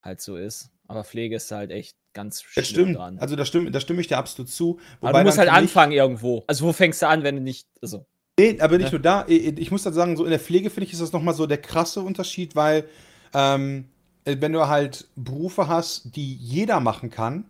halt 0.00 0.20
so 0.20 0.36
ist. 0.36 0.70
Aber 0.86 1.02
Pflege 1.04 1.36
ist 1.36 1.50
da 1.50 1.56
halt 1.56 1.72
echt 1.72 1.96
ganz 2.12 2.42
Das 2.54 2.68
stimmt. 2.68 2.96
dran. 2.96 3.18
Also, 3.18 3.36
da 3.36 3.44
stimme, 3.44 3.70
da 3.70 3.80
stimme 3.80 4.00
ich 4.00 4.08
dir 4.08 4.18
absolut 4.18 4.50
zu. 4.50 4.78
aber 5.00 5.20
du 5.20 5.24
musst 5.26 5.38
halt 5.38 5.50
anfangen 5.50 5.92
irgendwo. 5.92 6.44
Also 6.46 6.66
wo 6.66 6.72
fängst 6.72 7.02
du 7.02 7.08
an, 7.08 7.22
wenn 7.22 7.36
du 7.36 7.42
nicht, 7.42 7.66
also 7.82 8.06
Nee, 8.38 8.58
aber 8.60 8.78
nicht 8.78 8.86
Ja. 8.86 8.92
nur 8.92 9.00
da. 9.00 9.24
Ich 9.28 9.46
ich 9.58 9.70
muss 9.70 9.82
dann 9.82 9.92
sagen, 9.92 10.16
so 10.16 10.24
in 10.24 10.30
der 10.30 10.40
Pflege 10.40 10.70
finde 10.70 10.86
ich, 10.86 10.92
ist 10.94 11.02
das 11.02 11.12
nochmal 11.12 11.34
so 11.34 11.46
der 11.46 11.58
krasse 11.58 12.00
Unterschied, 12.00 12.56
weil 12.56 12.84
ähm, 13.34 13.84
wenn 14.24 14.52
du 14.52 14.66
halt 14.66 15.08
Berufe 15.16 15.68
hast, 15.68 16.16
die 16.16 16.34
jeder 16.36 16.80
machen 16.80 17.10
kann, 17.10 17.44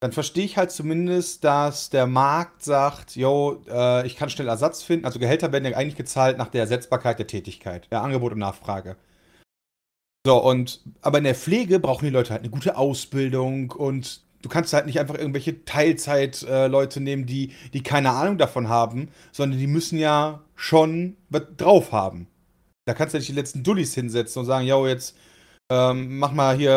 dann 0.00 0.10
verstehe 0.12 0.44
ich 0.44 0.56
halt 0.56 0.70
zumindest, 0.70 1.44
dass 1.44 1.90
der 1.90 2.06
Markt 2.06 2.64
sagt, 2.64 3.14
yo, 3.14 3.62
äh, 3.68 4.06
ich 4.06 4.16
kann 4.16 4.30
schnell 4.30 4.48
Ersatz 4.48 4.82
finden. 4.82 5.04
Also 5.06 5.18
Gehälter 5.18 5.52
werden 5.52 5.64
ja 5.64 5.76
eigentlich 5.76 5.96
gezahlt 5.96 6.38
nach 6.38 6.48
der 6.48 6.62
Ersetzbarkeit 6.62 7.18
der 7.18 7.26
Tätigkeit, 7.26 7.86
der 7.92 8.02
Angebot 8.02 8.32
und 8.32 8.38
Nachfrage. 8.38 8.96
So, 10.24 10.36
und 10.42 10.80
aber 11.00 11.18
in 11.18 11.24
der 11.24 11.34
Pflege 11.34 11.80
brauchen 11.80 12.04
die 12.04 12.10
Leute 12.10 12.30
halt 12.30 12.42
eine 12.42 12.50
gute 12.50 12.76
Ausbildung 12.76 13.72
und 13.72 14.20
du 14.42 14.48
kannst 14.48 14.72
halt 14.72 14.86
nicht 14.86 15.00
einfach 15.00 15.16
irgendwelche 15.16 15.64
Teilzeit-Leute 15.64 17.00
nehmen, 17.00 17.26
die, 17.26 17.52
die 17.72 17.82
keine 17.82 18.10
Ahnung 18.10 18.38
davon 18.38 18.68
haben, 18.68 19.08
sondern 19.32 19.58
die 19.58 19.66
müssen 19.66 19.98
ja 19.98 20.42
schon 20.54 21.16
was 21.28 21.42
drauf 21.56 21.92
haben. 21.92 22.28
Da 22.84 22.94
kannst 22.94 23.14
du 23.14 23.18
nicht 23.18 23.28
die 23.28 23.34
letzten 23.34 23.62
Dullis 23.64 23.94
hinsetzen 23.94 24.40
und 24.40 24.46
sagen, 24.46 24.66
yo, 24.66 24.86
jetzt 24.86 25.16
ähm, 25.70 26.18
mach 26.18 26.32
mal 26.32 26.56
hier 26.56 26.70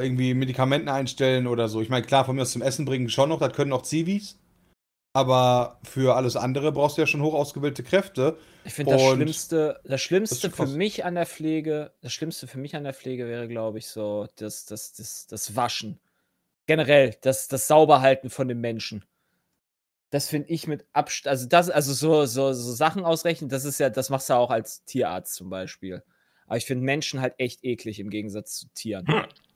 äh, 0.00 0.04
irgendwie 0.04 0.34
Medikamenten 0.34 0.88
einstellen 0.88 1.46
oder 1.46 1.68
so. 1.68 1.80
Ich 1.80 1.88
meine, 1.88 2.06
klar, 2.06 2.24
von 2.24 2.36
mir 2.36 2.42
aus 2.42 2.52
zum 2.52 2.62
Essen 2.62 2.84
bringen 2.84 3.08
schon 3.08 3.30
noch, 3.30 3.40
das 3.40 3.52
können 3.52 3.72
auch 3.72 3.82
Zivis. 3.82 4.38
Aber 5.14 5.78
für 5.82 6.16
alles 6.16 6.36
andere 6.36 6.72
brauchst 6.72 6.96
du 6.96 7.02
ja 7.02 7.06
schon 7.06 7.22
hoch 7.22 7.34
ausgebildete 7.34 7.82
Kräfte. 7.82 8.38
ich 8.64 8.72
finde 8.72 8.94
das 8.94 9.02
Schlimmste, 9.02 9.80
das 9.84 10.00
Schlimmste 10.00 10.50
schon 10.50 10.52
für 10.52 10.66
mich 10.66 11.04
an 11.04 11.14
der 11.14 11.26
Pflege, 11.26 11.92
das 12.00 12.12
Schlimmste 12.12 12.46
für 12.46 12.58
mich 12.58 12.74
an 12.76 12.84
der 12.84 12.94
Pflege 12.94 13.26
wäre, 13.26 13.46
glaube 13.46 13.78
ich, 13.78 13.88
so 13.88 14.26
das, 14.36 14.64
das, 14.64 14.94
das, 14.94 15.26
das 15.26 15.54
Waschen. 15.54 16.00
Generell, 16.66 17.16
das, 17.20 17.48
das 17.48 17.66
Sauberhalten 17.66 18.30
von 18.30 18.48
den 18.48 18.60
Menschen. 18.60 19.04
Das 20.10 20.28
finde 20.28 20.48
ich 20.50 20.66
mit 20.66 20.86
Abstand, 20.92 21.30
also 21.30 21.46
das, 21.46 21.70
also 21.70 21.92
so, 21.92 22.26
so, 22.26 22.52
so 22.52 22.72
Sachen 22.72 23.04
ausrechnen, 23.04 23.50
das 23.50 23.64
ist 23.64 23.80
ja, 23.80 23.90
das 23.90 24.10
machst 24.10 24.30
du 24.30 24.34
auch 24.34 24.50
als 24.50 24.84
Tierarzt 24.84 25.34
zum 25.34 25.50
Beispiel. 25.50 26.02
Aber 26.46 26.56
ich 26.56 26.66
finde 26.66 26.84
Menschen 26.84 27.20
halt 27.20 27.34
echt 27.38 27.64
eklig 27.64 27.98
im 27.98 28.10
Gegensatz 28.10 28.56
zu 28.56 28.68
Tieren. 28.74 29.06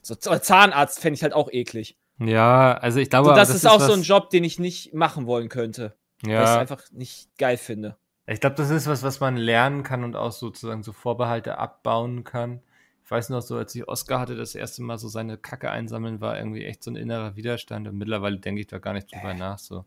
So, 0.03 0.15
Z- 0.15 0.45
Zahnarzt 0.45 0.99
fände 0.99 1.17
ich 1.17 1.23
halt 1.23 1.35
auch 1.35 1.51
eklig. 1.51 1.99
Ja, 2.19 2.75
also 2.79 2.99
ich 2.99 3.11
glaube, 3.11 3.27
So, 3.27 3.31
aber 3.33 3.41
das, 3.41 3.55
ist 3.55 3.67
auch 3.67 3.81
so 3.81 3.89
was- 3.89 3.95
ein 3.99 4.03
Job, 4.03 4.31
den 4.31 4.45
ich 4.45 4.59
nicht 4.59 4.95
machen 4.95 5.27
wollen 5.27 5.49
könnte. 5.49 5.97
Weil 6.23 6.31
ich 6.33 6.39
es 6.45 6.51
Ja, 6.55 6.59
einfach 6.61 6.83
nicht 6.93 7.37
geil 7.37 7.59
finde. 7.59 7.97
ich 8.27 8.41
glaube, 8.41 8.57
das 8.57 8.71
ist 8.71 8.87
was, 8.87 9.03
was 9.03 9.21
man 9.21 9.37
lernen 9.37 9.83
kann 9.83 10.03
und 10.03 10.17
auch 10.17 10.33
sozusagen 10.33 10.83
so 10.83 10.93
Vorbehalte 10.95 11.59
abbauen 11.59 12.25
kann. 12.25 12.63
Ich 13.05 13.11
weiß 13.11 13.29
noch 13.29 13.43
so, 13.43 13.57
als 13.57 13.75
ich 13.75 13.87
Oscar 13.87 14.19
hatte, 14.19 14.35
das 14.35 14.55
erste 14.55 14.83
Mal 14.83 14.99
so 14.99 15.09
seine 15.09 15.37
Kacke 15.39 15.71
einsammeln, 15.71 16.21
war 16.21 16.37
irgendwie 16.39 16.65
echt 16.65 16.83
so 16.83 16.91
ein 16.91 16.97
innerer 16.97 17.37
Widerstand 17.37 17.87
und 17.87 17.97
mittlerweile 17.99 18.39
denke 18.39 18.63
ich 18.63 18.67
da 18.67 18.79
gar 18.79 18.95
nicht 18.95 19.13
drüber 19.15 19.35
nach. 19.35 19.59
So. 19.59 19.85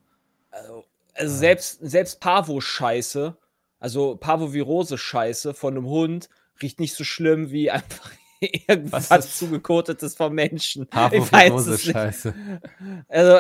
Also, 0.52 0.86
also 1.16 1.36
selbst, 1.36 1.80
selbst 1.82 2.22
Parvo-Scheiße, 2.22 3.36
also 3.80 4.16
Parvovirose-Scheiße 4.18 5.54
von 5.54 5.76
einem 5.76 5.88
Hund 5.88 6.30
riecht 6.62 6.80
nicht 6.80 6.94
so 6.94 7.04
schlimm 7.04 7.52
wie 7.52 7.72
einfach 7.72 8.12
irgendwas 8.68 9.10
Was 9.12 9.26
ist- 9.26 9.38
zugekotetes 9.40 10.16
vom 10.16 10.34
Menschen. 10.34 10.88
Ich 11.12 11.32
weiß 11.32 11.68
es 11.68 11.86
nicht. 11.86 11.92
scheiße. 11.94 12.34
Also, 13.08 13.40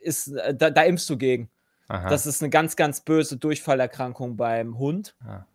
ist, 0.00 0.28
äh, 0.28 0.54
da, 0.54 0.70
da 0.70 0.82
impfst 0.82 1.08
du 1.10 1.16
gegen. 1.16 1.50
Aha. 1.88 2.08
Das 2.10 2.26
ist 2.26 2.42
eine 2.42 2.50
ganz, 2.50 2.76
ganz 2.76 3.00
böse 3.00 3.36
Durchfallerkrankung 3.38 4.36
beim 4.36 4.78
Hund 4.78 5.14
Ah. 5.24 5.46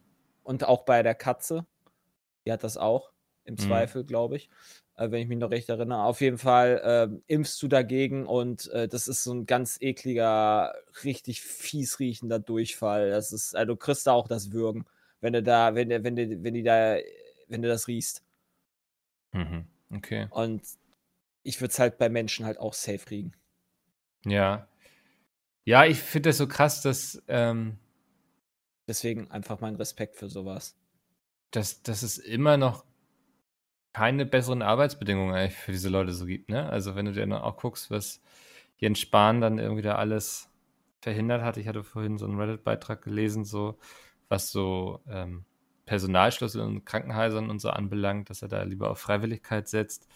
und 0.44 0.64
auch 0.68 0.84
bei 0.86 1.04
der 1.04 1.16
Katze. 1.16 1.66
Die 2.46 2.52
hat 2.52 2.64
das 2.64 2.76
auch, 2.78 3.12
im 3.46 3.54
Mhm. 3.54 3.60
Zweifel, 3.60 4.04
glaube 4.04 4.36
ich. 4.38 4.50
Äh, 4.96 5.10
wenn 5.12 5.22
ich 5.22 5.28
mich 5.28 5.38
noch 5.40 5.50
recht 5.52 5.70
erinnere. 5.70 6.04
Auf 6.04 6.22
jeden 6.22 6.38
Fall 6.38 6.82
ähm, 6.84 7.24
impfst 7.28 7.62
du 7.62 7.68
dagegen 7.68 8.26
und 8.28 8.70
äh, 8.72 8.88
das 8.88 9.08
ist 9.08 9.24
so 9.24 9.34
ein 9.34 9.46
ganz 9.46 9.78
ekliger, 9.82 10.76
richtig 11.04 11.42
fies 11.42 12.00
riechender 12.00 12.40
Durchfall. 12.40 13.10
Das 13.10 13.32
ist, 13.32 13.56
also 13.56 13.74
du 13.74 13.76
kriegst 13.78 14.06
da 14.06 14.12
auch 14.12 14.28
das 14.28 14.52
Würgen, 14.52 14.86
wenn 15.22 15.34
du 15.34 15.42
da, 15.42 15.74
wenn 15.76 15.90
wenn 16.04 16.16
du, 16.16 16.44
wenn 16.44 16.54
die 16.54 16.62
da, 16.64 16.98
wenn 17.48 17.62
du 17.64 17.68
das 17.70 17.88
riechst. 17.88 18.22
Mhm. 19.34 19.68
Okay. 19.92 20.28
Und 20.30 20.62
ich 21.44 21.60
würde 21.62 21.72
es 21.72 21.80
halt 21.80 21.98
bei 21.98 22.10
Menschen 22.10 22.46
halt 22.46 22.58
auch 22.60 22.74
safe 22.74 23.00
kriegen. 23.06 23.34
Ja. 24.26 24.68
Ja, 25.66 25.86
ich 25.86 26.00
finde 26.00 26.30
das 26.30 26.38
so 26.38 26.48
krass, 26.48 26.82
dass, 26.82 27.22
ähm, 27.28 27.78
Deswegen 28.88 29.30
einfach 29.32 29.60
mein 29.62 29.76
Respekt 29.76 30.16
für 30.16 30.30
sowas. 30.30 30.76
dass, 31.52 31.84
dass 31.84 32.04
es 32.04 32.18
immer 32.18 32.58
noch 32.58 32.86
keine 33.94 34.26
besseren 34.26 34.62
Arbeitsbedingungen 34.62 35.36
eigentlich 35.36 35.58
für 35.58 35.72
diese 35.72 35.90
Leute 35.90 36.12
so 36.14 36.26
gibt, 36.26 36.50
ne? 36.50 36.68
Also 36.70 36.96
wenn 36.96 37.06
du 37.06 37.14
dir 37.14 37.22
dann 37.22 37.34
auch 37.34 37.58
guckst, 37.58 37.92
was 37.92 38.22
Jens 38.78 39.00
Spahn 39.00 39.40
dann 39.42 39.60
irgendwie 39.60 39.84
da 39.84 39.96
alles 39.96 40.50
verhindert 41.02 41.44
hat. 41.44 41.58
Ich 41.58 41.68
hatte 41.68 41.84
vorhin 41.84 42.18
so 42.18 42.26
einen 42.26 42.40
Reddit-Beitrag 42.40 43.02
gelesen, 43.04 43.46
so 43.46 43.78
was 44.30 44.50
so 44.52 45.02
ähm, 45.08 45.46
Personalschlüssel 45.86 46.66
in 46.66 46.86
Krankenhäusern 46.86 47.50
und 47.50 47.60
so 47.60 47.70
anbelangt, 47.70 48.30
dass 48.30 48.42
er 48.42 48.48
da 48.48 48.64
lieber 48.64 48.92
auf 48.92 49.00
Freiwilligkeit 49.00 49.68
setzt. 49.68 50.08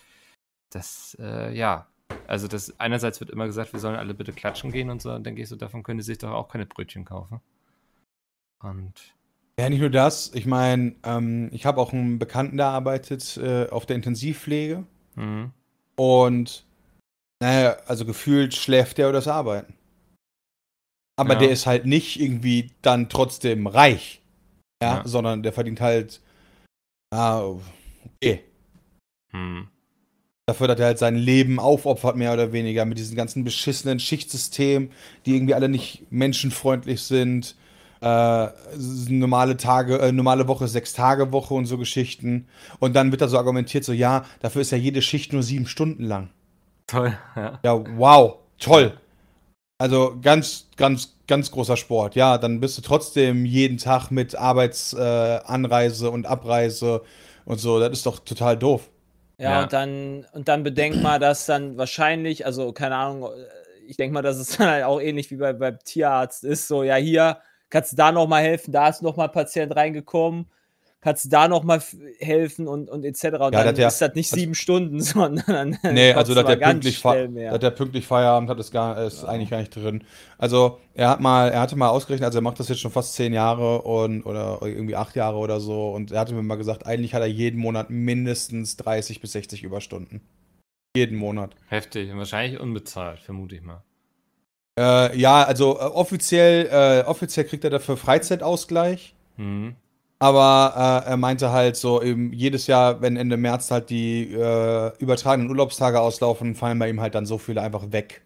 Das, 0.70 1.16
äh, 1.20 1.56
ja, 1.56 1.88
also 2.28 2.48
das 2.48 2.80
einerseits 2.80 3.20
wird 3.20 3.30
immer 3.30 3.46
gesagt, 3.46 3.74
wir 3.74 3.80
sollen 3.80 3.96
alle 3.96 4.14
bitte 4.14 4.34
klatschen 4.34 4.72
gehen 4.72 4.90
und 4.90 5.02
so, 5.02 5.10
dann 5.10 5.24
denke 5.24 5.42
ich 5.42 5.50
so, 5.50 5.56
davon 5.56 5.84
können 5.84 6.00
die 6.00 6.04
sich 6.04 6.18
doch 6.18 6.32
auch 6.32 6.48
keine 6.50 6.66
Brötchen 6.66 7.06
kaufen. 7.06 7.42
Und 8.60 9.14
Ja, 9.60 9.70
nicht 9.70 9.80
nur 9.80 9.90
das. 9.90 10.34
Ich 10.34 10.46
meine, 10.46 10.96
ähm, 11.04 11.50
ich 11.52 11.66
habe 11.66 11.82
auch 11.82 11.94
einen 11.94 12.20
Bekannten, 12.20 12.58
der 12.58 12.68
arbeitet 12.68 13.38
äh, 13.38 13.68
auf 13.70 13.86
der 13.86 13.96
Intensivpflege. 13.96 14.86
mhm. 15.16 15.52
Und, 15.96 16.66
naja, 17.42 17.78
also 17.88 18.06
gefühlt 18.06 18.54
schläft 18.54 19.00
der 19.00 19.10
oder 19.10 19.18
das 19.18 19.28
Arbeiten. 19.28 19.74
Aber 21.20 21.34
Ja. 21.34 21.40
der 21.40 21.50
ist 21.50 21.66
halt 21.66 21.86
nicht 21.88 22.20
irgendwie 22.20 22.72
dann 22.84 23.10
trotzdem 23.10 23.66
reich. 23.66 24.22
Ja, 24.82 24.98
Ja. 24.98 25.02
sondern 25.06 25.44
der 25.44 25.54
verdient 25.54 25.82
halt, 25.82 26.22
ah, 27.12 27.42
okay. 28.22 28.44
Hm. 29.32 29.68
Dafür, 30.46 30.68
dass 30.70 30.80
er 30.80 30.86
halt 30.88 31.00
sein 31.00 31.16
Leben 31.16 31.60
aufopfert, 31.60 32.16
mehr 32.16 32.32
oder 32.34 32.54
weniger, 32.54 32.86
mit 32.86 32.98
diesen 32.98 33.18
ganzen 33.18 33.44
beschissenen 33.44 34.00
Schichtsystemen, 34.00 34.92
die 35.26 35.36
irgendwie 35.36 35.54
alle 35.56 35.68
nicht 35.70 36.10
menschenfreundlich 36.12 37.02
sind. 37.04 37.56
äh, 38.00 38.50
normale 39.10 39.58
Tage, 39.58 39.98
äh, 39.98 40.12
normale 40.12 40.48
Woche, 40.48 40.68
sechs 40.68 40.94
Tage 40.94 41.32
Woche 41.32 41.56
und 41.56 41.66
so 41.66 41.80
Geschichten. 41.80 42.48
Und 42.78 42.96
dann 42.96 43.10
wird 43.10 43.22
da 43.22 43.28
so 43.28 43.40
argumentiert, 43.40 43.84
so 43.86 43.92
ja, 43.92 44.24
dafür 44.40 44.62
ist 44.62 44.72
ja 44.72 44.78
jede 44.78 45.02
Schicht 45.02 45.34
nur 45.34 45.42
sieben 45.42 45.66
Stunden 45.66 46.04
lang. 46.04 46.30
Toll, 46.86 47.18
ja. 47.36 47.60
Ja, 47.64 47.84
wow, 47.98 48.36
toll. 48.60 48.96
Also 49.80 50.18
ganz, 50.22 50.70
ganz, 50.76 51.16
ganz 51.28 51.52
großer 51.52 51.78
Sport. 51.78 52.16
Ja, 52.16 52.38
dann 52.38 52.60
bist 52.60 52.78
du 52.78 52.82
trotzdem 52.82 53.46
jeden 53.46 53.78
Tag 53.78 54.10
mit 54.10 54.36
Arbeitsanreise 54.36 56.08
äh, 56.08 56.10
und 56.10 56.26
Abreise 56.26 57.04
und 57.46 57.60
so. 57.60 57.80
Das 57.80 57.92
ist 57.92 58.06
doch 58.06 58.20
total 58.20 58.58
doof. 58.58 58.90
Ja, 59.40 59.60
Ja. 59.60 59.64
und 59.64 59.74
dann, 59.74 60.26
und 60.34 60.48
dann 60.48 60.64
bedenkt 60.64 61.02
mal, 61.02 61.20
dass 61.20 61.46
dann 61.46 61.78
wahrscheinlich, 61.78 62.46
also 62.46 62.74
keine 62.74 62.96
Ahnung, 62.96 63.30
ich 63.88 63.98
denke 63.98 64.14
mal, 64.14 64.24
dass 64.24 64.38
es 64.38 64.48
dann 64.58 64.68
halt 64.68 64.84
auch 64.84 65.00
ähnlich 65.00 65.30
wie 65.32 65.38
bei, 65.38 65.54
beim 65.54 65.78
Tierarzt 65.80 66.44
ist, 66.44 66.68
so, 66.68 66.84
ja, 66.84 66.96
hier 66.96 67.40
kannst 67.70 67.92
du 67.92 67.96
da 67.98 68.12
nochmal 68.12 68.44
helfen, 68.44 68.72
da 68.72 68.90
ist 68.90 69.02
nochmal 69.04 69.28
ein 69.28 69.34
Patient 69.34 69.76
reingekommen, 69.76 70.48
kannst 71.00 71.26
du 71.26 71.30
da 71.30 71.48
nochmal 71.48 71.82
helfen 72.20 72.68
und, 72.68 72.90
und 72.90 73.06
etc. 73.06 73.24
Und 73.26 73.32
Ja, 73.32 73.50
dann 73.50 73.68
das 73.76 73.78
ja- 73.78 73.88
ist 73.88 74.02
das 74.02 74.16
nicht 74.16 74.30
sieben 74.30 74.56
Stunden, 74.56 75.00
sondern 75.02 75.78
Nee, 75.84 76.12
also 76.14 76.34
dass 76.34 76.46
der, 76.46 76.56
pünktlich 76.58 77.02
dass 77.02 77.60
der 77.60 77.72
pünktlich 77.72 78.08
Feierabend 78.08 78.50
hat, 78.50 78.60
ist, 78.60 78.72
gar, 78.72 79.02
ist 79.06 79.24
eigentlich 79.24 79.50
gar 79.50 79.60
nicht 79.60 79.76
drin. 79.76 80.04
Also 80.38 80.80
er 80.96 81.10
hat 81.10 81.20
mal, 81.20 81.50
er 81.50 81.62
hatte 81.62 81.76
mal 81.76 81.90
ausgerechnet, 81.90 82.26
also 82.26 82.40
er 82.40 82.42
macht 82.42 82.60
das 82.60 82.70
jetzt 82.70 82.80
schon 82.82 82.92
fast 82.92 83.14
zehn 83.14 83.32
Jahre 83.34 83.84
und 83.84 84.24
oder 84.26 84.60
irgendwie 84.62 84.96
acht 84.96 85.16
Jahre 85.16 85.38
oder 85.38 85.60
so 85.60 85.92
und 85.92 86.12
er 86.12 86.20
hatte 86.20 86.34
mir 86.34 86.42
mal 86.44 86.56
gesagt, 86.56 86.86
eigentlich 86.86 87.14
hat 87.14 87.22
er 87.22 87.28
jeden 87.28 87.60
Monat 87.60 87.90
mindestens 87.90 88.76
30 88.78 89.22
bis 89.22 89.34
60 89.34 89.64
Überstunden. 89.64 90.22
Jeden 90.96 91.18
Monat. 91.18 91.56
Heftig 91.68 92.12
und 92.12 92.18
wahrscheinlich 92.18 92.60
unbezahlt, 92.60 93.20
vermute 93.20 93.56
ich 93.56 93.62
mal. 93.62 93.84
Äh, 94.80 95.16
ja, 95.18 95.44
also 95.44 95.76
äh, 95.80 95.84
offiziell, 95.84 96.68
äh, 96.72 97.08
offiziell 97.08 97.46
kriegt 97.46 97.64
er 97.64 97.70
dafür 97.70 97.98
Freizeitausgleich. 97.98 99.16
Mhm. 99.38 99.76
Aber 100.20 101.04
äh, 101.06 101.10
er 101.12 101.18
meinte 101.18 101.52
halt 101.52 101.76
so, 101.78 102.02
eben 102.02 102.34
jedes 102.34 102.66
Jahr, 102.68 103.02
wenn 103.02 103.18
Ende 103.18 103.38
März 103.38 103.70
halt 103.70 103.90
die 103.92 104.34
äh, 104.34 104.92
übertragenen 104.98 105.50
Urlaubstage 105.50 106.00
auslaufen, 106.00 106.56
fallen 106.56 106.80
bei 106.80 106.90
ihm 106.90 107.02
halt 107.02 107.14
dann 107.16 107.26
so 107.28 107.38
viele 107.38 107.62
einfach 107.62 107.92
weg. 107.92 108.24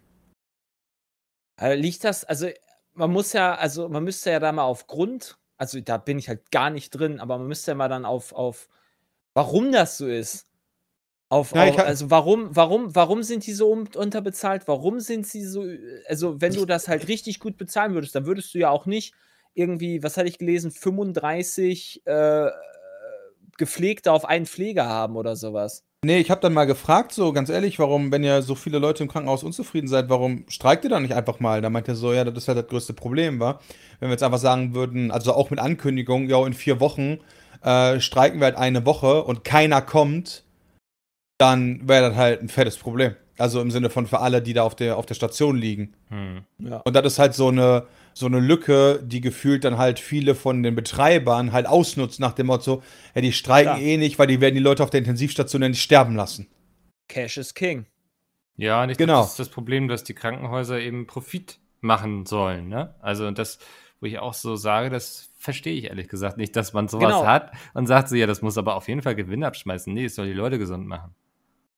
Also 1.56 1.80
liegt 1.80 2.04
das, 2.04 2.24
also 2.24 2.48
man 2.94 3.10
muss 3.12 3.32
ja, 3.32 3.54
also 3.54 3.88
man 3.88 4.04
müsste 4.04 4.30
ja 4.30 4.40
da 4.40 4.52
mal 4.52 4.64
auf 4.64 4.86
Grund, 4.86 5.38
also 5.56 5.80
da 5.80 5.98
bin 5.98 6.18
ich 6.18 6.28
halt 6.28 6.50
gar 6.50 6.70
nicht 6.70 6.90
drin, 6.90 7.20
aber 7.20 7.38
man 7.38 7.46
müsste 7.48 7.70
ja 7.72 7.74
mal 7.74 7.88
dann 7.88 8.04
auf, 8.04 8.32
auf 8.32 8.68
warum 9.34 9.72
das 9.72 9.98
so 9.98 10.06
ist. 10.08 10.46
Auf, 11.30 11.54
Ja, 11.54 11.62
auf 11.64 11.78
also 11.84 12.10
warum, 12.10 12.54
warum, 12.56 12.94
warum 12.96 13.22
sind 13.24 13.46
die 13.46 13.54
so 13.54 13.70
un- 13.72 13.88
unterbezahlt? 13.96 14.68
Warum 14.68 15.00
sind 15.00 15.26
sie 15.26 15.44
so, 15.46 15.64
also 16.08 16.40
wenn 16.40 16.54
du 16.54 16.66
das 16.66 16.88
halt 16.88 17.08
richtig 17.08 17.40
gut 17.40 17.56
bezahlen 17.58 17.94
würdest, 17.94 18.14
dann 18.14 18.26
würdest 18.26 18.54
du 18.54 18.58
ja 18.58 18.70
auch 18.70 18.86
nicht 18.86 19.14
irgendwie, 19.54 20.02
was 20.02 20.16
hatte 20.16 20.28
ich 20.28 20.38
gelesen, 20.38 20.70
35 20.70 22.02
äh, 22.06 22.50
Gepflegte 23.58 24.12
auf 24.12 24.24
einen 24.24 24.46
Pfleger 24.46 24.86
haben 24.86 25.16
oder 25.16 25.36
sowas. 25.36 25.84
Nee, 26.04 26.18
ich 26.18 26.32
habe 26.32 26.40
dann 26.40 26.52
mal 26.52 26.64
gefragt, 26.64 27.12
so 27.12 27.32
ganz 27.32 27.48
ehrlich, 27.48 27.78
warum, 27.78 28.10
wenn 28.10 28.24
ihr 28.24 28.42
so 28.42 28.56
viele 28.56 28.80
Leute 28.80 29.04
im 29.04 29.08
Krankenhaus 29.08 29.44
unzufrieden 29.44 29.86
seid, 29.86 30.08
warum 30.08 30.44
streikt 30.48 30.82
ihr 30.82 30.90
dann 30.90 31.02
nicht 31.02 31.14
einfach 31.14 31.38
mal? 31.38 31.60
Da 31.60 31.70
meinte 31.70 31.92
er 31.92 31.94
so, 31.94 32.12
ja, 32.12 32.24
das 32.24 32.36
ist 32.36 32.48
halt 32.48 32.58
das 32.58 32.66
größte 32.66 32.92
Problem, 32.92 33.38
war. 33.38 33.60
Wenn 34.00 34.08
wir 34.08 34.14
jetzt 34.14 34.24
einfach 34.24 34.38
sagen 34.38 34.74
würden, 34.74 35.12
also 35.12 35.32
auch 35.32 35.50
mit 35.50 35.60
Ankündigung, 35.60 36.28
ja, 36.28 36.44
in 36.44 36.54
vier 36.54 36.80
Wochen 36.80 37.18
äh, 37.62 38.00
streiken 38.00 38.40
wir 38.40 38.46
halt 38.46 38.56
eine 38.56 38.84
Woche 38.84 39.22
und 39.22 39.44
keiner 39.44 39.80
kommt, 39.80 40.42
dann 41.38 41.86
wäre 41.88 42.08
das 42.08 42.16
halt 42.16 42.42
ein 42.42 42.48
fettes 42.48 42.78
Problem. 42.78 43.14
Also 43.38 43.60
im 43.60 43.70
Sinne 43.70 43.88
von 43.88 44.08
für 44.08 44.18
alle, 44.18 44.42
die 44.42 44.54
da 44.54 44.64
auf 44.64 44.74
der, 44.74 44.96
auf 44.96 45.06
der 45.06 45.14
Station 45.14 45.56
liegen. 45.56 45.94
Hm. 46.08 46.42
Ja. 46.58 46.78
Und 46.78 46.94
das 46.96 47.06
ist 47.06 47.18
halt 47.20 47.34
so 47.34 47.48
eine, 47.48 47.86
so 48.14 48.26
eine 48.26 48.40
Lücke, 48.40 49.02
die 49.04 49.20
gefühlt 49.20 49.64
dann 49.64 49.78
halt 49.78 49.98
viele 49.98 50.34
von 50.34 50.62
den 50.62 50.74
Betreibern 50.74 51.52
halt 51.52 51.66
ausnutzen 51.66 52.22
nach 52.22 52.32
dem 52.32 52.46
Motto, 52.46 52.82
ja, 53.14 53.20
die 53.20 53.32
streiken 53.32 53.74
Klar. 53.74 53.80
eh 53.80 53.96
nicht, 53.96 54.18
weil 54.18 54.26
die 54.26 54.40
werden 54.40 54.54
die 54.54 54.60
Leute 54.60 54.82
auf 54.82 54.90
der 54.90 54.98
Intensivstation 54.98 55.62
ja 55.62 55.68
nicht 55.68 55.82
sterben 55.82 56.14
lassen. 56.16 56.48
Cash 57.08 57.36
is 57.38 57.54
King. 57.54 57.86
Ja, 58.56 58.82
und 58.82 58.90
ich 58.90 58.98
Genau. 58.98 59.14
glaube, 59.14 59.22
das 59.24 59.30
ist 59.32 59.38
das 59.40 59.48
Problem, 59.48 59.88
dass 59.88 60.04
die 60.04 60.14
Krankenhäuser 60.14 60.78
eben 60.78 61.06
Profit 61.06 61.58
machen 61.80 62.26
sollen. 62.26 62.68
Ne? 62.68 62.94
Also 63.00 63.30
das, 63.30 63.58
wo 64.00 64.06
ich 64.06 64.18
auch 64.18 64.34
so 64.34 64.56
sage, 64.56 64.90
das 64.90 65.30
verstehe 65.38 65.74
ich 65.74 65.84
ehrlich 65.86 66.08
gesagt 66.08 66.36
nicht, 66.36 66.54
dass 66.54 66.72
man 66.72 66.88
sowas 66.88 67.06
Genau. 67.16 67.26
hat 67.26 67.52
und 67.74 67.86
sagt 67.86 68.08
so, 68.08 68.14
ja, 68.16 68.26
das 68.26 68.42
muss 68.42 68.58
aber 68.58 68.76
auf 68.76 68.88
jeden 68.88 69.02
Fall 69.02 69.14
Gewinn 69.16 69.42
abschmeißen. 69.42 69.92
Nee, 69.92 70.04
es 70.04 70.14
soll 70.14 70.26
die 70.26 70.32
Leute 70.32 70.58
gesund 70.58 70.86
machen. 70.86 71.14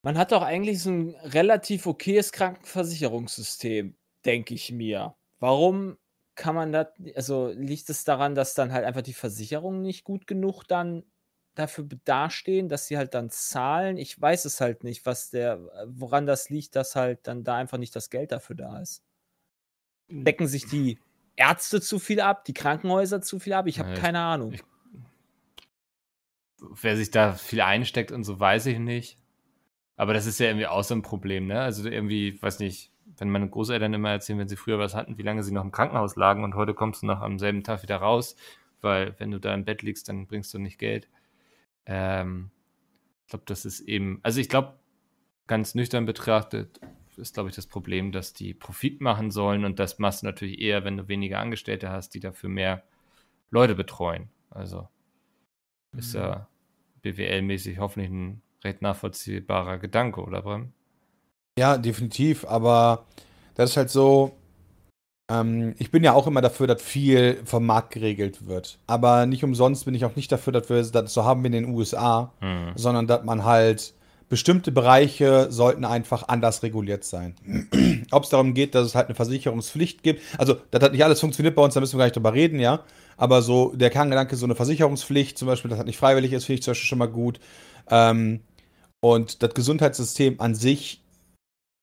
Man 0.03 0.17
hat 0.19 0.31
doch 0.31 0.43
eigentlich 0.43 0.83
so 0.83 0.91
ein 0.91 1.15
relativ 1.23 1.87
okayes 1.87 2.31
Krankenversicherungssystem, 2.31 3.95
denke 4.25 4.53
ich 4.53 4.71
mir. 4.71 5.15
Warum 5.39 5.97
kann 6.35 6.55
man 6.55 6.71
das, 6.71 6.87
also 7.15 7.47
liegt 7.49 7.89
es 7.89 8.03
daran, 8.03 8.35
dass 8.35 8.53
dann 8.53 8.71
halt 8.73 8.85
einfach 8.85 9.01
die 9.01 9.13
Versicherungen 9.13 9.81
nicht 9.81 10.03
gut 10.03 10.27
genug 10.27 10.63
dann 10.63 11.03
dafür 11.55 11.87
dastehen, 12.03 12.67
dass 12.67 12.87
sie 12.87 12.97
halt 12.97 13.13
dann 13.13 13.29
zahlen? 13.29 13.97
Ich 13.97 14.19
weiß 14.19 14.45
es 14.45 14.59
halt 14.59 14.83
nicht, 14.83 15.05
was 15.05 15.29
der, 15.29 15.59
woran 15.87 16.25
das 16.25 16.49
liegt, 16.49 16.75
dass 16.75 16.95
halt 16.95 17.27
dann 17.27 17.43
da 17.43 17.55
einfach 17.55 17.77
nicht 17.77 17.95
das 17.95 18.09
Geld 18.09 18.31
dafür 18.31 18.55
da 18.55 18.79
ist. 18.81 19.03
Decken 20.09 20.47
sich 20.47 20.65
die 20.67 20.99
Ärzte 21.35 21.81
zu 21.81 21.99
viel 21.99 22.19
ab, 22.19 22.45
die 22.45 22.53
Krankenhäuser 22.53 23.21
zu 23.21 23.39
viel 23.39 23.53
ab? 23.53 23.67
Ich 23.67 23.79
habe 23.79 23.93
keine 23.93 24.19
Ahnung. 24.19 24.53
ich- 24.53 24.63
Wer 26.81 26.95
sich 26.95 27.11
da 27.11 27.33
viel 27.33 27.61
einsteckt 27.61 28.11
und 28.11 28.23
so, 28.23 28.39
weiß 28.39 28.65
ich 28.67 28.79
nicht. 28.79 29.17
Aber 29.97 30.13
das 30.13 30.25
ist 30.25 30.39
ja 30.39 30.47
irgendwie 30.47 30.67
auch 30.67 30.83
so 30.83 30.95
ein 30.95 31.01
Problem, 31.01 31.47
ne? 31.47 31.61
Also 31.61 31.87
irgendwie, 31.89 32.41
weiß 32.41 32.59
nicht, 32.59 32.91
wenn 33.17 33.29
meine 33.29 33.49
Großeltern 33.49 33.93
immer 33.93 34.11
erzählen, 34.11 34.39
wenn 34.39 34.47
sie 34.47 34.55
früher 34.55 34.79
was 34.79 34.95
hatten, 34.95 35.17
wie 35.17 35.23
lange 35.23 35.43
sie 35.43 35.53
noch 35.53 35.63
im 35.63 35.71
Krankenhaus 35.71 36.15
lagen 36.15 36.43
und 36.43 36.55
heute 36.55 36.73
kommst 36.73 37.01
du 37.01 37.07
noch 37.07 37.21
am 37.21 37.39
selben 37.39 37.63
Tag 37.63 37.83
wieder 37.83 37.97
raus, 37.97 38.35
weil 38.81 39.15
wenn 39.19 39.31
du 39.31 39.39
da 39.39 39.53
im 39.53 39.65
Bett 39.65 39.81
liegst, 39.81 40.09
dann 40.09 40.27
bringst 40.27 40.53
du 40.53 40.59
nicht 40.59 40.77
Geld. 40.77 41.09
Ähm, 41.85 42.51
ich 43.23 43.29
glaube, 43.29 43.45
das 43.47 43.65
ist 43.65 43.81
eben, 43.81 44.19
also 44.23 44.39
ich 44.39 44.49
glaube, 44.49 44.79
ganz 45.47 45.75
nüchtern 45.75 46.05
betrachtet, 46.05 46.79
ist, 47.17 47.33
glaube 47.33 47.49
ich, 47.49 47.55
das 47.55 47.67
Problem, 47.67 48.11
dass 48.11 48.33
die 48.33 48.53
Profit 48.53 48.99
machen 49.01 49.31
sollen 49.31 49.63
und 49.63 49.79
das 49.79 49.99
machst 49.99 50.21
du 50.21 50.25
natürlich 50.25 50.59
eher, 50.59 50.83
wenn 50.83 50.97
du 50.97 51.07
weniger 51.07 51.39
Angestellte 51.39 51.89
hast, 51.89 52.13
die 52.13 52.19
dafür 52.19 52.49
mehr 52.49 52.83
Leute 53.51 53.75
betreuen. 53.75 54.29
Also 54.49 54.89
ist 55.95 56.13
ja 56.13 56.47
BWL-mäßig 57.03 57.77
hoffentlich 57.77 58.11
ein 58.11 58.41
recht 58.63 58.81
nachvollziehbarer 58.81 59.77
Gedanke, 59.77 60.21
oder 60.21 60.41
Bram? 60.41 60.73
Ja, 61.57 61.77
definitiv, 61.77 62.45
aber 62.45 63.05
das 63.55 63.71
ist 63.71 63.77
halt 63.77 63.89
so, 63.89 64.33
ähm, 65.31 65.73
ich 65.79 65.89
bin 65.89 66.03
ja 66.03 66.13
auch 66.13 66.27
immer 66.27 66.41
dafür, 66.41 66.67
dass 66.67 66.81
viel 66.81 67.41
vom 67.45 67.65
Markt 67.65 67.91
geregelt 67.93 68.45
wird. 68.47 68.77
Aber 68.87 69.25
nicht 69.25 69.43
umsonst 69.43 69.85
bin 69.85 69.95
ich 69.95 70.05
auch 70.05 70.15
nicht 70.15 70.31
dafür, 70.31 70.53
dass 70.53 70.69
wir 70.69 70.83
das 70.83 71.13
so 71.13 71.23
haben 71.23 71.43
wie 71.43 71.47
in 71.47 71.53
den 71.53 71.69
USA, 71.69 72.33
Hm. 72.41 72.73
sondern 72.75 73.07
dass 73.07 73.23
man 73.23 73.45
halt 73.45 73.93
bestimmte 74.27 74.71
Bereiche 74.71 75.47
sollten 75.51 75.85
einfach 75.85 76.27
anders 76.27 76.63
reguliert 76.63 77.03
sein. 77.03 77.35
Ob 78.11 78.23
es 78.23 78.29
darum 78.29 78.53
geht, 78.53 78.75
dass 78.75 78.85
es 78.87 78.95
halt 78.95 79.07
eine 79.07 79.15
Versicherungspflicht 79.15 80.03
gibt, 80.03 80.21
also 80.37 80.55
das 80.71 80.83
hat 80.83 80.91
nicht 80.91 81.03
alles 81.05 81.19
funktioniert 81.19 81.55
bei 81.55 81.61
uns, 81.63 81.75
da 81.75 81.79
müssen 81.79 81.93
wir 81.93 81.99
gar 81.99 82.05
nicht 82.05 82.15
drüber 82.15 82.33
reden, 82.33 82.59
ja. 82.59 82.81
Aber 83.17 83.41
so 83.41 83.71
der 83.75 83.91
Kerngedanke, 83.91 84.35
so 84.35 84.45
eine 84.45 84.55
Versicherungspflicht, 84.55 85.37
zum 85.37 85.47
Beispiel, 85.47 85.69
das 85.69 85.79
hat 85.79 85.85
nicht 85.85 85.97
freiwillig 85.97 86.33
ist, 86.33 86.45
finde 86.45 86.55
ich 86.59 86.63
zum 86.63 86.71
Beispiel 86.71 86.87
schon 86.87 86.97
mal 86.97 87.07
gut. 87.07 87.39
Ähm, 87.89 88.41
und 88.99 89.41
das 89.43 89.53
Gesundheitssystem 89.53 90.41
an 90.41 90.55
sich, 90.55 91.04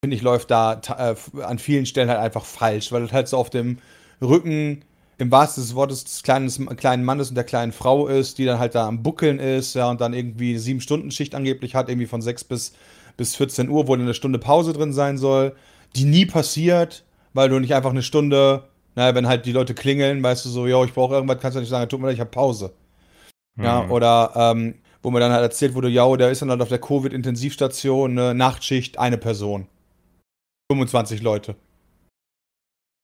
finde 0.03 0.17
ich, 0.17 0.23
läuft 0.23 0.51
da 0.51 0.81
äh, 0.99 1.15
an 1.43 1.61
vielen 1.61 1.87
Stellen 1.87 2.09
halt 2.09 2.19
einfach 2.19 2.45
falsch, 2.45 2.91
weil 2.91 3.03
das 3.03 3.13
halt 3.13 3.29
so 3.29 3.37
auf 3.37 3.51
dem 3.51 3.79
Rücken 4.21 4.85
im 5.19 5.31
wahrsten 5.31 5.63
des 5.63 5.77
Wortes 5.77 6.03
des 6.03 6.25
kleinen, 6.25 6.49
kleinen 6.75 7.05
Mannes 7.05 7.29
und 7.29 7.37
der 7.37 7.45
kleinen 7.45 7.71
Frau 7.71 8.09
ist, 8.09 8.39
die 8.39 8.45
dann 8.45 8.59
halt 8.59 8.75
da 8.75 8.89
am 8.89 9.05
Buckeln 9.05 9.39
ist, 9.39 9.75
ja, 9.75 9.89
und 9.89 10.01
dann 10.01 10.13
irgendwie 10.13 10.59
sieben 10.59 10.81
Stunden 10.81 11.13
Schicht 11.13 11.37
angeblich 11.37 11.77
hat, 11.77 11.89
irgendwie 11.89 12.09
von 12.09 12.21
6 12.21 12.43
bis, 12.43 12.73
bis 13.17 13.37
14 13.37 13.69
Uhr, 13.69 13.87
wo 13.87 13.95
dann 13.95 14.05
eine 14.05 14.15
Stunde 14.15 14.41
Pause 14.41 14.73
drin 14.73 14.93
sein 14.93 15.19
soll, 15.19 15.55
die 15.95 16.03
nie 16.05 16.27
passiert, 16.27 17.05
weil 17.33 17.49
du 17.49 17.61
nicht 17.61 17.75
einfach 17.77 17.91
eine 17.91 18.03
Stunde, 18.03 18.65
naja, 18.97 19.15
wenn 19.15 19.29
halt 19.29 19.47
die 19.47 19.53
Leute 19.53 19.73
klingeln, 19.73 20.21
weißt 20.21 20.45
du 20.45 20.49
so, 20.49 20.67
jo, 20.67 20.85
ich 20.85 20.95
brauche 20.95 21.15
irgendwas, 21.15 21.39
kannst 21.39 21.55
du 21.55 21.61
nicht 21.61 21.69
sagen, 21.69 21.89
tut 21.89 22.01
mir 22.01 22.07
leid, 22.09 22.15
ich 22.15 22.21
habe 22.21 22.31
Pause. 22.31 22.73
Ja, 23.61 23.85
Hm. 23.85 23.91
oder 23.93 24.33
ähm, 24.35 24.75
wo 25.01 25.13
mir 25.13 25.21
dann 25.21 25.31
halt 25.33 25.43
erzählt 25.43 25.75
wurde, 25.75 25.89
ja, 25.91 26.17
der 26.17 26.31
ist 26.31 26.43
dann 26.43 26.51
halt 26.51 26.61
auf 26.61 26.69
der 26.71 26.81
Covid-Intensivstation, 26.81 28.19
eine 28.19 28.35
Nachtschicht, 28.35 28.99
eine 28.99 29.19
Person. 29.19 29.69
25 30.73 31.23
Leute. 31.23 31.57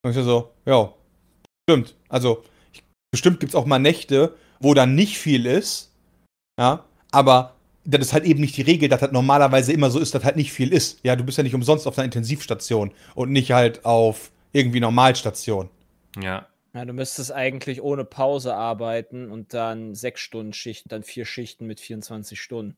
Und 0.02 0.16
ich 0.16 0.24
so, 0.24 0.52
ja, 0.64 0.92
stimmt. 1.68 1.96
Also, 2.08 2.44
ich, 2.72 2.82
bestimmt 3.10 3.40
gibt 3.40 3.50
es 3.50 3.56
auch 3.56 3.66
mal 3.66 3.78
Nächte, 3.78 4.34
wo 4.60 4.74
dann 4.74 4.94
nicht 4.94 5.18
viel 5.18 5.46
ist, 5.46 5.92
ja, 6.58 6.84
aber 7.10 7.54
das 7.84 8.00
ist 8.00 8.12
halt 8.12 8.24
eben 8.24 8.40
nicht 8.40 8.56
die 8.56 8.62
Regel, 8.62 8.88
dass 8.88 9.00
das 9.00 9.12
normalerweise 9.12 9.72
immer 9.72 9.90
so 9.90 9.98
ist, 9.98 10.14
dass 10.14 10.24
halt 10.24 10.36
nicht 10.36 10.52
viel 10.52 10.72
ist. 10.72 11.00
Ja, 11.04 11.16
du 11.16 11.24
bist 11.24 11.38
ja 11.38 11.44
nicht 11.44 11.54
umsonst 11.54 11.86
auf 11.86 11.96
einer 11.96 12.04
Intensivstation 12.04 12.92
und 13.14 13.30
nicht 13.30 13.52
halt 13.52 13.84
auf 13.84 14.30
irgendwie 14.52 14.80
Normalstation. 14.80 15.70
Ja. 16.20 16.46
Ja, 16.74 16.84
du 16.84 16.92
müsstest 16.92 17.32
eigentlich 17.32 17.80
ohne 17.82 18.04
Pause 18.04 18.54
arbeiten 18.54 19.30
und 19.30 19.54
dann 19.54 19.94
sechs 19.94 20.20
Stunden 20.20 20.52
Schichten, 20.52 20.90
dann 20.90 21.02
vier 21.02 21.24
Schichten 21.24 21.66
mit 21.66 21.80
24 21.80 22.40
Stunden. 22.40 22.76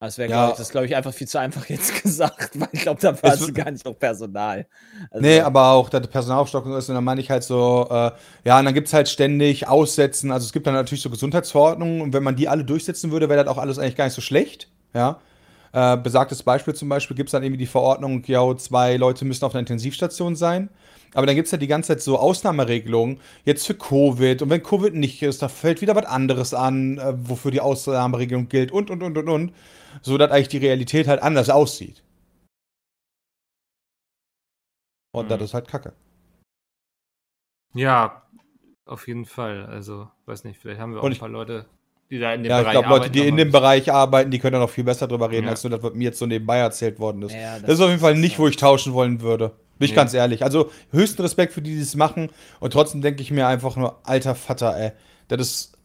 Das 0.00 0.18
wäre, 0.18 0.28
Ja. 0.28 0.36
glaube 0.36 0.50
ich, 0.52 0.56
das 0.56 0.70
glaube 0.70 0.86
ich 0.86 0.96
einfach 0.96 1.12
viel 1.14 1.28
zu 1.28 1.38
einfach 1.38 1.66
jetzt 1.68 2.02
gesagt, 2.02 2.58
weil 2.58 2.68
ich 2.72 2.82
glaube, 2.82 3.00
da 3.00 3.22
war 3.22 3.34
Es 3.34 3.52
gar 3.54 3.70
nicht 3.70 3.84
noch 3.84 3.98
Personal. 3.98 4.66
Also, 5.10 5.20
Nee, 5.22 5.40
aber 5.40 5.72
auch, 5.72 5.90
dass 5.90 6.00
die 6.02 6.08
Personalaufstockung 6.08 6.74
ist 6.76 6.88
und 6.88 6.94
dann 6.94 7.04
meine 7.04 7.20
ich 7.20 7.30
halt 7.30 7.42
so, 7.42 7.86
äh, 7.90 8.10
ja, 8.44 8.58
und 8.58 8.64
dann 8.64 8.74
gibt 8.74 8.88
es 8.88 8.94
halt 8.94 9.08
ständig 9.08 9.68
Aussetzen. 9.68 10.30
Also 10.32 10.46
es 10.46 10.52
gibt 10.52 10.66
dann 10.66 10.74
natürlich 10.74 11.02
so 11.02 11.10
Gesundheitsverordnungen 11.10 12.00
und 12.00 12.14
wenn 12.14 12.22
man 12.22 12.36
die 12.36 12.48
alle 12.48 12.64
durchsetzen 12.64 13.10
würde, 13.12 13.28
wäre 13.28 13.44
das 13.44 13.52
auch 13.52 13.58
alles 13.58 13.78
eigentlich 13.78 13.96
gar 13.96 14.04
nicht 14.06 14.14
so 14.14 14.22
schlecht. 14.22 14.68
Ja. 14.94 15.20
Äh, 15.72 15.96
besagtes 15.98 16.42
Beispiel 16.42 16.74
zum 16.74 16.88
Beispiel 16.88 17.16
gibt 17.16 17.28
es 17.28 17.32
dann 17.32 17.42
irgendwie 17.42 17.58
die 17.58 17.66
Verordnung, 17.66 18.22
ja, 18.26 18.56
zwei 18.56 18.96
Leute 18.96 19.24
müssen 19.26 19.44
auf 19.44 19.52
einer 19.54 19.60
Intensivstation 19.60 20.34
sein. 20.36 20.70
Aber 21.14 21.26
dann 21.26 21.34
gibt 21.36 21.46
es 21.46 21.52
ja 21.52 21.58
die 21.58 21.66
ganze 21.66 21.88
Zeit 21.88 22.02
so 22.02 22.18
Ausnahmeregelungen, 22.18 23.20
jetzt 23.44 23.66
für 23.66 23.74
Covid. 23.74 24.42
Und 24.42 24.50
wenn 24.50 24.62
Covid 24.62 24.94
nicht 24.94 25.22
ist, 25.22 25.42
da 25.42 25.48
fällt 25.48 25.80
wieder 25.82 25.94
was 25.96 26.06
anderes 26.06 26.54
an, 26.54 26.98
äh, 26.98 27.12
wofür 27.16 27.50
die 27.50 27.60
Ausnahmeregelung 27.60 28.48
gilt 28.48 28.72
und, 28.72 28.90
und, 28.90 29.02
und, 29.02 29.18
und, 29.18 29.28
und. 29.28 29.52
So 30.02 30.16
dass 30.18 30.30
eigentlich 30.30 30.48
die 30.48 30.58
Realität 30.58 31.06
halt 31.08 31.22
anders 31.22 31.50
aussieht. 31.50 32.02
Und 35.12 35.24
Mhm. 35.26 35.28
das 35.28 35.42
ist 35.42 35.54
halt 35.54 35.68
Kacke. 35.68 35.92
Ja, 37.74 38.22
auf 38.86 39.06
jeden 39.08 39.24
Fall. 39.26 39.66
Also, 39.66 40.08
weiß 40.26 40.44
nicht, 40.44 40.60
vielleicht 40.60 40.80
haben 40.80 40.92
wir 40.92 41.00
auch 41.00 41.04
Und 41.04 41.10
ein 41.10 41.12
ich- 41.14 41.20
paar 41.20 41.28
Leute, 41.28 41.66
die 42.10 42.18
da 42.18 42.32
in 42.34 42.42
dem 42.42 42.50
Ja, 42.50 42.58
ich 42.58 42.62
Bereich 42.64 42.72
glaube, 42.72 42.88
Leute, 42.88 43.00
arbeiten, 43.02 43.12
die 43.12 43.26
in 43.28 43.36
dem 43.36 43.52
Bereich 43.52 43.92
arbeiten, 43.92 44.30
die 44.30 44.38
können 44.38 44.54
da 44.54 44.58
noch 44.58 44.70
viel 44.70 44.84
besser 44.84 45.06
drüber 45.08 45.30
reden, 45.30 45.44
Ja. 45.44 45.50
als 45.50 45.62
nur 45.62 45.70
das, 45.70 45.82
was 45.82 45.94
mir 45.94 46.04
jetzt 46.04 46.18
so 46.18 46.26
nebenbei 46.26 46.58
erzählt 46.58 46.98
worden 46.98 47.22
ist. 47.22 47.32
Ja, 47.32 47.58
das, 47.60 47.70
ist 47.74 47.80
auf 47.80 47.88
jeden 47.88 48.00
Fall 48.00 48.16
nicht, 48.16 48.38
wo 48.38 48.48
ich 48.48 48.56
tauschen 48.56 48.92
wollen 48.92 49.20
würde. 49.20 49.50
Bin 49.78 49.86
ich 49.86 49.90
Nee. 49.92 49.96
ganz 49.96 50.12
ehrlich. 50.14 50.42
Also 50.42 50.70
höchsten 50.90 51.22
Respekt 51.22 51.52
für 51.52 51.62
die, 51.62 51.74
die 51.74 51.80
es 51.80 51.94
machen. 51.94 52.30
Und 52.58 52.72
trotzdem 52.72 53.00
denke 53.00 53.22
ich 53.22 53.30
mir 53.30 53.46
einfach 53.46 53.76
nur, 53.76 53.98
alter 54.06 54.34
Vater, 54.34 54.76
ey. 54.76 54.92
Das 55.28 55.40
ist 55.40 55.78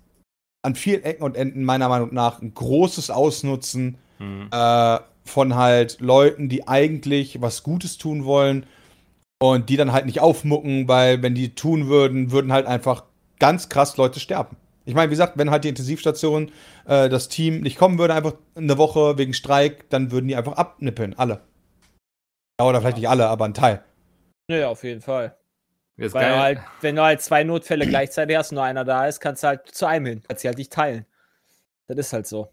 an 0.66 0.76
vielen 0.76 1.03
Ecken 1.03 1.24
und 1.24 1.38
Enden 1.38 1.63
meiner 1.63 1.88
Meinung 1.89 2.13
nach 2.13 2.41
ein 2.41 2.53
großes 2.53 3.09
Ausnutzen 3.09 3.97
Hm. 4.18 4.47
äh, 4.51 4.99
von 5.26 5.55
halt 5.55 5.99
Leuten, 5.99 6.49
die 6.49 6.68
eigentlich 6.68 7.41
was 7.41 7.63
Gutes 7.63 7.97
tun 7.97 8.26
wollen 8.26 8.66
und 9.41 9.70
die 9.70 9.78
dann 9.78 9.91
halt 9.91 10.05
nicht 10.05 10.22
aufmucken, 10.22 10.88
weil 10.88 11.22
wenn 11.22 11.36
die 11.36 11.55
tun 11.55 11.88
würden, 11.88 12.32
würden 12.32 12.53
halt 12.53 12.68
einfach 12.68 13.03
ganz 13.39 13.70
krass 13.70 13.97
Leute 13.97 14.20
sterben. 14.20 14.55
Ich 14.86 14.93
meine, 14.93 15.09
wie 15.09 15.16
gesagt, 15.16 15.38
wenn 15.38 15.49
halt 15.49 15.63
die 15.63 15.70
Intensivstation 15.70 16.51
äh, 16.86 17.09
das 17.09 17.28
Team 17.28 17.61
nicht 17.61 17.78
kommen 17.78 17.97
würde, 17.97 18.13
einfach 18.13 18.36
eine 18.55 18.78
Woche 18.78 19.18
wegen 19.18 19.34
Streik, 19.34 19.89
dann 19.89 20.11
würden 20.11 20.28
die 20.28 20.36
einfach 20.36 20.53
abnippeln, 20.53 21.16
alle. 21.18 21.41
Ja, 22.59 22.68
oder 22.68 22.80
vielleicht 22.80 22.97
nicht 22.97 23.09
alle, 23.09 23.28
aber 23.28 23.45
ein 23.45 23.55
Teil. 23.55 23.84
Ja, 24.49 24.70
auf 24.70 24.84
jeden 24.84 25.01
Fall. 25.01 25.36
Ist 25.98 26.14
Weil 26.14 26.26
du 26.26 26.32
geil. 26.32 26.39
halt, 26.39 26.60
wenn 26.82 26.96
du 26.96 27.04
halt 27.04 27.22
zwei 27.22 27.43
Notfälle 27.43 27.88
gleichzeitig 27.88 28.36
hast 28.36 28.52
und 28.52 28.56
nur 28.56 28.64
einer 28.66 28.84
da 28.84 29.08
ist, 29.08 29.20
kannst 29.22 29.43
du 29.43 29.48
halt 29.48 29.70
zu 29.70 29.86
einem 29.86 30.06
hin. 30.06 30.24
Kannst 30.28 30.41
sie 30.41 30.48
halt 30.48 30.58
nicht 30.58 30.74
teilen. 30.74 31.06
Das 31.88 31.98
ist 31.98 32.14
halt 32.14 32.28
so. 32.28 32.52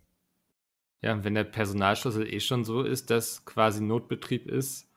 Ja, 1.01 1.13
und 1.13 1.25
wenn 1.25 1.35
der 1.35 1.45
Personalschlüssel 1.45 2.33
eh 2.33 2.39
schon 2.39 2.65
so 2.65 2.83
ist, 2.83 3.11
dass 3.11 3.45
quasi 3.45 3.83
Notbetrieb 3.83 4.47
ist, 4.47 4.89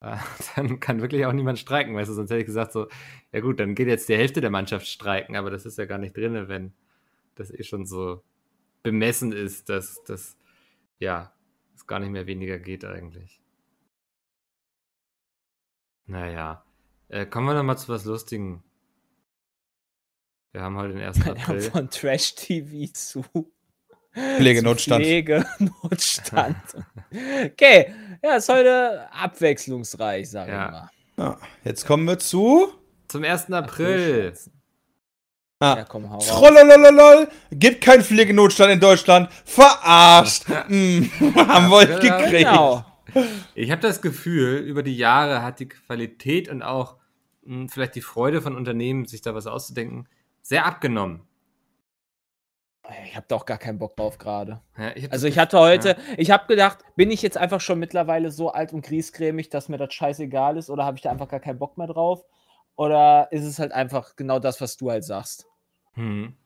äh, 0.00 0.16
dann 0.56 0.80
kann 0.80 1.02
wirklich 1.02 1.26
auch 1.26 1.32
niemand 1.32 1.58
streiken, 1.58 1.94
weißt 1.94 2.08
du, 2.10 2.14
sonst 2.14 2.30
hätte 2.30 2.40
ich 2.40 2.46
gesagt 2.46 2.72
so, 2.72 2.88
ja 3.32 3.40
gut, 3.40 3.60
dann 3.60 3.74
geht 3.74 3.88
jetzt 3.88 4.08
die 4.08 4.16
Hälfte 4.16 4.40
der 4.40 4.50
Mannschaft 4.50 4.86
streiken, 4.86 5.36
aber 5.36 5.50
das 5.50 5.66
ist 5.66 5.76
ja 5.76 5.84
gar 5.84 5.98
nicht 5.98 6.16
drin, 6.16 6.48
wenn 6.48 6.72
das 7.34 7.50
eh 7.50 7.62
schon 7.64 7.84
so 7.84 8.22
bemessen 8.82 9.32
ist, 9.32 9.68
dass 9.68 10.02
das, 10.04 10.38
ja, 10.98 11.34
es 11.74 11.86
gar 11.86 12.00
nicht 12.00 12.10
mehr 12.10 12.26
weniger 12.26 12.58
geht 12.58 12.84
eigentlich. 12.84 13.40
Naja, 16.06 16.64
äh, 17.14 17.26
kommen 17.26 17.46
wir 17.46 17.54
noch 17.54 17.62
mal 17.62 17.76
zu 17.76 17.88
was 17.88 18.04
Lustigem. 18.04 18.62
Wir 20.52 20.62
haben 20.62 20.76
heute 20.76 20.94
den 20.94 21.02
1. 21.02 21.20
April. 21.28 21.60
Von 21.62 21.88
Trash-TV 21.90 22.92
zu 22.92 23.24
Pflegenotstand. 24.36 25.04
Pflegenotstand. 25.04 26.56
okay, 27.44 27.94
ja, 28.22 28.36
ist 28.36 28.48
heute 28.48 29.08
abwechslungsreich, 29.12 30.30
sag 30.30 30.48
Ja. 30.48 30.66
ich 30.66 30.70
mal. 30.72 30.90
Ja, 31.16 31.38
jetzt 31.64 31.86
kommen 31.86 32.04
wir 32.06 32.18
zu. 32.18 32.72
Zum 33.08 33.22
1. 33.24 33.50
April. 33.52 34.32
Ja, 34.34 34.50
Ah. 35.60 35.84
komm, 35.88 36.10
hau 36.10 36.14
raus. 36.16 36.26
Trollolololol, 36.28 37.28
gibt 37.52 37.80
keinen 37.82 38.02
Pflegenotstand 38.02 38.72
in 38.72 38.80
Deutschland. 38.80 39.30
Verarscht. 39.44 40.48
mm, 40.48 41.04
haben 41.36 41.68
wir 41.70 41.76
euch 41.76 41.88
Ja, 41.88 41.98
gekriegt. 42.18 42.50
Genau. 42.50 42.84
Ich 43.54 43.70
habe 43.70 43.80
das 43.80 44.02
Gefühl, 44.02 44.58
über 44.58 44.82
die 44.82 44.96
Jahre 44.96 45.42
hat 45.42 45.60
die 45.60 45.68
Qualität 45.68 46.48
und 46.48 46.62
auch 46.62 46.96
vielleicht 47.68 47.94
die 47.94 48.00
Freude 48.02 48.40
von 48.42 48.56
Unternehmen, 48.56 49.04
sich 49.06 49.22
da 49.22 49.34
was 49.34 49.46
auszudenken, 49.46 50.08
sehr 50.42 50.66
abgenommen. 50.66 51.26
Ich 53.06 53.16
habe 53.16 53.24
da 53.28 53.36
auch 53.36 53.46
gar 53.46 53.56
keinen 53.56 53.78
Bock 53.78 53.96
drauf 53.96 54.18
gerade. 54.18 54.60
Ja, 54.76 54.88
Also 54.88 55.08
das 55.08 55.22
ich 55.24 55.38
hatte 55.38 55.58
heute, 55.58 55.96
ich 56.18 56.30
habe 56.30 56.46
gedacht, 56.46 56.80
bin 56.96 57.10
ich 57.10 57.22
jetzt 57.22 57.38
einfach 57.38 57.60
schon 57.62 57.78
mittlerweile 57.78 58.30
so 58.30 58.50
alt 58.50 58.74
und 58.74 58.84
griesgrämig, 58.84 59.48
dass 59.48 59.70
mir 59.70 59.78
das 59.78 59.94
scheißegal 59.94 60.58
ist 60.58 60.68
oder 60.68 60.84
habe 60.84 60.96
ich 60.98 61.02
da 61.02 61.10
einfach 61.10 61.28
gar 61.28 61.40
keinen 61.40 61.58
Bock 61.58 61.78
mehr 61.78 61.86
drauf? 61.86 62.24
Oder 62.76 63.28
ist 63.30 63.44
es 63.44 63.58
halt 63.58 63.72
einfach 63.72 64.16
genau 64.16 64.38
das, 64.38 64.60
was 64.60 64.76
du 64.76 64.90
halt 64.90 65.04
sagst? 65.04 65.46
Hm. 65.94 66.36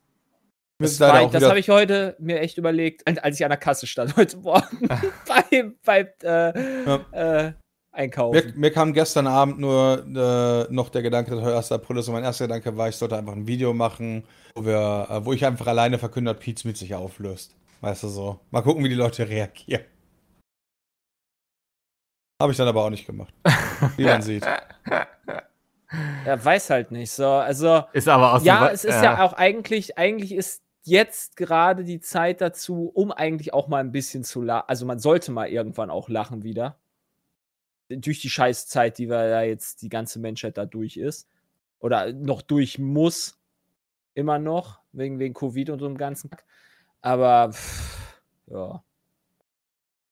Das, 0.78 0.96
das 0.98 1.32
wieder- 1.34 1.48
habe 1.48 1.58
ich 1.58 1.70
heute 1.70 2.14
mir 2.20 2.38
echt 2.38 2.56
überlegt, 2.56 3.04
als- 3.08 3.36
ich 3.40 3.44
an 3.44 3.50
der 3.50 3.58
Kasse 3.58 3.88
stand 3.88 4.14
heute 4.16 4.36
Morgen 4.36 4.88
beim, 5.50 5.76
beim 5.84 6.06
äh, 6.22 6.84
Ja. 6.84 7.46
äh, 7.46 7.52
Einkaufen. 7.98 8.34
Mir, 8.34 8.52
mir 8.54 8.70
kam 8.70 8.92
gestern 8.92 9.26
Abend 9.26 9.58
nur 9.58 10.04
äh, 10.06 10.72
noch 10.72 10.88
der 10.88 11.02
Gedanke, 11.02 11.32
dass 11.32 11.42
heute 11.42 11.56
1. 11.56 11.72
April 11.72 11.98
ist. 11.98 12.08
Und 12.08 12.14
mein 12.14 12.24
erster 12.24 12.46
Gedanke 12.46 12.76
war, 12.76 12.88
ich 12.88 12.96
sollte 12.96 13.16
einfach 13.16 13.32
ein 13.32 13.46
Video 13.46 13.74
machen, 13.74 14.24
wo, 14.54 14.64
wir, 14.64 15.08
äh, 15.10 15.24
wo 15.24 15.32
ich 15.32 15.44
einfach 15.44 15.66
alleine 15.66 15.98
verkünde, 15.98 16.32
dass 16.32 16.42
Pete 16.42 16.60
Smith 16.60 16.78
sich 16.78 16.94
auflöst. 16.94 17.56
Weißt 17.80 18.04
du 18.04 18.08
so. 18.08 18.40
Mal 18.50 18.62
gucken, 18.62 18.84
wie 18.84 18.88
die 18.88 18.94
Leute 18.94 19.28
reagieren. 19.28 19.82
Habe 22.40 22.52
ich 22.52 22.58
dann 22.58 22.68
aber 22.68 22.84
auch 22.84 22.90
nicht 22.90 23.04
gemacht. 23.04 23.34
Wie 23.96 24.04
man 24.04 24.22
sieht. 24.22 24.46
Ja, 26.24 26.44
weiß 26.44 26.70
halt 26.70 26.92
nicht 26.92 27.10
so. 27.10 27.26
Also, 27.26 27.82
Ist 27.92 28.08
aber 28.08 28.34
auch 28.34 28.38
so 28.38 28.44
ja, 28.44 28.68
es 28.68 28.84
ist 28.84 29.02
ja 29.02 29.24
auch 29.24 29.32
eigentlich, 29.32 29.98
eigentlich 29.98 30.32
ist 30.32 30.62
jetzt 30.84 31.36
gerade 31.36 31.82
die 31.82 32.00
Zeit 32.00 32.40
dazu, 32.40 32.92
um 32.94 33.10
eigentlich 33.10 33.52
auch 33.52 33.66
mal 33.66 33.80
ein 33.80 33.90
bisschen 33.90 34.22
zu 34.22 34.40
lachen. 34.40 34.68
Also, 34.68 34.86
man 34.86 35.00
sollte 35.00 35.32
mal 35.32 35.48
irgendwann 35.48 35.90
auch 35.90 36.08
lachen 36.08 36.44
wieder. 36.44 36.78
Durch 37.88 38.20
die 38.20 38.30
Scheißzeit, 38.30 38.98
die 38.98 39.08
wir 39.08 39.28
da 39.28 39.42
jetzt, 39.42 39.82
die 39.82 39.88
ganze 39.88 40.18
Menschheit 40.18 40.58
da 40.58 40.66
durch 40.66 40.96
ist. 40.96 41.28
Oder 41.80 42.12
noch 42.12 42.42
durch 42.42 42.78
muss. 42.78 43.38
Immer 44.14 44.38
noch. 44.38 44.80
Wegen, 44.92 45.18
wegen 45.18 45.34
Covid 45.34 45.70
und 45.70 45.78
so 45.78 45.86
dem 45.86 45.96
ganzen. 45.96 46.30
Aber, 47.00 47.52
pff, 47.52 48.20
ja. 48.46 48.82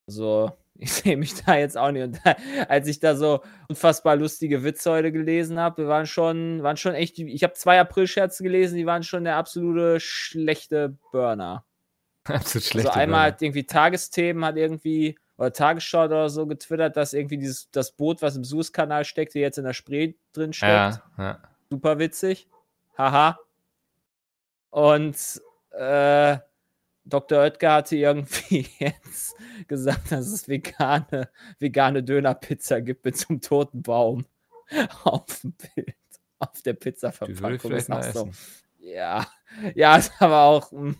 Also, 0.06 0.52
ich 0.78 0.92
sehe 0.92 1.16
mich 1.16 1.34
da 1.44 1.56
jetzt 1.56 1.76
auch 1.76 1.90
nicht. 1.90 2.04
Und 2.04 2.20
da, 2.24 2.36
als 2.68 2.86
ich 2.88 3.00
da 3.00 3.16
so 3.16 3.42
unfassbar 3.68 4.16
lustige 4.16 4.62
Witze 4.62 4.90
heute 4.90 5.12
gelesen 5.12 5.58
habe, 5.58 5.82
wir 5.82 5.88
waren 5.88 6.06
schon, 6.06 6.62
waren 6.62 6.76
schon 6.76 6.94
echt, 6.94 7.18
ich 7.18 7.42
habe 7.42 7.54
zwei 7.54 7.80
April-Scherze 7.80 8.42
gelesen, 8.42 8.76
die 8.76 8.86
waren 8.86 9.02
schon 9.02 9.24
der 9.24 9.36
absolute 9.36 10.00
schlechte 10.00 10.96
Burner. 11.10 11.64
absolut 12.24 12.66
schlecht. 12.66 12.88
also 12.88 12.98
einmal 12.98 13.28
hat 13.28 13.42
irgendwie 13.42 13.64
Tagesthemen, 13.64 14.44
hat 14.44 14.56
irgendwie, 14.56 15.16
oder 15.38 15.52
Tagesschau 15.52 16.04
oder 16.04 16.28
so 16.30 16.46
getwittert, 16.46 16.96
dass 16.96 17.12
irgendwie 17.12 17.38
dieses, 17.38 17.70
das 17.70 17.92
Boot, 17.92 18.22
was 18.22 18.36
im 18.36 18.44
Suezkanal 18.44 19.04
steckte, 19.04 19.38
jetzt 19.38 19.58
in 19.58 19.64
der 19.64 19.74
Spree 19.74 20.14
drin 20.32 20.52
steckt. 20.52 20.72
ja, 20.72 21.02
ja. 21.18 21.38
Super 21.68 21.98
witzig. 21.98 22.48
Haha. 22.96 23.38
Und 24.70 25.16
äh, 25.72 26.38
Dr. 27.06 27.38
Oetker 27.38 27.72
hatte 27.72 27.96
irgendwie 27.96 28.68
jetzt 28.78 29.36
gesagt, 29.68 30.12
dass 30.12 30.26
es 30.26 30.48
vegane, 30.48 31.30
vegane 31.58 32.02
Dönerpizza 32.02 32.80
gibt 32.80 33.04
mit 33.04 33.24
einem 33.28 33.40
toten 33.40 33.82
Baum 33.82 34.26
auf 35.04 35.24
dem 35.40 35.52
Bild, 35.52 35.96
auf 36.38 36.62
der 36.62 36.74
Pizza-Verpackung. 36.74 37.72
Ist 37.72 37.90
auch 37.90 38.02
so. 38.02 38.30
Ja, 38.78 39.26
ja, 39.74 39.96
ist 39.98 40.12
aber 40.20 40.42
auch, 40.42 40.72
mm, 40.72 40.92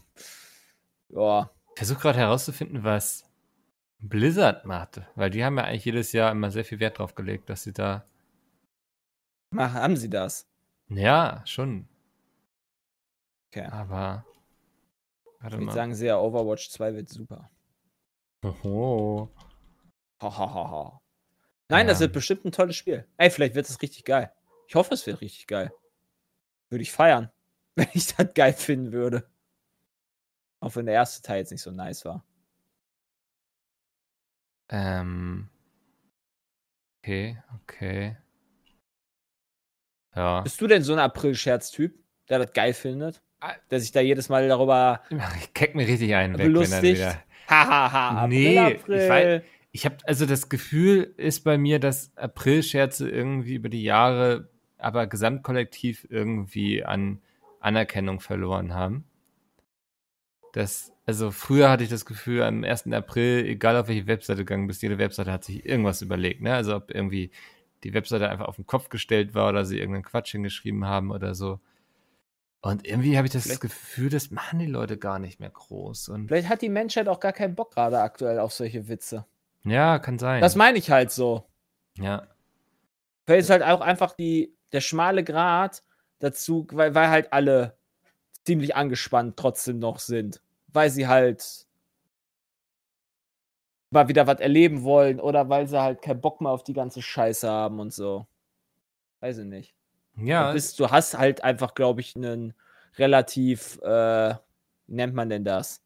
ja, 1.11 1.51
Ich 1.74 1.78
versuche 1.78 2.01
gerade 2.01 2.18
herauszufinden, 2.18 2.84
was 2.84 3.26
Blizzard 3.99 4.64
macht, 4.66 5.01
weil 5.14 5.30
die 5.30 5.44
haben 5.44 5.57
ja 5.59 5.64
eigentlich 5.64 5.84
jedes 5.84 6.12
Jahr 6.12 6.30
immer 6.32 6.51
sehr 6.51 6.64
viel 6.64 6.80
Wert 6.80 6.99
drauf 6.99 7.14
gelegt, 7.14 7.49
dass 7.49 7.62
sie 7.62 7.72
da, 7.72 8.05
Mach- 9.51 9.72
haben 9.72 9.97
sie 9.97 10.11
das? 10.11 10.49
ja, 10.88 11.42
schon, 11.47 11.88
Okay. 13.51 13.66
aber, 13.66 14.26
warte 15.40 15.47
Ich 15.47 15.53
würde 15.53 15.64
mal. 15.66 15.72
sagen, 15.72 15.94
sehr 15.94 16.20
Overwatch 16.20 16.68
2 16.70 16.94
wird 16.94 17.09
super. 17.09 17.51
Oho. 18.44 19.30
Hahaha. 20.20 21.01
Nein, 21.68 21.86
das 21.86 21.99
Ja. 21.99 22.03
wird 22.03 22.12
bestimmt 22.12 22.44
ein 22.44 22.53
tolles 22.53 22.76
Spiel. 22.76 23.09
Ey, 23.16 23.30
vielleicht 23.30 23.55
wird 23.55 23.68
es 23.68 23.80
richtig 23.82 24.05
geil. 24.05 24.32
Ich 24.68 24.74
hoffe, 24.74 24.94
es 24.94 25.07
wird 25.07 25.20
richtig 25.20 25.47
geil. 25.47 25.72
Würde 26.68 26.82
ich 26.82 26.92
feiern, 26.92 27.30
wenn 27.76 27.88
ich 27.94 28.14
das 28.14 28.34
geil 28.34 28.53
finden 28.53 28.92
würde. 28.92 29.28
Auch 30.61 30.74
wenn 30.76 30.86
der 30.86 30.94
erste 30.97 31.22
Teil 31.22 31.38
jetzt 31.38 31.51
nicht 31.53 31.62
so 31.62 31.70
nice 31.70 32.05
war. 32.05 32.24
Ähm. 34.68 35.48
Okay, 37.02 37.38
okay. 37.62 38.16
Ja. 40.14 40.40
Bist 40.40 40.60
du 40.60 40.66
denn 40.66 40.82
so 40.82 40.92
ein 40.92 40.98
April-Scherz-Typ, 40.98 41.94
der 42.28 42.38
das 42.40 42.52
geil 42.52 42.72
findet? 42.74 43.22
Ah. 43.40 43.52
Der 43.70 43.80
sich 43.80 43.92
da 43.92 44.00
jedes 44.00 44.28
Mal 44.28 44.48
darüber. 44.48 45.02
Ich 45.40 45.52
keck 45.54 45.74
mir 45.74 45.86
richtig 45.86 46.14
ein, 46.14 46.32
weg, 46.32 46.38
wenn 46.46 46.54
dann 46.54 46.64
Belustigt. 46.64 46.98
wieder 46.98 47.22
Hahaha, 47.48 48.26
Nee, 48.26 48.58
April, 48.58 48.72
ich 48.74 48.80
April. 48.82 49.10
weiß- 49.10 49.42
Ich 49.72 49.84
habe 49.84 49.96
also 50.04 50.26
das 50.26 50.48
Gefühl 50.48 51.14
ist 51.16 51.44
bei 51.44 51.58
mir, 51.58 51.78
dass 51.78 52.16
April-Scherze 52.16 53.08
irgendwie 53.08 53.54
über 53.54 53.68
die 53.68 53.82
Jahre, 53.84 54.48
aber 54.78 55.06
gesamtkollektiv 55.06 56.06
irgendwie 56.10 56.82
an 56.84 57.20
Anerkennung 57.60 58.20
verloren 58.20 58.74
haben. 58.74 59.04
Das, 60.57 60.90
also 61.04 61.30
früher 61.32 61.68
hatte 61.68 61.84
ich 61.84 61.90
das 61.90 62.07
Gefühl, 62.07 62.42
am 62.42 62.64
1. 62.64 62.86
April, 62.92 63.44
egal 63.44 63.76
auf 63.76 63.88
welche 63.88 64.07
Webseite 64.07 64.38
gegangen 64.44 64.66
bist, 64.66 64.80
jede 64.80 64.96
Webseite 64.96 65.30
hat 65.30 65.44
sich 65.44 65.66
irgendwas 65.66 66.00
überlegt, 66.00 66.40
ne? 66.40 66.54
Also 66.54 66.74
ob 66.74 66.90
irgendwie 66.90 67.30
die 67.84 67.92
Webseite 67.92 68.30
einfach 68.30 68.46
auf 68.46 68.57
den 68.57 68.66
Kopf 68.66 68.88
gestellt 68.88 69.34
war 69.34 69.50
oder 69.50 69.66
sie 69.66 69.78
irgendeinen 69.78 70.04
Quatsch 70.04 70.30
hingeschrieben 70.32 70.86
haben 70.86 71.11
oder 71.11 71.34
so. 71.34 71.61
Und 72.62 72.86
irgendwie 72.86 73.18
habe 73.18 73.26
ich 73.26 73.34
das 73.34 73.42
Vielleicht- 73.44 73.61
Gefühl, 73.61 74.09
das 74.09 74.30
machen 74.30 74.59
die 74.59 74.66
Leute 74.66 74.96
gar 74.96 75.18
nicht 75.18 75.40
mehr 75.40 75.50
groß. 75.50 76.09
Und 76.09 76.28
Vielleicht 76.28 76.48
hat 76.48 76.62
die 76.62 76.70
Menschheit 76.70 77.07
auch 77.07 77.20
gar 77.20 77.34
keinen 77.34 77.54
Bock 77.54 77.72
gerade 77.74 78.00
aktuell 78.00 78.38
auf 78.38 78.54
solche 78.54 78.88
Witze. 78.88 79.26
ja, 79.64 79.98
kann 79.98 80.18
sein. 80.18 80.40
Das 80.40 80.57
meine 80.57 80.78
ich 80.78 80.90
halt 80.90 81.11
so. 81.11 81.44
ja. 81.98 82.26
Vielleicht 83.26 83.42
ist 83.42 83.50
halt 83.50 83.62
auch 83.62 83.82
einfach 83.82 84.12
die, 84.14 84.54
der 84.72 84.80
schmale 84.80 85.22
Grat 85.22 85.82
dazu, 86.20 86.66
weil, 86.72 86.94
weil 86.94 87.09
halt 87.11 87.32
alle 87.32 87.76
ziemlich 88.46 88.74
angespannt 88.74 89.36
trotzdem 89.36 89.80
noch 89.80 89.98
sind. 89.98 90.40
Weil 90.77 90.91
sie 90.91 91.09
halt 91.09 91.64
mal 93.91 94.09
wieder 94.09 94.27
was 94.27 94.41
erleben 94.41 94.83
wollen 94.83 95.20
oder 95.20 95.49
weil 95.49 95.66
sie 95.66 95.81
halt 95.81 96.03
keinen 96.03 96.20
Bock 96.20 96.43
mehr 96.43 96.51
auf 96.51 96.64
die 96.64 96.74
ganze 96.74 97.01
Scheiße 97.01 97.49
haben 97.49 97.81
und 97.81 97.95
so. 97.95 98.27
Weiß 99.20 99.39
ich 99.39 99.47
nicht. 99.47 99.74
Ja, 100.16 100.49
Du, 100.49 100.53
bist, 100.53 100.79
du 100.79 100.91
hast 100.91 101.16
halt 101.16 101.43
einfach, 101.43 101.74
glaube 101.74 102.03
ich, 102.03 102.14
einen 102.14 102.53
relativ, 102.99 103.79
äh, 103.83 104.35
wie 104.87 104.95
nennt 104.95 105.14
man 105.14 105.31
denn 105.31 105.45
das? 105.45 105.81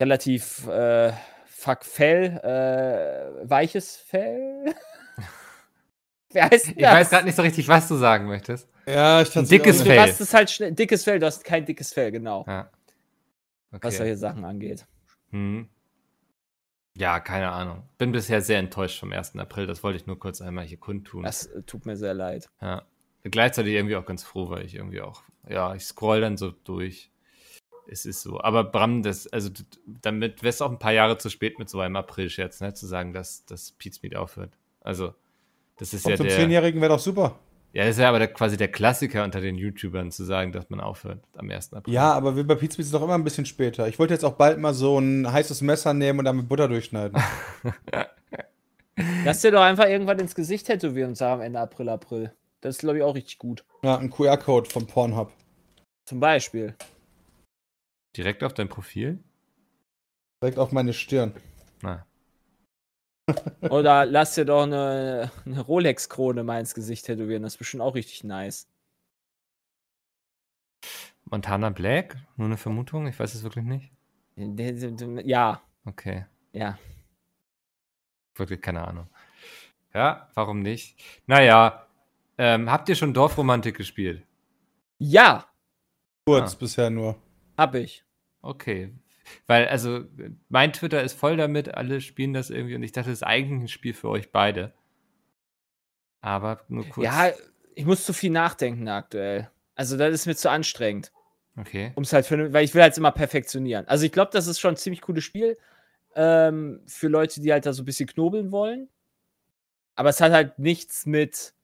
Relativ, 0.00 0.66
äh, 0.68 1.12
fuck 1.46 1.84
Fell, 1.84 2.38
äh, 2.44 3.48
weiches 3.50 3.96
Fell? 3.96 4.74
Wer 6.30 6.50
heißt 6.50 6.66
denn 6.68 6.74
Ich 6.76 6.82
das? 6.82 6.92
weiß 6.94 7.10
gerade 7.10 7.24
nicht 7.24 7.34
so 7.36 7.42
richtig, 7.42 7.66
was 7.66 7.88
du 7.88 7.96
sagen 7.96 8.26
möchtest. 8.26 8.68
Ja, 8.86 9.22
ich 9.22 9.36
Ein 9.36 9.48
dickes 9.48 9.78
Du 9.78 9.86
Fell. 9.86 9.98
hast 10.00 10.20
es 10.20 10.32
halt 10.34 10.50
schnell, 10.50 10.72
dickes 10.72 11.02
Fell, 11.02 11.18
du 11.18 11.26
hast 11.26 11.42
kein 11.42 11.64
dickes 11.64 11.92
Fell, 11.92 12.12
genau, 12.12 12.44
Ja. 12.46 12.70
Was 13.72 13.78
Okay. 13.78 13.96
solche 13.96 14.16
Sachen 14.16 14.44
angeht. 14.44 14.86
Hm. 15.30 15.68
Ja, 16.94 17.20
keine 17.20 17.50
Ahnung. 17.50 17.84
Bin 17.96 18.12
bisher 18.12 18.42
sehr 18.42 18.58
enttäuscht 18.58 19.00
vom 19.00 19.12
1. 19.12 19.36
April. 19.36 19.66
Das 19.66 19.82
wollte 19.82 19.96
ich 19.96 20.06
nur 20.06 20.18
kurz 20.18 20.42
einmal 20.42 20.64
hier 20.66 20.76
kundtun. 20.78 21.22
Das 21.22 21.46
äh, 21.46 21.62
tut 21.62 21.86
mir 21.86 21.96
sehr 21.96 22.12
leid. 22.14 22.50
Ja. 22.60 22.82
Gleichzeitig 23.24 23.72
irgendwie 23.72 23.96
auch 23.96 24.04
ganz 24.04 24.22
froh, 24.24 24.50
weil 24.50 24.64
ich 24.66 24.74
irgendwie 24.74 25.00
auch, 25.00 25.22
ja, 25.48 25.74
ich 25.74 25.84
scroll 25.84 26.20
dann 26.20 26.36
so 26.36 26.50
durch. 26.50 27.10
Es 27.88 28.04
ist 28.04 28.20
so. 28.22 28.40
Aber 28.40 28.64
Bram, 28.64 29.02
das, 29.02 29.26
also 29.26 29.50
damit 29.86 30.42
wär's 30.42 30.60
auch 30.60 30.70
ein 30.70 30.78
paar 30.78 30.92
Jahre 30.92 31.18
zu 31.18 31.30
spät 31.30 31.58
mit 31.58 31.68
so 31.68 31.80
einem 31.80 31.96
April-Scherz, 31.96 32.60
ne, 32.60 32.74
zu 32.74 32.86
sagen, 32.86 33.12
dass 33.12 33.44
das 33.46 33.72
Pizmeet 33.72 34.16
aufhört. 34.16 34.56
Also, 34.80 35.14
das 35.78 35.94
ist 35.94 36.02
Kommt 36.02 36.12
ja 36.12 36.16
zum 36.18 36.26
der. 36.26 36.36
Zehnjährigen 36.36 36.80
wäre 36.80 36.92
doch 36.92 36.98
super. 37.00 37.38
Ja, 37.72 37.84
das 37.84 37.96
ist 37.96 38.00
ja 38.00 38.08
aber 38.08 38.18
der, 38.18 38.28
quasi 38.28 38.58
der 38.58 38.68
Klassiker 38.68 39.24
unter 39.24 39.40
den 39.40 39.56
YouTubern, 39.56 40.10
zu 40.10 40.24
sagen, 40.24 40.52
dass 40.52 40.68
man 40.68 40.80
aufhört 40.80 41.24
am 41.36 41.50
1. 41.50 41.72
April. 41.72 41.94
Ja, 41.94 42.12
aber 42.12 42.36
wir 42.36 42.46
bei 42.46 42.54
Pizza 42.54 42.80
ist 42.80 42.92
doch 42.92 43.02
immer 43.02 43.14
ein 43.14 43.24
bisschen 43.24 43.46
später. 43.46 43.88
Ich 43.88 43.98
wollte 43.98 44.12
jetzt 44.12 44.24
auch 44.24 44.34
bald 44.34 44.58
mal 44.58 44.74
so 44.74 44.98
ein 44.98 45.30
heißes 45.30 45.62
Messer 45.62 45.94
nehmen 45.94 46.18
und 46.18 46.26
damit 46.26 46.48
Butter 46.48 46.68
durchschneiden. 46.68 47.20
Lass 49.24 49.40
dir 49.40 49.52
doch 49.52 49.62
einfach 49.62 49.86
irgendwas 49.86 50.20
ins 50.20 50.34
Gesicht 50.34 50.66
tätowieren 50.66 51.10
und 51.10 51.14
sagen 51.14 51.40
am 51.40 51.40
Ende 51.40 51.60
April, 51.60 51.88
April. 51.88 52.32
Das 52.60 52.76
ist, 52.76 52.80
glaube 52.80 52.98
ich, 52.98 53.02
auch 53.02 53.14
richtig 53.14 53.38
gut. 53.38 53.64
ja, 53.82 53.96
ein 53.96 54.10
QR-Code 54.10 54.68
von 54.68 54.86
Pornhub. 54.86 55.32
Zum 56.04 56.20
Beispiel. 56.20 56.74
Direkt 58.16 58.44
auf 58.44 58.52
dein 58.52 58.68
Profil? 58.68 59.18
Direkt 60.42 60.58
auf 60.58 60.72
meine 60.72 60.92
Stirn. 60.92 61.32
Na. 61.80 62.04
Oder 63.70 64.04
lass 64.04 64.34
dir 64.34 64.44
doch 64.44 64.64
eine, 64.64 65.30
eine 65.46 65.60
Rolex-Krone 65.60 66.42
mal 66.42 66.60
ins 66.60 66.74
Gesicht 66.74 67.06
tätowieren. 67.06 67.42
Das 67.42 67.54
ist 67.54 67.58
bestimmt 67.58 67.82
auch 67.82 67.94
richtig 67.94 68.24
nice. 68.24 68.66
Montana 71.24 71.70
Black? 71.70 72.16
Nur 72.36 72.46
eine 72.46 72.56
Vermutung? 72.56 73.06
Ich 73.06 73.18
weiß 73.18 73.34
es 73.34 73.42
wirklich 73.42 73.64
nicht. 73.64 73.90
Ja, 74.36 75.62
Okay. 75.84 76.26
ja. 76.52 76.78
Wirklich 78.34 78.60
keine 78.62 78.86
Ahnung. 78.86 79.08
Ja, 79.94 80.30
warum 80.34 80.60
nicht? 80.62 80.98
Naja, 81.26 81.86
ähm, 82.38 82.70
habt 82.70 82.88
ihr 82.88 82.94
schon 82.96 83.12
Dorfromantik 83.14 83.76
gespielt? 83.76 84.26
Ja, 84.98 85.46
Kurz 86.24 86.54
Ah. 86.54 86.56
bisher 86.60 86.90
nur. 86.90 87.16
hab 87.58 87.74
ich. 87.74 88.04
Okay. 88.42 88.92
Weil, 89.46 89.68
also, 89.68 90.04
mein 90.48 90.72
Twitter 90.72 91.02
ist 91.02 91.14
voll 91.14 91.36
damit, 91.36 91.74
alle 91.74 92.00
spielen 92.00 92.32
das 92.32 92.50
irgendwie 92.50 92.74
und 92.74 92.82
ich 92.82 92.92
dachte, 92.92 93.10
das 93.10 93.18
ist 93.18 93.26
eigentlich 93.26 93.62
ein 93.62 93.68
Spiel 93.68 93.94
für 93.94 94.08
euch 94.08 94.32
beide. 94.32 94.72
Aber 96.20 96.60
nur 96.68 96.88
kurz. 96.88 97.04
Ja, 97.04 97.30
ich 97.74 97.84
muss 97.84 98.04
zu 98.04 98.12
viel 98.12 98.30
nachdenken 98.30 98.88
aktuell. 98.88 99.50
Also, 99.74 99.96
das 99.96 100.12
ist 100.12 100.26
mir 100.26 100.36
zu 100.36 100.50
anstrengend. 100.50 101.12
Okay. 101.56 101.92
Um's 101.94 102.12
halt 102.12 102.26
für, 102.26 102.52
weil 102.52 102.64
ich 102.64 102.74
will 102.74 102.82
halt 102.82 102.96
immer 102.96 103.12
perfektionieren. 103.12 103.86
Also, 103.88 104.06
ich 104.06 104.12
glaube, 104.12 104.30
das 104.32 104.46
ist 104.46 104.60
schon 104.60 104.74
ein 104.74 104.78
ziemlich 104.78 105.00
cooles 105.00 105.24
Spiel 105.24 105.58
ähm, 106.14 106.80
für 106.86 107.08
Leute, 107.08 107.40
die 107.40 107.52
halt 107.52 107.66
da 107.66 107.72
so 107.72 107.82
ein 107.82 107.86
bisschen 107.86 108.08
knobeln 108.08 108.52
wollen. 108.52 108.88
Aber 109.94 110.08
es 110.08 110.20
hat 110.20 110.32
halt 110.32 110.58
nichts 110.58 111.06
mit 111.06 111.54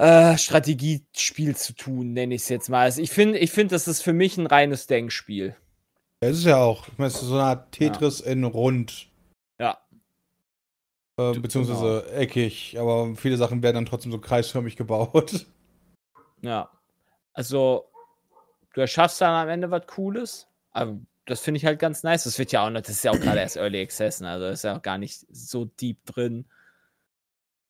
äh, 0.00 0.38
Strategiespiel 0.38 1.54
zu 1.56 1.74
tun, 1.74 2.14
nenne 2.14 2.34
ich 2.34 2.42
es 2.42 2.48
jetzt 2.48 2.70
mal. 2.70 2.84
Also 2.84 3.02
ich 3.02 3.10
finde, 3.10 3.38
ich 3.38 3.52
find, 3.52 3.70
das 3.70 3.86
ist 3.86 4.02
für 4.02 4.14
mich 4.14 4.38
ein 4.38 4.46
reines 4.46 4.86
Denkspiel. 4.86 5.54
Ja, 6.22 6.28
es 6.28 6.38
ist 6.38 6.46
ja 6.46 6.56
auch. 6.56 6.88
Ich 6.88 6.96
meine, 6.96 7.08
es 7.08 7.16
ist 7.16 7.28
so 7.28 7.34
eine 7.34 7.44
Art 7.44 7.72
Tetris 7.72 8.20
in 8.20 8.44
rund. 8.44 9.10
Ja. 9.58 9.78
Äh, 11.18 11.38
beziehungsweise 11.38 12.10
eckig, 12.12 12.78
aber 12.78 13.14
viele 13.14 13.36
Sachen 13.36 13.62
werden 13.62 13.74
dann 13.74 13.86
trotzdem 13.86 14.10
so 14.10 14.18
kreisförmig 14.18 14.76
gebaut. 14.76 15.46
Ja. 16.42 16.70
Also, 17.34 17.84
du 18.72 18.80
erschaffst 18.80 19.20
dann 19.20 19.34
am 19.34 19.50
Ende 19.50 19.70
was 19.70 19.86
Cooles. 19.86 20.46
Aber 20.72 20.96
das 21.26 21.40
finde 21.40 21.58
ich 21.58 21.66
halt 21.66 21.78
ganz 21.78 22.02
nice. 22.02 22.24
Das 22.24 22.38
wird 22.38 22.50
ja 22.50 22.64
auch 22.64 22.70
noch, 22.70 22.80
das 22.80 22.90
ist 22.92 23.04
ja 23.04 23.10
auch 23.10 23.20
gerade 23.20 23.40
erst 23.40 23.56
Early 23.56 23.82
Access, 23.82 24.22
ne? 24.22 24.30
also 24.30 24.46
das 24.46 24.60
ist 24.60 24.62
ja 24.62 24.78
auch 24.78 24.80
gar 24.80 24.96
nicht 24.96 25.26
so 25.30 25.66
deep 25.66 26.06
drin, 26.06 26.46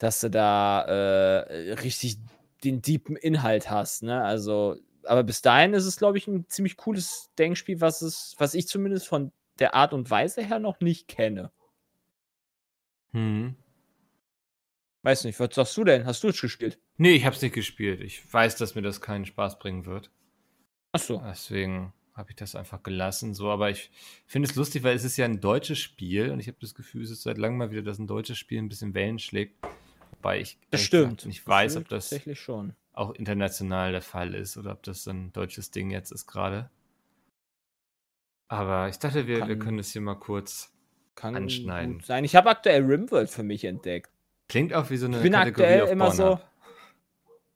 dass 0.01 0.20
du 0.20 0.30
da 0.30 0.82
äh, 0.82 1.74
richtig 1.74 2.18
den 2.64 2.82
deepen 2.82 3.16
Inhalt 3.16 3.70
hast, 3.70 4.03
ne? 4.03 4.24
Also, 4.24 4.76
aber 5.05 5.22
bis 5.22 5.42
dahin 5.42 5.74
ist 5.74 5.84
es, 5.84 5.98
glaube 5.98 6.18
ich, 6.18 6.26
ein 6.26 6.48
ziemlich 6.48 6.76
cooles 6.76 7.30
Denkspiel, 7.38 7.80
was 7.80 8.03
es, 8.03 8.34
was 8.38 8.55
ich 8.55 8.66
zumindest 8.66 9.07
von 9.07 9.30
der 9.59 9.74
Art 9.74 9.92
und 9.92 10.11
Weise 10.11 10.42
her 10.42 10.59
noch 10.59 10.80
nicht 10.80 11.07
kenne. 11.07 11.53
Hm. 13.12 13.55
Weiß 15.03 15.24
nicht, 15.24 15.38
was 15.38 15.55
sagst 15.55 15.76
du 15.76 15.84
denn? 15.84 16.07
Hast 16.07 16.22
du 16.22 16.28
es 16.28 16.40
gespielt? 16.40 16.78
Nee, 16.96 17.12
ich 17.12 17.24
hab's 17.24 17.42
nicht 17.42 17.55
gespielt. 17.55 18.01
Ich 18.01 18.32
weiß, 18.32 18.57
dass 18.57 18.74
mir 18.74 18.82
das 18.82 19.01
keinen 19.01 19.26
Spaß 19.26 19.59
bringen 19.59 19.86
wird. 19.86 20.11
Achso. 20.92 21.22
Deswegen 21.26 21.92
habe 22.14 22.30
ich 22.30 22.36
das 22.36 22.55
einfach 22.55 22.82
gelassen. 22.82 23.34
So, 23.34 23.51
aber 23.51 23.70
ich 23.70 23.90
finde 24.26 24.48
es 24.48 24.57
lustig, 24.57 24.82
weil 24.82 24.96
es 24.96 25.05
ist 25.05 25.16
ja 25.16 25.24
ein 25.24 25.40
deutsches 25.40 25.78
Spiel 25.78 26.30
und 26.30 26.40
ich 26.40 26.48
habe 26.48 26.59
das 26.61 26.74
Gefühl, 26.74 27.03
es 27.03 27.11
ist 27.11 27.22
seit 27.22 27.38
langem 27.38 27.59
mal 27.59 27.70
wieder, 27.70 27.82
dass 27.82 27.98
ein 27.98 28.07
deutsches 28.07 28.38
Spiel 28.38 28.59
ein 28.59 28.68
bisschen 28.68 28.94
Wellen 28.94 29.18
schlägt. 29.18 29.57
Wobei 30.22 30.40
ich 30.40 30.58
Das 30.70 30.82
stimmt. 30.82 31.24
nicht 31.26 31.46
weiß, 31.46 31.76
ob 31.78 31.88
das 31.88 32.10
tatsächlich 32.10 32.38
schon. 32.40 32.74
auch 32.92 33.12
international 33.14 33.92
der 33.92 34.02
Fall 34.02 34.34
ist 34.34 34.56
oder 34.58 34.72
ob 34.72 34.82
das 34.82 35.06
ein 35.06 35.32
deutsches 35.32 35.70
Ding 35.70 35.90
jetzt 35.90 36.12
ist 36.12 36.26
gerade. 36.26 36.68
Aber 38.48 38.88
ich 38.88 38.98
dachte, 38.98 39.26
wir, 39.26 39.38
wir 39.46 39.46
Kann- 39.46 39.58
können 39.60 39.76
das 39.78 39.90
hier 39.92 40.02
mal 40.02 40.16
kurz. 40.16 40.72
Anschneiden. 41.22 42.00
sein. 42.00 42.24
Ich 42.24 42.34
habe 42.34 42.48
aktuell 42.48 42.82
Rimworld 42.84 43.28
für 43.28 43.42
mich 43.42 43.64
entdeckt. 43.64 44.10
Klingt 44.48 44.72
auch 44.72 44.88
wie 44.88 44.96
so 44.96 45.04
eine 45.06 45.18
Ich 45.18 45.22
bin 45.22 45.32
Kategorie 45.32 45.64
aktuell 45.66 45.82
auf 45.82 45.90
immer 45.90 46.10
so. 46.12 46.40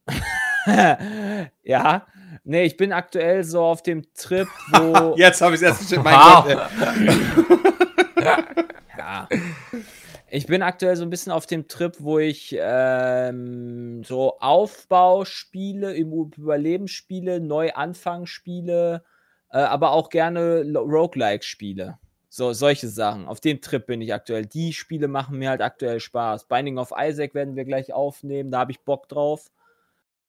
Ja, 1.62 2.06
nee, 2.44 2.64
ich 2.64 2.76
bin 2.78 2.92
aktuell 2.92 3.44
so 3.44 3.62
auf 3.62 3.82
dem 3.82 4.02
Trip, 4.14 4.48
wo. 4.70 5.14
Jetzt 5.18 5.40
habe 5.42 5.54
ich 5.56 5.62
erste 5.62 5.84
Shit. 5.84 6.02
Mein 6.02 6.14
Wow. 6.14 6.44
Gott, 6.46 6.70
ey. 8.16 8.48
ja. 8.98 9.28
Ich 10.35 10.47
bin 10.47 10.62
aktuell 10.62 10.97
so 10.97 11.05
ein 11.05 11.11
bisschen 11.11 11.30
auf 11.30 11.47
dem 11.47 11.68
Trip, 11.68 11.95
wo 12.01 12.18
ich 12.18 12.57
ähm, 12.59 14.03
so 14.03 14.37
Aufbauspiele, 14.41 15.95
Überlebensspiele, 15.95 17.39
Neuanfangsspiele, 17.39 19.05
äh, 19.53 19.57
aber 19.59 19.93
auch 19.93 20.09
gerne 20.09 20.64
Roguelike-Spiele. 20.74 22.01
So, 22.30 22.53
solche 22.53 22.89
Sachen. 22.89 23.28
Auf 23.28 23.39
dem 23.39 23.61
Trip 23.61 23.87
bin 23.87 24.01
ich 24.01 24.12
aktuell. 24.12 24.45
Die 24.45 24.72
Spiele 24.72 25.07
machen 25.07 25.39
mir 25.39 25.51
halt 25.51 25.62
aktuell 25.62 26.01
Spaß. 26.01 26.49
Binding 26.49 26.78
of 26.78 26.93
Isaac 26.99 27.32
werden 27.35 27.55
wir 27.55 27.64
gleich 27.64 27.93
aufnehmen, 27.93 28.51
da 28.51 28.59
habe 28.59 28.72
ich 28.72 28.80
Bock 28.80 29.09
drauf. 29.09 29.53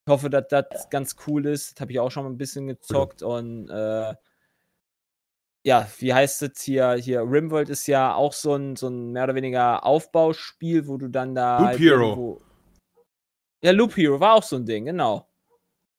Ich 0.05 0.11
hoffe, 0.11 0.29
dass 0.29 0.47
das 0.49 0.87
ganz 0.91 1.15
cool 1.25 1.47
ist. 1.47 1.71
Das 1.71 1.81
habe 1.81 1.91
ich 1.91 1.99
auch 1.99 2.11
schon 2.11 2.25
mal 2.25 2.29
ein 2.29 2.37
bisschen 2.37 2.67
gezockt 2.67 3.23
und 3.23 3.71
äh, 3.71 4.13
ja, 5.65 5.89
wie 5.97 6.13
heißt 6.13 6.43
es 6.43 6.61
hier? 6.61 6.93
Hier, 6.93 7.21
Rimworld 7.21 7.69
ist 7.69 7.87
ja 7.87 8.13
auch 8.13 8.33
so 8.33 8.53
ein, 8.53 8.75
so 8.75 8.87
ein 8.87 9.11
mehr 9.11 9.23
oder 9.23 9.33
weniger 9.33 9.83
Aufbauspiel, 9.83 10.87
wo 10.87 10.97
du 10.97 11.07
dann 11.07 11.33
da. 11.33 11.57
Loop 11.57 11.67
halt 11.67 11.79
Hero. 11.79 12.41
Ja, 13.63 13.71
Loop 13.71 13.97
Hero 13.97 14.19
war 14.19 14.35
auch 14.35 14.43
so 14.43 14.57
ein 14.57 14.65
Ding, 14.67 14.85
genau. 14.85 15.27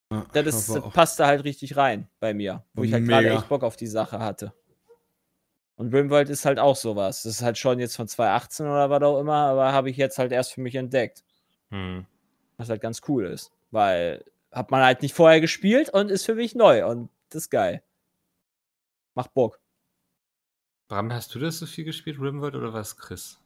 Ja, 0.09 0.25
Das, 0.31 0.41
ich 0.43 0.47
ist, 0.47 0.69
hoffe 0.69 0.81
das 0.85 0.93
passte 0.93 1.25
halt 1.25 1.43
richtig 1.43 1.75
rein 1.75 2.07
bei 2.21 2.33
mir, 2.33 2.63
wo 2.73 2.83
ich 2.83 2.93
halt 2.93 3.05
gerade 3.05 3.29
echt 3.29 3.49
Bock 3.49 3.63
auf 3.63 3.75
die 3.75 3.87
Sache 3.87 4.19
hatte. 4.19 4.53
Und 5.75 5.93
Rimworld 5.93 6.29
ist 6.29 6.45
halt 6.45 6.59
auch 6.59 6.77
sowas. 6.77 7.23
Das 7.23 7.33
ist 7.33 7.41
halt 7.41 7.57
schon 7.57 7.79
jetzt 7.79 7.97
von 7.97 8.07
2018 8.07 8.65
oder 8.67 8.89
was 8.89 9.03
auch 9.03 9.19
immer, 9.19 9.35
aber 9.35 9.73
habe 9.73 9.89
ich 9.89 9.97
jetzt 9.97 10.17
halt 10.17 10.31
erst 10.31 10.53
für 10.53 10.61
mich 10.61 10.75
entdeckt. 10.75 11.25
Hm. 11.71 12.05
Was 12.55 12.69
halt 12.69 12.79
ganz 12.79 13.01
cool 13.09 13.25
ist. 13.25 13.51
Weil 13.71 14.23
hat 14.49 14.71
man 14.71 14.81
halt 14.81 15.01
nicht 15.01 15.13
vorher 15.13 15.41
gespielt 15.41 15.89
und 15.89 16.09
ist 16.09 16.25
für 16.25 16.35
mich 16.35 16.55
neu 16.55 16.87
und 16.87 17.09
das 17.29 17.43
ist 17.43 17.49
geil. 17.49 17.83
Macht 19.17 19.33
Bock. 19.33 19.59
Bram, 20.91 21.11
hast 21.11 21.33
du 21.33 21.39
das 21.39 21.57
so 21.57 21.65
viel 21.65 21.85
gespielt, 21.85 22.19
Rimworld, 22.19 22.53
oder 22.53 22.71
was, 22.71 22.95
Chris? 22.95 23.39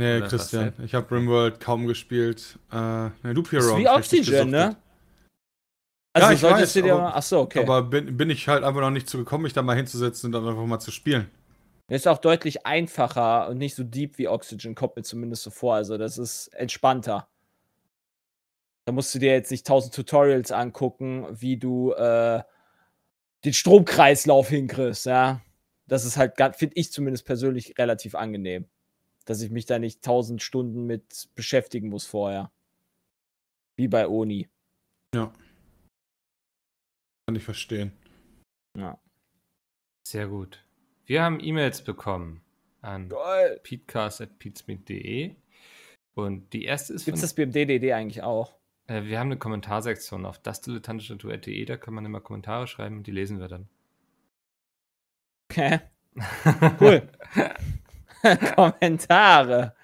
Nee, 0.00 0.16
Oder 0.16 0.28
Christian, 0.28 0.72
ich 0.82 0.94
habe 0.94 1.14
Rimworld 1.14 1.60
kaum 1.60 1.86
gespielt. 1.86 2.58
Äh, 2.72 2.76
ne, 2.76 3.12
Hero. 3.22 3.42
ist 3.58 3.70
hab 3.70 3.78
wie 3.78 3.88
Oxygen, 3.88 4.48
ne? 4.48 4.76
Also 6.14 6.32
ich 6.32 6.40
solltest 6.40 6.62
weiß, 6.62 6.72
du 6.72 6.82
dir 6.82 6.94
aber- 6.94 7.02
mal. 7.02 7.12
Achso, 7.12 7.40
okay. 7.42 7.62
Aber 7.62 7.82
bin, 7.82 8.16
bin 8.16 8.30
ich 8.30 8.48
halt 8.48 8.64
einfach 8.64 8.80
noch 8.80 8.90
nicht 8.90 9.06
zu 9.06 9.18
gekommen, 9.18 9.42
mich 9.42 9.52
da 9.52 9.60
mal 9.60 9.76
hinzusetzen 9.76 10.28
und 10.28 10.32
dann 10.32 10.48
einfach 10.48 10.64
mal 10.64 10.80
zu 10.80 10.90
spielen. 10.90 11.30
Ist 11.88 12.08
auch 12.08 12.18
deutlich 12.18 12.64
einfacher 12.64 13.48
und 13.48 13.58
nicht 13.58 13.74
so 13.74 13.84
deep 13.84 14.16
wie 14.16 14.28
Oxygen, 14.28 14.74
kommt 14.74 14.96
mir 14.96 15.02
zumindest 15.02 15.42
so 15.42 15.50
vor. 15.50 15.74
Also, 15.74 15.98
das 15.98 16.16
ist 16.16 16.48
entspannter. 16.54 17.28
Da 18.86 18.92
musst 18.92 19.14
du 19.14 19.18
dir 19.18 19.32
jetzt 19.32 19.50
nicht 19.50 19.66
tausend 19.66 19.94
Tutorials 19.94 20.50
angucken, 20.52 21.26
wie 21.30 21.58
du 21.58 21.92
äh, 21.92 22.42
den 23.44 23.52
Stromkreislauf 23.52 24.48
hinkriegst, 24.48 25.06
ja. 25.06 25.40
Das 25.86 26.04
ist 26.04 26.16
halt, 26.16 26.34
finde 26.56 26.76
ich 26.76 26.92
zumindest 26.92 27.26
persönlich 27.26 27.76
relativ 27.78 28.14
angenehm. 28.14 28.66
Dass 29.24 29.42
ich 29.42 29.50
mich 29.50 29.66
da 29.66 29.78
nicht 29.78 30.02
tausend 30.02 30.42
Stunden 30.42 30.86
mit 30.86 31.28
beschäftigen 31.34 31.88
muss 31.88 32.06
vorher. 32.06 32.50
Wie 33.76 33.88
bei 33.88 34.06
Oni. 34.08 34.48
Ja. 35.14 35.32
Kann 37.26 37.36
ich 37.36 37.42
verstehen. 37.42 37.92
Ja. 38.76 39.00
Sehr 40.06 40.28
gut. 40.28 40.64
Wir 41.06 41.22
haben 41.22 41.40
E-Mails 41.42 41.82
bekommen 41.82 42.42
an 42.82 43.08
peatcast.peatsmeet.de 43.62 45.34
und 46.14 46.52
die 46.52 46.64
erste 46.64 46.94
ist 46.94 47.04
Gibt 47.04 47.16
es 47.16 47.22
das 47.22 47.34
beim 47.34 47.52
DDD 47.52 47.92
eigentlich 47.92 48.22
auch? 48.22 48.59
Äh, 48.90 49.04
wir 49.04 49.18
haben 49.18 49.28
eine 49.28 49.38
Kommentarsektion 49.38 50.26
auf 50.26 50.38
dasdilettantische.de, 50.38 51.64
da 51.64 51.76
kann 51.76 51.94
man 51.94 52.04
immer 52.04 52.20
Kommentare 52.20 52.66
schreiben 52.66 52.98
und 52.98 53.06
die 53.06 53.12
lesen 53.12 53.40
wir 53.40 53.48
dann. 53.48 53.68
Okay. 55.50 55.80
Cool. 56.80 57.08
Kommentare. 58.56 59.74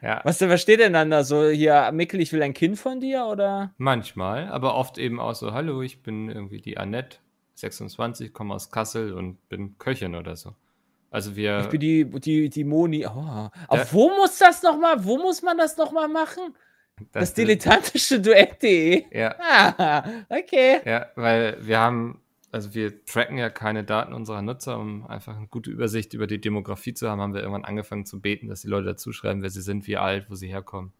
ja, 0.00 0.20
Was, 0.24 0.40
was 0.40 0.62
steht 0.62 0.80
denn 0.80 0.94
dann 0.94 1.10
da 1.10 1.22
so 1.24 1.48
hier, 1.48 1.90
Mickel, 1.92 2.20
ich 2.20 2.32
will 2.32 2.42
ein 2.42 2.54
Kind 2.54 2.78
von 2.78 3.00
dir 3.00 3.26
oder? 3.26 3.74
manchmal, 3.76 4.48
aber 4.48 4.74
oft 4.74 4.96
eben 4.96 5.20
auch 5.20 5.34
so, 5.34 5.52
hallo, 5.52 5.82
ich 5.82 6.02
bin 6.02 6.30
irgendwie 6.30 6.60
die 6.60 6.78
Annette, 6.78 7.18
26, 7.56 8.32
komme 8.32 8.54
aus 8.54 8.70
Kassel 8.70 9.12
und 9.12 9.46
bin 9.48 9.76
Köchin 9.78 10.14
oder 10.14 10.36
so. 10.36 10.54
Also 11.10 11.36
wir, 11.36 11.60
Ich 11.60 11.68
bin 11.68 11.80
die, 11.80 12.04
die, 12.20 12.48
die 12.48 12.64
Moni. 12.64 13.06
Oh. 13.06 13.50
Auf 13.68 13.92
wo 13.92 14.08
muss 14.08 14.38
das 14.38 14.62
nochmal, 14.62 15.04
wo 15.04 15.18
muss 15.18 15.42
man 15.42 15.58
das 15.58 15.76
nochmal 15.76 16.08
machen? 16.08 16.56
Das, 17.12 17.34
dilettantische 17.34 18.20
Duett.de. 18.20 19.04
Ja, 19.10 19.34
Ah, 19.38 20.04
okay. 20.28 20.80
Ja, 20.84 21.06
weil 21.16 21.56
wir 21.60 21.80
haben, 21.80 22.20
also 22.52 22.72
wir 22.74 23.04
tracken 23.04 23.36
ja 23.36 23.50
keine 23.50 23.82
Daten 23.82 24.12
unserer 24.12 24.42
Nutzer, 24.42 24.78
um 24.78 25.04
einfach 25.06 25.36
eine 25.36 25.48
gute 25.48 25.70
Übersicht 25.70 26.14
über 26.14 26.26
die 26.28 26.40
Demografie 26.40 26.94
zu 26.94 27.10
haben, 27.10 27.20
haben 27.20 27.34
wir 27.34 27.40
irgendwann 27.40 27.64
angefangen 27.64 28.06
zu 28.06 28.20
beten, 28.20 28.48
dass 28.48 28.60
die 28.60 28.68
Leute 28.68 28.86
dazu 28.86 29.12
schreiben, 29.12 29.42
wer 29.42 29.50
sie 29.50 29.60
sind, 29.62 29.86
wie 29.88 29.96
alt, 29.96 30.30
wo 30.30 30.34
sie 30.36 30.48
herkommen. 30.48 30.92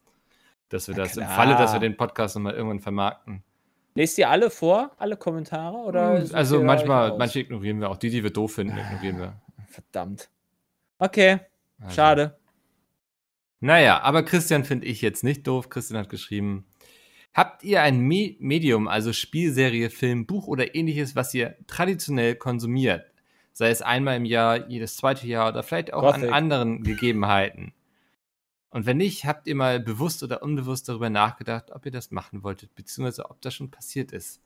Dass 0.68 0.88
wir 0.88 0.96
Na 0.96 1.04
das 1.04 1.16
im 1.16 1.22
klar. 1.24 1.36
Falle, 1.36 1.54
dass 1.56 1.72
wir 1.72 1.80
den 1.80 1.96
Podcast 1.96 2.34
nochmal 2.34 2.54
irgendwann 2.54 2.80
vermarkten. 2.80 3.44
Lest 3.94 4.18
ihr 4.18 4.28
alle 4.28 4.50
vor, 4.50 4.90
alle 4.98 5.16
Kommentare? 5.16 5.76
Oder 5.76 6.22
sucht 6.22 6.34
also 6.34 6.60
manchmal, 6.64 7.16
manche 7.16 7.38
ignorieren 7.38 7.78
wir 7.80 7.88
auch. 7.90 7.96
Die, 7.98 8.10
die 8.10 8.24
wir 8.24 8.32
doof 8.32 8.54
finden, 8.54 8.76
ignorieren 8.76 9.18
wir. 9.18 9.40
Verdammt. 9.68 10.28
Okay, 10.98 11.38
Also. 11.80 11.94
schade. 11.94 12.36
Naja, 13.60 14.00
aber 14.02 14.22
Christian 14.22 14.64
finde 14.64 14.86
ich 14.86 15.00
jetzt 15.00 15.24
nicht 15.24 15.46
doof. 15.46 15.70
Christian 15.70 15.98
hat 15.98 16.08
geschrieben, 16.10 16.66
habt 17.32 17.64
ihr 17.64 17.82
ein 17.82 18.00
Me 18.00 18.36
Medium, 18.38 18.88
also 18.88 19.12
Spielserie, 19.12 19.90
Film, 19.90 20.26
Buch 20.26 20.46
oder 20.46 20.74
ähnliches, 20.74 21.16
was 21.16 21.32
ihr 21.34 21.56
traditionell 21.66 22.36
konsumiert? 22.36 23.10
Sei 23.52 23.70
es 23.70 23.82
einmal 23.82 24.16
im 24.16 24.24
Jahr, 24.24 24.68
jedes 24.68 24.96
zweite 24.96 25.26
Jahr 25.26 25.48
oder 25.48 25.62
vielleicht 25.62 25.92
auch 25.92 26.02
Gothic. 26.02 26.24
an 26.24 26.30
anderen 26.30 26.82
Gegebenheiten. 26.82 27.72
Und 28.70 28.86
wenn 28.86 28.96
nicht, 28.96 29.24
habt 29.24 29.46
ihr 29.46 29.54
mal 29.54 29.78
bewusst 29.78 30.24
oder 30.24 30.42
unbewusst 30.42 30.88
darüber 30.88 31.08
nachgedacht, 31.08 31.70
ob 31.70 31.86
ihr 31.86 31.92
das 31.92 32.10
machen 32.10 32.42
wolltet, 32.42 32.74
beziehungsweise 32.74 33.30
ob 33.30 33.40
das 33.40 33.54
schon 33.54 33.70
passiert 33.70 34.10
ist. 34.10 34.40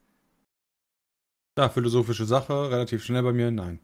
Ja, 1.57 1.67
philosophische 1.69 2.25
Sache, 2.25 2.69
relativ 2.69 3.03
schnell 3.03 3.23
bei 3.23 3.33
mir, 3.33 3.49
nein. 3.49 3.79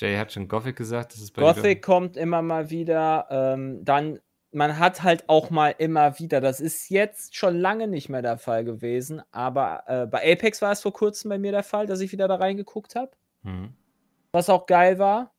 Jay 0.00 0.16
hat 0.16 0.32
schon 0.32 0.48
Gothic 0.48 0.76
gesagt, 0.76 1.12
das 1.12 1.20
ist 1.20 1.32
bei 1.32 1.42
Gothic 1.42 1.82
kommt 1.82 2.16
immer 2.16 2.40
mal 2.42 2.70
wieder. 2.70 3.26
Ähm, 3.30 3.84
dann, 3.84 4.18
man 4.52 4.78
hat 4.78 5.02
halt 5.02 5.28
auch 5.28 5.50
mal 5.50 5.74
immer 5.76 6.18
wieder, 6.18 6.40
das 6.40 6.60
ist 6.60 6.88
jetzt 6.88 7.36
schon 7.36 7.56
lange 7.58 7.86
nicht 7.86 8.08
mehr 8.08 8.22
der 8.22 8.38
Fall 8.38 8.64
gewesen, 8.64 9.20
aber 9.30 9.84
äh, 9.86 10.06
bei 10.06 10.32
Apex 10.32 10.62
war 10.62 10.72
es 10.72 10.80
vor 10.80 10.92
kurzem 10.92 11.28
bei 11.28 11.38
mir 11.38 11.52
der 11.52 11.62
Fall, 11.62 11.86
dass 11.86 12.00
ich 12.00 12.12
wieder 12.12 12.28
da 12.28 12.36
reingeguckt 12.36 12.94
habe, 12.94 13.10
Mhm. 13.42 13.74
was 14.32 14.48
auch 14.48 14.66
geil 14.66 14.98
war. 14.98 15.32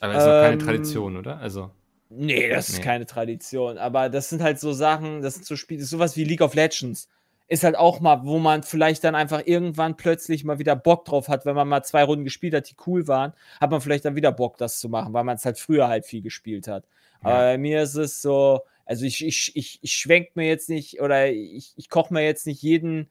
Aber 0.00 0.14
ist 0.14 0.24
doch 0.24 0.40
keine 0.40 0.54
Ähm, 0.54 0.58
Tradition, 0.58 1.16
oder? 1.16 1.38
Also, 1.38 1.70
Nee, 2.14 2.50
das 2.50 2.68
ist 2.68 2.78
Nee. 2.78 2.84
keine 2.84 3.06
Tradition. 3.06 3.78
Aber 3.78 4.10
das 4.10 4.28
sind 4.28 4.42
halt 4.42 4.60
so 4.60 4.72
Sachen, 4.74 5.22
das 5.22 5.34
sind 5.34 5.46
so 5.46 5.56
Spiele, 5.56 5.82
sowas 5.82 6.14
wie 6.14 6.24
League 6.24 6.42
of 6.42 6.54
Legends. 6.54 7.08
Ist 7.52 7.64
halt 7.64 7.76
auch 7.76 8.00
mal, 8.00 8.24
wo 8.24 8.38
man 8.38 8.62
vielleicht 8.62 9.04
dann 9.04 9.14
einfach 9.14 9.42
irgendwann 9.44 9.96
plötzlich 9.96 10.42
mal 10.42 10.58
wieder 10.58 10.74
Bock 10.74 11.04
drauf 11.04 11.28
hat, 11.28 11.44
wenn 11.44 11.54
man 11.54 11.68
mal 11.68 11.82
zwei 11.82 12.02
Runden 12.02 12.24
gespielt 12.24 12.54
hat, 12.54 12.70
die 12.70 12.76
cool 12.86 13.06
waren, 13.08 13.34
hat 13.60 13.70
man 13.70 13.82
vielleicht 13.82 14.06
dann 14.06 14.16
wieder 14.16 14.32
Bock, 14.32 14.56
das 14.56 14.78
zu 14.78 14.88
machen, 14.88 15.12
weil 15.12 15.24
man 15.24 15.36
es 15.36 15.44
halt 15.44 15.58
früher 15.58 15.88
halt 15.88 16.06
viel 16.06 16.22
gespielt 16.22 16.66
hat. 16.66 16.84
Aber 17.20 17.38
bei 17.38 17.58
mir 17.58 17.82
ist 17.82 17.94
es 17.94 18.22
so, 18.22 18.60
also 18.86 19.04
ich, 19.04 19.24
ich, 19.24 19.54
ich, 19.54 19.78
ich 19.82 19.92
schwenk 19.92 20.34
mir 20.34 20.46
jetzt 20.46 20.68
nicht 20.68 21.00
oder 21.00 21.30
ich, 21.30 21.74
ich 21.76 21.88
koche 21.88 22.14
mir 22.14 22.24
jetzt 22.24 22.46
nicht 22.46 22.62
jeden, 22.62 23.10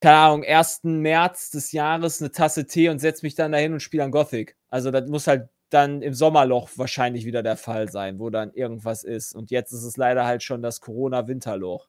keine 0.00 0.16
Ahnung, 0.18 0.44
1. 0.44 0.84
März 0.84 1.50
des 1.50 1.72
Jahres 1.72 2.20
eine 2.20 2.30
Tasse 2.30 2.66
Tee 2.66 2.90
und 2.90 2.98
setze 2.98 3.24
mich 3.24 3.34
dann 3.34 3.52
dahin 3.52 3.72
und 3.72 3.80
spiele 3.80 4.04
an 4.04 4.10
Gothic. 4.10 4.54
Also 4.68 4.90
das 4.90 5.08
muss 5.08 5.26
halt 5.26 5.48
dann 5.70 6.02
im 6.02 6.14
Sommerloch 6.14 6.70
wahrscheinlich 6.76 7.24
wieder 7.24 7.42
der 7.42 7.56
Fall 7.56 7.88
sein, 7.90 8.18
wo 8.18 8.30
dann 8.30 8.52
irgendwas 8.52 9.02
ist. 9.02 9.34
Und 9.34 9.50
jetzt 9.50 9.72
ist 9.72 9.82
es 9.82 9.96
leider 9.96 10.24
halt 10.24 10.42
schon 10.42 10.62
das 10.62 10.80
Corona-Winterloch, 10.80 11.88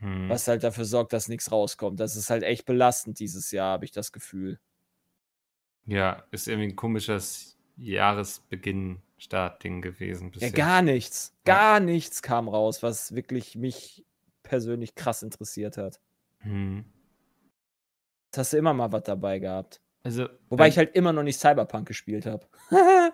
hm. 0.00 0.28
was 0.28 0.48
halt 0.48 0.64
dafür 0.64 0.84
sorgt, 0.84 1.12
dass 1.12 1.28
nichts 1.28 1.52
rauskommt. 1.52 2.00
Das 2.00 2.16
ist 2.16 2.30
halt 2.30 2.42
echt 2.42 2.66
belastend 2.66 3.20
dieses 3.20 3.50
Jahr, 3.50 3.72
habe 3.72 3.84
ich 3.84 3.92
das 3.92 4.12
Gefühl. 4.12 4.58
Ja, 5.86 6.24
ist 6.30 6.48
irgendwie 6.48 6.68
ein 6.68 6.76
komisches 6.76 7.58
Jahresbeginn-Start-Ding 7.76 9.82
gewesen. 9.82 10.26
Ja, 10.26 10.30
bisher. 10.30 10.52
gar 10.52 10.82
nichts. 10.82 11.34
Gar 11.44 11.80
nichts 11.80 12.22
kam 12.22 12.48
raus, 12.48 12.82
was 12.82 13.14
wirklich 13.14 13.56
mich 13.56 14.04
persönlich 14.42 14.94
krass 14.94 15.22
interessiert 15.22 15.76
hat. 15.76 16.00
Hm. 16.40 16.84
Jetzt 18.26 18.38
hast 18.38 18.52
du 18.52 18.56
immer 18.56 18.74
mal 18.74 18.92
was 18.92 19.04
dabei 19.04 19.38
gehabt. 19.38 19.80
Also, 20.02 20.28
Wobei 20.48 20.68
ich 20.68 20.78
halt 20.78 20.94
immer 20.94 21.12
noch 21.12 21.22
nicht 21.22 21.38
Cyberpunk 21.38 21.86
gespielt 21.88 22.26
habe. 22.26 22.46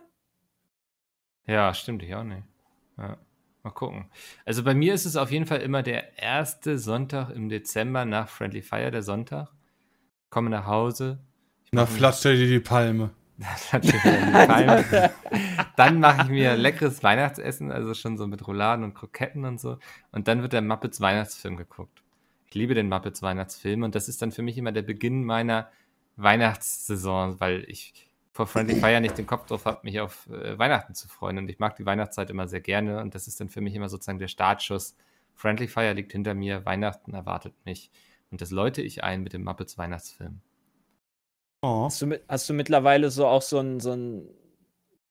Ja, 1.46 1.72
stimmt, 1.74 2.02
ich 2.02 2.14
auch 2.14 2.24
nicht. 2.24 2.42
Ja. 2.98 3.18
Mal 3.66 3.72
gucken. 3.72 4.04
Also 4.44 4.62
bei 4.62 4.74
mir 4.74 4.94
ist 4.94 5.06
es 5.06 5.16
auf 5.16 5.32
jeden 5.32 5.44
Fall 5.44 5.60
immer 5.60 5.82
der 5.82 6.22
erste 6.22 6.78
Sonntag 6.78 7.30
im 7.30 7.48
Dezember 7.48 8.04
nach 8.04 8.28
Friendly 8.28 8.62
Fire, 8.62 8.92
der 8.92 9.02
Sonntag. 9.02 9.48
Komme 10.30 10.50
nach 10.50 10.66
Hause. 10.66 11.18
Ich 11.64 11.72
Na, 13.38 13.48
flatscht 13.48 13.92
dir 13.92 14.28
die 14.28 14.46
Palme. 14.46 14.86
Dann 15.74 15.98
mache 15.98 16.22
ich 16.22 16.28
mir 16.28 16.56
leckeres 16.56 17.02
Weihnachtsessen, 17.02 17.72
also 17.72 17.92
schon 17.94 18.16
so 18.16 18.28
mit 18.28 18.46
Rouladen 18.46 18.84
und 18.84 18.94
Kroketten 18.94 19.44
und 19.44 19.60
so. 19.60 19.78
Und 20.12 20.28
dann 20.28 20.42
wird 20.42 20.52
der 20.52 20.62
Muppets 20.62 21.00
Weihnachtsfilm 21.00 21.56
geguckt. 21.56 22.04
Ich 22.46 22.54
liebe 22.54 22.74
den 22.74 22.88
Muppets 22.88 23.20
Weihnachtsfilm 23.20 23.82
und 23.82 23.96
das 23.96 24.08
ist 24.08 24.22
dann 24.22 24.30
für 24.30 24.42
mich 24.42 24.56
immer 24.58 24.70
der 24.70 24.82
Beginn 24.82 25.24
meiner 25.24 25.72
Weihnachtssaison, 26.14 27.40
weil 27.40 27.64
ich 27.66 28.05
vor 28.36 28.46
Friendly 28.46 28.76
Fire 28.76 29.00
nicht 29.00 29.16
den 29.16 29.26
Kopf 29.26 29.46
drauf 29.46 29.64
habe, 29.64 29.80
mich 29.82 29.98
auf 29.98 30.28
äh, 30.28 30.58
Weihnachten 30.58 30.94
zu 30.94 31.08
freuen. 31.08 31.38
Und 31.38 31.48
ich 31.48 31.58
mag 31.58 31.74
die 31.76 31.86
Weihnachtszeit 31.86 32.30
immer 32.30 32.46
sehr 32.46 32.60
gerne 32.60 33.00
und 33.00 33.14
das 33.14 33.26
ist 33.26 33.40
dann 33.40 33.48
für 33.48 33.62
mich 33.62 33.74
immer 33.74 33.88
sozusagen 33.88 34.18
der 34.18 34.28
Startschuss. 34.28 34.94
Friendly 35.34 35.68
Fire 35.68 35.92
liegt 35.94 36.12
hinter 36.12 36.34
mir, 36.34 36.64
Weihnachten 36.64 37.14
erwartet 37.14 37.54
mich. 37.64 37.90
Und 38.30 38.40
das 38.40 38.50
läute 38.50 38.82
ich 38.82 39.02
ein 39.02 39.22
mit 39.22 39.32
dem 39.32 39.44
Muppets 39.44 39.78
Weihnachtsfilm. 39.78 40.40
Oh. 41.62 41.86
Hast 41.86 42.02
du, 42.02 42.20
hast 42.28 42.48
du 42.48 42.54
mittlerweile 42.54 43.10
so 43.10 43.26
auch 43.26 43.42
so 43.42 43.58
ein, 43.58 43.80
so 43.80 43.92
ein 43.92 44.28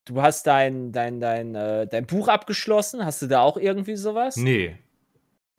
du 0.04 0.22
hast 0.22 0.46
dein, 0.46 0.92
dein, 0.92 1.20
dein, 1.20 1.54
äh, 1.54 1.86
dein 1.86 2.06
Buch 2.06 2.28
abgeschlossen? 2.28 3.04
Hast 3.04 3.22
du 3.22 3.26
da 3.26 3.40
auch 3.40 3.56
irgendwie 3.56 3.96
sowas? 3.96 4.36
Nee. 4.36 4.78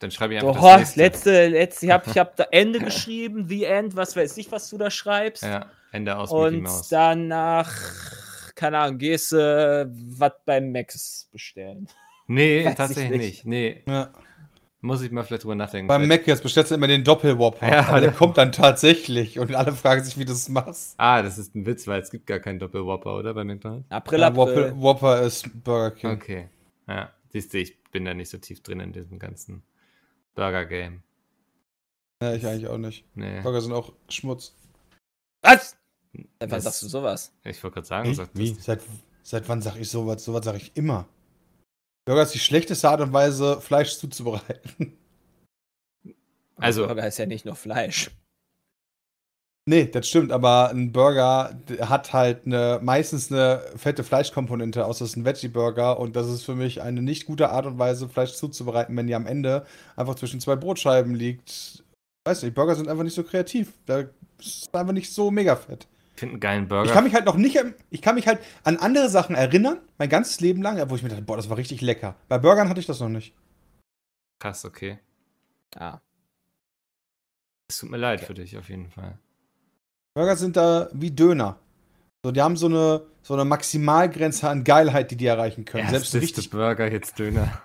Dann 0.00 0.10
schreibe 0.12 0.34
ich 0.34 0.40
einfach 0.40 0.54
Doch, 0.54 0.62
das 0.78 0.96
nächste. 0.96 1.00
letzte, 1.00 1.46
letzte, 1.48 1.86
ich 1.86 1.92
habe 1.92 2.10
ich 2.10 2.18
hab 2.18 2.36
da 2.36 2.44
Ende 2.52 2.78
geschrieben, 2.78 3.46
The 3.48 3.64
End, 3.64 3.96
was 3.96 4.14
weiß 4.16 4.36
ich, 4.36 4.50
was 4.52 4.70
du 4.70 4.78
da 4.78 4.90
schreibst. 4.90 5.42
Ja, 5.42 5.66
Ende 5.90 6.16
aus 6.16 6.30
Mickey 6.30 6.44
Und 6.56 6.62
Mouse. 6.62 6.88
danach, 6.88 7.72
keine 8.54 8.78
Ahnung, 8.78 8.98
gehst 8.98 9.32
du 9.32 9.36
äh, 9.36 9.86
was 10.16 10.32
beim 10.44 10.70
Max 10.72 11.28
bestellen. 11.32 11.88
Nee, 12.28 12.64
weiß 12.64 12.76
tatsächlich 12.76 13.10
nicht. 13.10 13.46
nicht. 13.46 13.46
Nee. 13.46 13.92
Ja. 13.92 14.10
Muss 14.80 15.02
ich 15.02 15.10
mal 15.10 15.24
vielleicht 15.24 15.42
drüber 15.42 15.56
nachdenken. 15.56 15.88
Beim 15.88 16.06
Mac 16.06 16.24
jetzt 16.28 16.44
bestellst 16.44 16.70
du 16.70 16.76
immer 16.76 16.86
den 16.86 17.02
Doppelwhopper. 17.02 17.66
Ja, 17.68 17.88
aber 17.88 18.00
der 18.00 18.12
kommt 18.12 18.38
dann 18.38 18.52
tatsächlich 18.52 19.40
und 19.40 19.52
alle 19.52 19.72
fragen 19.72 20.04
sich, 20.04 20.16
wie 20.18 20.24
du 20.24 20.30
das 20.30 20.48
machst. 20.48 20.94
ah, 20.98 21.20
das 21.20 21.36
ist 21.36 21.56
ein 21.56 21.66
Witz, 21.66 21.88
weil 21.88 22.00
es 22.00 22.12
gibt 22.12 22.28
gar 22.28 22.38
keinen 22.38 22.60
Doppelwhopper, 22.60 23.16
oder? 23.16 23.34
Bei 23.34 23.42
McDonalds? 23.42 23.90
April, 23.90 24.22
April. 24.22 24.36
Whopper, 24.36 24.80
Whopper 24.80 25.22
ist 25.22 25.64
Burger 25.64 25.90
King. 25.90 26.10
Okay. 26.12 26.48
Ja, 26.86 27.10
siehst 27.32 27.52
du, 27.52 27.58
ich 27.58 27.82
bin 27.90 28.04
da 28.04 28.14
nicht 28.14 28.28
so 28.30 28.38
tief 28.38 28.62
drin 28.62 28.78
in 28.78 28.92
diesem 28.92 29.18
ganzen 29.18 29.64
Burger-Game. 30.38 31.02
Ja, 32.22 32.32
ich 32.34 32.46
eigentlich 32.46 32.68
auch 32.68 32.78
nicht. 32.78 33.04
Nee. 33.16 33.40
Burger 33.40 33.60
sind 33.60 33.72
auch 33.72 33.92
Schmutz. 34.08 34.54
Was? 35.42 35.76
Seit 36.12 36.26
wann 36.40 36.48
Das- 36.50 36.64
sagst 36.64 36.82
du 36.82 36.88
sowas? 36.88 37.32
Ich 37.44 37.60
wollte 37.62 37.74
gerade 37.74 37.86
sagen, 37.88 38.08
Wie? 38.10 38.14
sagt 38.14 38.30
Wie? 38.38 38.54
Seit, 38.54 38.80
seit 39.24 39.48
wann 39.48 39.60
sag 39.62 39.76
ich 39.76 39.90
sowas? 39.90 40.24
Sowas 40.24 40.44
sage 40.44 40.58
ich 40.58 40.76
immer. 40.76 41.08
Burger 42.06 42.22
ist 42.22 42.34
die 42.34 42.38
schlechteste 42.38 42.88
Art 42.88 43.00
und 43.00 43.12
Weise, 43.12 43.60
Fleisch 43.60 43.98
zuzubereiten. 43.98 44.96
Also, 46.56 46.86
Burger 46.86 47.06
ist 47.06 47.18
ja 47.18 47.26
nicht 47.26 47.44
nur 47.44 47.54
Fleisch. 47.56 48.10
Nee, 49.68 49.84
das 49.86 50.08
stimmt, 50.08 50.32
aber 50.32 50.70
ein 50.70 50.92
Burger 50.92 51.54
hat 51.80 52.14
halt 52.14 52.46
eine, 52.46 52.80
meistens 52.82 53.30
eine 53.30 53.60
fette 53.76 54.02
Fleischkomponente, 54.02 54.86
außer 54.86 55.04
es 55.04 55.10
ist 55.10 55.16
ein 55.16 55.26
Veggie-Burger 55.26 56.00
und 56.00 56.16
das 56.16 56.26
ist 56.26 56.42
für 56.42 56.54
mich 56.54 56.80
eine 56.80 57.02
nicht 57.02 57.26
gute 57.26 57.50
Art 57.50 57.66
und 57.66 57.78
Weise, 57.78 58.08
Fleisch 58.08 58.32
zuzubereiten, 58.32 58.96
wenn 58.96 59.06
die 59.06 59.14
am 59.14 59.26
Ende 59.26 59.66
einfach 59.94 60.14
zwischen 60.14 60.40
zwei 60.40 60.56
Brotscheiben 60.56 61.14
liegt. 61.14 61.84
Weiß 62.24 62.42
nicht, 62.44 62.54
Burger 62.54 62.76
sind 62.76 62.88
einfach 62.88 63.04
nicht 63.04 63.12
so 63.14 63.22
kreativ. 63.24 63.74
Da 63.84 64.04
ist 64.38 64.74
einfach 64.74 64.94
nicht 64.94 65.12
so 65.12 65.30
mega 65.30 65.54
fett. 65.54 65.86
ich 66.14 66.20
finde 66.20 66.32
einen 66.32 66.40
geilen 66.40 66.68
Burger. 66.68 66.86
Ich 66.86 66.92
kann 66.94 67.04
mich 67.04 67.12
halt 67.12 67.26
noch 67.26 67.36
nicht, 67.36 67.60
an- 67.60 67.74
ich 67.90 68.00
kann 68.00 68.14
mich 68.14 68.26
halt 68.26 68.38
an 68.64 68.78
andere 68.78 69.10
Sachen 69.10 69.36
erinnern, 69.36 69.82
mein 69.98 70.08
ganzes 70.08 70.40
Leben 70.40 70.62
lang, 70.62 70.82
wo 70.88 70.96
ich 70.96 71.02
mir 71.02 71.10
dachte, 71.10 71.24
boah, 71.24 71.36
das 71.36 71.50
war 71.50 71.58
richtig 71.58 71.82
lecker. 71.82 72.14
Bei 72.28 72.38
Burgern 72.38 72.70
hatte 72.70 72.80
ich 72.80 72.86
das 72.86 73.00
noch 73.00 73.10
nicht. 73.10 73.34
Krass, 74.40 74.64
okay. 74.64 74.98
Ah. 75.76 75.98
Es 77.70 77.80
tut 77.80 77.90
mir 77.90 77.98
leid 77.98 78.22
für 78.22 78.32
dich 78.32 78.56
auf 78.56 78.70
jeden 78.70 78.88
Fall. 78.88 79.18
Burger 80.18 80.34
sind 80.34 80.56
da 80.56 80.88
wie 80.92 81.12
Döner. 81.12 81.60
So, 82.24 82.32
die 82.32 82.42
haben 82.42 82.56
so 82.56 82.66
eine, 82.66 83.02
so 83.22 83.34
eine 83.34 83.44
Maximalgrenze 83.44 84.48
an 84.48 84.64
Geilheit, 84.64 85.12
die 85.12 85.16
die 85.16 85.26
erreichen 85.26 85.64
können. 85.64 85.84
Erst 85.84 85.92
Selbst 85.92 86.12
bist 86.12 86.24
richtig 86.24 86.50
Burger, 86.50 86.90
jetzt 86.90 87.16
Döner. 87.20 87.62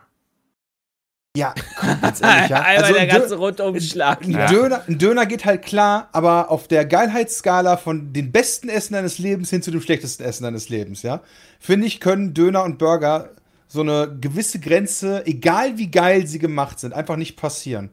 Ja, 1.35 1.55
komm, 1.79 1.99
ganz 1.99 2.21
ehrlich, 2.21 2.51
ja. 2.51 2.61
Einmal 2.61 2.83
Also 2.83 2.93
der 2.93 3.01
ein, 3.01 3.09
ganze 3.09 3.35
Rundumschlag. 3.37 4.21
ein, 4.21 4.29
Ja. 4.33 4.45
Döner, 4.45 4.83
ein 4.87 4.99
Döner 4.99 5.25
geht 5.25 5.45
halt 5.45 5.63
klar, 5.63 6.09
aber 6.11 6.51
auf 6.51 6.67
der 6.67 6.85
Geilheitsskala 6.85 7.75
von 7.77 8.13
den 8.13 8.31
besten 8.31 8.69
Essen 8.69 8.93
deines 8.93 9.17
Lebens 9.17 9.49
hin 9.49 9.63
zu 9.63 9.71
dem 9.71 9.81
schlechtesten 9.81 10.23
Essen 10.23 10.43
deines 10.43 10.69
Lebens, 10.69 11.01
ja, 11.01 11.21
finde 11.59 11.87
ich, 11.87 11.99
können 11.99 12.35
Döner 12.35 12.63
und 12.65 12.77
Burger 12.77 13.31
so 13.67 13.81
eine 13.81 14.15
gewisse 14.21 14.59
Grenze, 14.59 15.25
egal 15.25 15.79
wie 15.79 15.89
geil 15.89 16.27
sie 16.27 16.37
gemacht 16.37 16.79
sind, 16.79 16.93
einfach 16.93 17.15
nicht 17.15 17.35
passieren. 17.35 17.89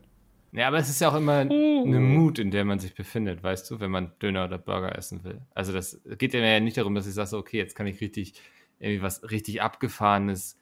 Ja, 0.53 0.67
aber 0.69 0.79
es 0.79 0.89
ist 0.89 1.01
ja 1.01 1.11
auch 1.11 1.17
immer 1.17 1.39
eine 1.39 2.01
Mut, 2.01 2.39
in 2.39 2.51
der 2.51 2.65
man 2.65 2.81
sich 2.81 2.95
befindet, 2.95 3.43
weißt 3.43 3.71
du, 3.71 3.79
wenn 3.79 3.91
man 3.91 4.13
Döner 4.21 4.47
oder 4.47 4.59
Burger 4.59 4.97
essen 4.97 5.23
will. 5.23 5.41
Also 5.55 5.73
das 5.73 6.01
geht 6.19 6.35
ja 6.35 6.61
nicht 6.61 6.77
darum, 6.77 6.95
dass 6.95 7.07
ich 7.07 7.15
sage, 7.15 7.37
okay, 7.37 7.59
jetzt 7.59 7.77
kann 7.77 7.87
ich 7.87 8.01
richtig 8.01 8.35
irgendwie 8.81 9.03
was 9.03 9.31
richtig 9.31 9.63
abgefahrenes, 9.63 10.57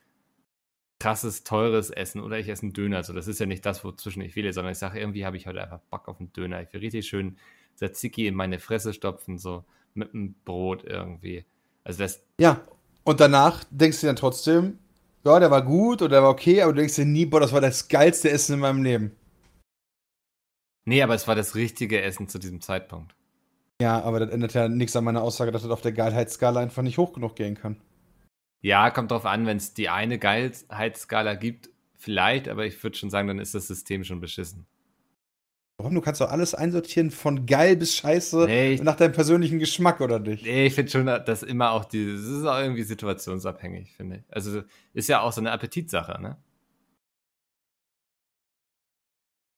krasses, 0.99 1.45
teures 1.45 1.91
essen 1.91 2.21
oder 2.21 2.39
ich 2.39 2.49
esse 2.49 2.65
einen 2.65 2.73
Döner. 2.73 3.03
So, 3.03 3.13
das 3.13 3.29
ist 3.29 3.41
ja 3.41 3.47
nicht 3.47 3.65
das, 3.65 3.85
wozwischen 3.85 4.21
ich 4.21 4.37
wähle, 4.37 4.53
sondern 4.53 4.73
ich 4.73 4.79
sage, 4.79 4.99
irgendwie 4.99 5.25
habe 5.25 5.37
ich 5.37 5.47
heute 5.47 5.63
einfach 5.63 5.81
Bock 5.91 6.09
auf 6.09 6.19
einen 6.19 6.33
Döner. 6.33 6.61
Ich 6.61 6.73
will 6.73 6.81
richtig 6.81 7.07
schön 7.07 7.39
Tzatziki 7.77 8.27
in 8.27 8.35
meine 8.35 8.59
Fresse 8.59 8.93
stopfen, 8.93 9.39
so 9.39 9.65
mit 9.95 10.13
einem 10.13 10.35
Brot 10.45 10.85
irgendwie. 10.85 11.45
Also 11.85 12.01
das, 12.01 12.23
Ja, 12.41 12.61
und 13.05 13.21
danach 13.21 13.65
denkst 13.71 14.01
du 14.01 14.07
dann 14.09 14.17
trotzdem, 14.17 14.79
ja, 15.25 15.39
der 15.41 15.51
war 15.51 15.63
gut 15.63 16.03
oder 16.03 16.17
der 16.17 16.23
war 16.25 16.31
okay, 16.31 16.61
aber 16.61 16.73
du 16.73 16.81
denkst 16.81 16.97
dir 16.97 17.07
nie, 17.07 17.25
boah, 17.25 17.41
das 17.41 17.53
war 17.53 17.61
das 17.61 17.89
geilste 17.89 18.31
Essen 18.31 18.55
in 18.55 18.61
meinem 18.61 18.83
Leben. 18.83 19.13
Nee, 20.89 21.03
aber 21.03 21.15
es 21.15 21.29
war 21.29 21.35
das 21.35 21.55
richtige 21.55 22.01
Essen 22.03 22.29
zu 22.29 22.39
diesem 22.39 22.61
Zeitpunkt. 22.61 23.15
Ja, 23.81 24.01
aber 24.03 24.19
das 24.21 24.31
ändert 24.31 24.55
ja 24.55 24.69
nichts 24.69 24.97
an 24.97 25.05
meiner 25.05 25.23
Aussage, 25.23 25.53
dass 25.53 25.63
das 25.63 25.71
auf 25.71 25.83
der 25.83 25.93
Geilheitsskala 25.93 26.61
einfach 26.61 26.83
nicht 26.83 26.99
hoch 26.99 27.13
genug 27.13 27.37
gehen 27.37 27.55
kann. 27.55 27.81
Ja, 28.61 28.91
kommt 28.91 29.13
drauf 29.13 29.25
an, 29.25 29.47
wenn 29.47 29.57
es 29.59 29.73
die 29.75 29.89
eine 29.89 30.19
Geilheitsskala 30.19 31.35
gibt, 31.35 31.71
vielleicht, 31.97 32.49
aber 32.49 32.67
ich 32.67 32.83
würde 32.83 32.97
schon 32.97 33.11
sagen, 33.11 33.29
dann 33.29 33.39
ist 33.39 33.55
das 33.55 33.69
System 33.69 34.03
schon 34.03 34.21
beschissen. 34.21 34.67
Warum? 35.81 35.95
Du 35.95 36.01
kannst 36.01 36.21
doch 36.21 36.31
alles 36.33 36.57
einsortieren 36.57 37.13
von 37.13 37.47
geil 37.47 37.77
bis 37.77 37.95
scheiße 37.95 38.47
Nee, 38.47 38.73
ich- 38.73 38.83
nach 38.83 38.97
deinem 38.97 39.13
persönlichen 39.13 39.61
Geschmack, 39.61 40.01
oder 40.01 40.19
nicht? 40.19 40.43
Nee, 40.43 40.67
ich 40.67 40.75
finde 40.75 40.91
schon, 40.91 41.07
dass 41.07 41.45
immer 41.45 41.71
auch 41.71 41.85
die, 41.85 42.05
das 42.15 42.23
ist 42.23 42.45
auch 42.45 42.59
irgendwie 42.59 42.83
situationsabhängig, 42.83 43.93
finde 43.95 44.17
ich. 44.17 44.35
Also 44.35 44.65
ist 44.93 45.09
ja 45.09 45.21
auch 45.21 45.31
so 45.31 45.41
eine 45.41 45.53
Appetitsache, 45.53 46.21
ne? 46.21 46.37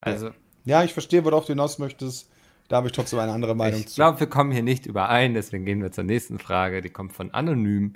Also, 0.03 0.29
Ja, 0.29 0.35
ich 0.65 0.93
verstehe, 0.93 1.25
worauf 1.25 1.47
du 1.47 1.53
hinaus 1.53 1.79
möchtest. 1.79 2.31
Da 2.69 2.77
habe 2.77 2.87
ich 2.87 2.93
trotzdem 2.93 3.19
eine 3.19 3.33
andere 3.33 3.57
Meinung 3.57 3.81
ich 3.81 3.89
zu. 3.89 3.97
glaube, 3.97 4.21
wir 4.21 4.29
kommen 4.29 4.53
hier 4.53 4.63
nicht 4.63 4.87
überein, 4.87 5.35
deswegen 5.35 5.65
gehen 5.65 5.83
wir 5.83 5.91
zur 5.91 6.05
nächsten 6.05 6.39
Frage. 6.39 6.83
Die 6.83 6.91
kommt 6.91 7.13
von 7.13 7.33
Anonym. 7.33 7.95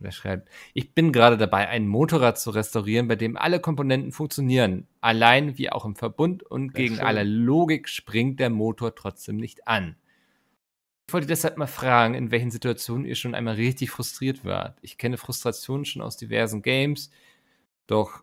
Und 0.00 0.06
er 0.06 0.12
schreibt, 0.12 0.48
ich 0.74 0.92
bin 0.94 1.12
gerade 1.12 1.36
dabei, 1.36 1.68
ein 1.68 1.86
Motorrad 1.86 2.38
zu 2.38 2.50
restaurieren, 2.50 3.08
bei 3.08 3.16
dem 3.16 3.36
alle 3.36 3.60
Komponenten 3.60 4.12
funktionieren. 4.12 4.86
Allein 5.00 5.56
wie 5.58 5.70
auch 5.70 5.84
im 5.84 5.96
Verbund 5.96 6.42
und 6.42 6.72
Sehr 6.72 6.82
gegen 6.82 6.96
schön. 6.96 7.04
alle 7.04 7.24
Logik 7.24 7.88
springt 7.88 8.40
der 8.40 8.50
Motor 8.50 8.94
trotzdem 8.94 9.36
nicht 9.36 9.66
an. 9.68 9.96
Ich 11.08 11.14
wollte 11.14 11.26
deshalb 11.26 11.56
mal 11.56 11.66
fragen, 11.66 12.14
in 12.14 12.30
welchen 12.30 12.50
Situationen 12.50 13.06
ihr 13.06 13.14
schon 13.14 13.34
einmal 13.34 13.54
richtig 13.54 13.90
frustriert 13.90 14.44
wart. 14.44 14.78
Ich 14.82 14.98
kenne 14.98 15.16
Frustrationen 15.16 15.84
schon 15.84 16.02
aus 16.02 16.16
diversen 16.16 16.60
Games, 16.62 17.10
doch 17.86 18.22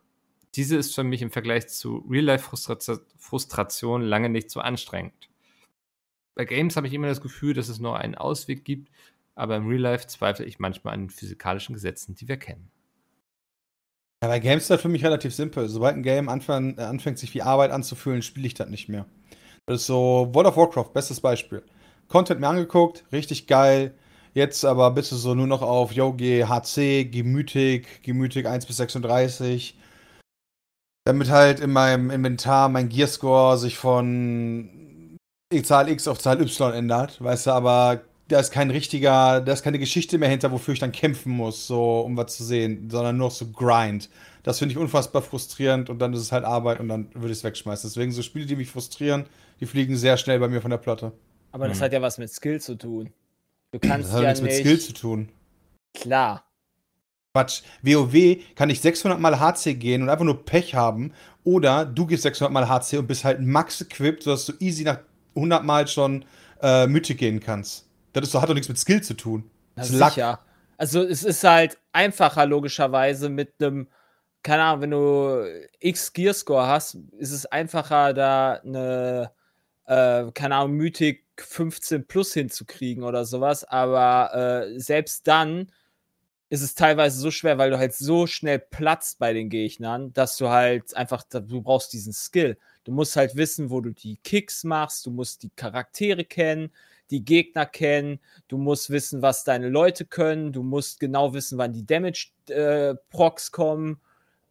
diese 0.55 0.77
ist 0.77 0.95
für 0.95 1.03
mich 1.03 1.21
im 1.21 1.31
Vergleich 1.31 1.67
zu 1.67 2.05
Real-Life-Frustration 2.09 4.01
lange 4.01 4.29
nicht 4.29 4.49
so 4.49 4.59
anstrengend. 4.59 5.29
Bei 6.35 6.45
Games 6.45 6.75
habe 6.75 6.87
ich 6.87 6.93
immer 6.93 7.07
das 7.07 7.21
Gefühl, 7.21 7.53
dass 7.53 7.69
es 7.69 7.79
nur 7.79 7.97
einen 7.97 8.15
Ausweg 8.15 8.65
gibt, 8.65 8.91
aber 9.35 9.55
im 9.55 9.67
Real 9.67 9.81
Life 9.81 10.07
zweifle 10.07 10.45
ich 10.45 10.59
manchmal 10.59 10.93
an 10.93 11.03
den 11.03 11.09
physikalischen 11.09 11.73
Gesetzen, 11.73 12.15
die 12.15 12.27
wir 12.27 12.37
kennen. 12.37 12.69
Ja, 14.23 14.29
bei 14.29 14.39
Games 14.39 14.63
ist 14.63 14.69
das 14.69 14.81
für 14.81 14.89
mich 14.89 15.03
relativ 15.03 15.33
simpel. 15.33 15.67
Sobald 15.69 15.95
ein 15.95 16.03
Game 16.03 16.29
anfang, 16.29 16.77
äh, 16.77 16.81
anfängt, 16.81 17.19
sich 17.19 17.33
wie 17.33 17.41
Arbeit 17.41 17.71
anzufühlen, 17.71 18.21
spiele 18.21 18.47
ich 18.47 18.53
das 18.53 18.69
nicht 18.69 18.89
mehr. 18.89 19.05
Das 19.65 19.81
ist 19.81 19.87
so 19.87 20.29
World 20.33 20.47
of 20.47 20.57
Warcraft, 20.57 20.93
bestes 20.93 21.21
Beispiel. 21.21 21.63
Content 22.07 22.39
mir 22.39 22.47
angeguckt, 22.47 23.03
richtig 23.11 23.47
geil. 23.47 23.93
Jetzt 24.33 24.65
aber 24.65 24.91
bitte 24.91 25.15
so 25.15 25.33
nur 25.33 25.47
noch 25.47 25.61
auf, 25.61 25.93
yo, 25.93 26.13
geh 26.13 26.43
HC, 26.43 27.05
gemütig, 27.05 28.03
gemütig 28.03 28.47
1 28.47 28.65
bis 28.65 28.77
36. 28.77 29.77
Damit 31.05 31.29
halt 31.29 31.59
in 31.59 31.71
meinem 31.71 32.09
Inventar 32.09 32.67
mein 32.69 32.89
Gearscore 32.89 33.57
sich 33.57 33.77
von 33.77 35.17
Zahl 35.63 35.87
X 35.89 36.07
auf 36.07 36.19
Zahl 36.19 36.41
Y 36.41 36.73
ändert. 36.73 37.23
Weißt 37.23 37.45
du, 37.47 37.51
aber 37.51 38.01
da 38.27 38.39
ist 38.39 38.51
kein 38.51 38.71
richtiger, 38.71 39.39
da 39.41 39.53
ist 39.53 39.61
keine 39.63 39.77
Geschichte 39.77 40.17
mehr 40.17 40.29
hinter, 40.29 40.51
wofür 40.51 40.73
ich 40.73 40.79
dann 40.79 40.91
kämpfen 40.91 41.31
muss, 41.31 41.67
so 41.67 41.99
um 42.01 42.17
was 42.17 42.35
zu 42.35 42.43
sehen, 42.43 42.89
sondern 42.89 43.17
nur 43.17 43.29
so 43.29 43.45
Grind. 43.47 44.09
Das 44.41 44.57
finde 44.59 44.73
ich 44.73 44.79
unfassbar 44.79 45.21
frustrierend 45.21 45.89
und 45.91 45.99
dann 45.99 46.13
ist 46.13 46.21
es 46.21 46.31
halt 46.31 46.43
Arbeit 46.43 46.79
und 46.79 46.87
dann 46.89 47.07
würde 47.13 47.31
ich 47.31 47.37
es 47.39 47.43
wegschmeißen. 47.43 47.87
Deswegen 47.89 48.11
so 48.11 48.23
Spiele, 48.23 48.47
die 48.47 48.55
mich 48.55 48.69
frustrieren, 48.71 49.25
die 49.59 49.67
fliegen 49.67 49.95
sehr 49.97 50.17
schnell 50.17 50.39
bei 50.39 50.47
mir 50.47 50.61
von 50.61 50.71
der 50.71 50.77
Platte. 50.79 51.11
Aber 51.51 51.67
das 51.67 51.79
Mhm. 51.79 51.83
hat 51.83 51.93
ja 51.93 52.01
was 52.01 52.17
mit 52.17 52.31
Skill 52.31 52.59
zu 52.59 52.75
tun. 52.75 53.11
Du 53.71 53.79
Das 53.79 53.89
kannst 53.89 54.11
hat 54.11 54.21
ja 54.23 54.29
nichts 54.29 54.41
mit 54.41 54.51
nicht. 54.51 54.59
Skill 54.61 54.79
zu 54.79 54.93
tun. 54.93 55.29
Klar. 55.95 56.43
Quatsch. 57.36 57.63
WoW 57.81 58.38
kann 58.55 58.69
ich 58.69 58.79
600 58.79 59.19
mal 59.19 59.41
HC 59.41 59.73
gehen 59.73 60.01
und 60.01 60.09
einfach 60.09 60.23
nur 60.23 60.45
Pech 60.45 60.73
haben. 60.73 61.11
Oder 61.43 61.86
du 61.86 62.05
gehst 62.05 62.23
600 62.23 62.51
mal 62.51 62.69
HC 62.69 62.97
und 62.99 63.07
bist 63.07 63.25
halt 63.25 63.41
max 63.41 63.81
equipped, 63.81 64.23
sodass 64.23 64.45
du 64.45 64.53
easy 64.59 64.86
nach 64.86 64.99
100 65.36 65.65
mal 65.65 65.86
schon 65.86 66.23
äh, 66.61 66.88
Mythic 66.88 67.17
gehen 67.17 67.41
kannst. 67.41 67.88
Das 68.13 68.25
ist, 68.25 68.33
hat 68.33 68.47
doch 68.47 68.53
nichts 68.53 68.69
mit 68.69 68.79
Skill 68.79 69.03
zu 69.03 69.15
tun. 69.15 69.49
Das 69.75 69.89
ist 69.89 69.97
sicher. 69.97 70.39
Also 70.77 71.03
es 71.03 71.23
ist 71.23 71.43
halt 71.43 71.77
einfacher 71.91 72.45
logischerweise 72.45 73.27
mit 73.27 73.53
einem, 73.59 73.88
keine 74.41 74.63
Ahnung, 74.63 74.81
wenn 74.81 74.91
du 74.91 75.45
X 75.79 76.13
Gearscore 76.13 76.67
hast, 76.67 76.95
ist 77.17 77.31
es 77.31 77.45
einfacher 77.45 78.13
da 78.13 78.61
eine, 78.63 79.31
äh, 79.88 80.31
keine 80.33 80.55
Ahnung, 80.55 80.77
Mythic 80.77 81.25
15 81.38 82.07
plus 82.07 82.33
hinzukriegen 82.33 83.03
oder 83.03 83.25
sowas. 83.25 83.65
Aber 83.65 84.33
äh, 84.33 84.79
selbst 84.79 85.27
dann 85.27 85.69
ist 86.49 86.61
es 86.61 86.75
teilweise 86.75 87.19
so 87.19 87.31
schwer, 87.31 87.57
weil 87.57 87.71
du 87.71 87.77
halt 87.77 87.93
so 87.93 88.27
schnell 88.27 88.59
platzt 88.59 89.19
bei 89.19 89.33
den 89.33 89.49
Gegnern, 89.49 90.13
dass 90.13 90.37
du 90.37 90.49
halt 90.49 90.95
einfach, 90.95 91.23
du 91.23 91.61
brauchst 91.61 91.93
diesen 91.93 92.13
Skill. 92.13 92.57
Du 92.83 92.91
musst 92.91 93.15
halt 93.15 93.35
wissen, 93.35 93.71
wo 93.71 93.81
du 93.81 93.89
die 93.89 94.17
Kicks 94.23 94.63
machst, 94.63 95.05
du 95.05 95.11
musst 95.11 95.41
die 95.41 95.49
Charaktere 95.55 96.23
kennen, 96.23 96.71
die 97.09 97.25
Gegner 97.25 97.65
kennen, 97.65 98.19
du 98.47 98.57
musst 98.57 98.89
wissen, 98.89 99.21
was 99.21 99.43
deine 99.43 99.69
Leute 99.69 100.05
können, 100.05 100.51
du 100.51 100.61
musst 100.61 100.99
genau 100.99 101.33
wissen, 101.33 101.57
wann 101.57 101.73
die 101.73 101.85
Damage-Procs 101.85 103.51
kommen. 103.51 103.99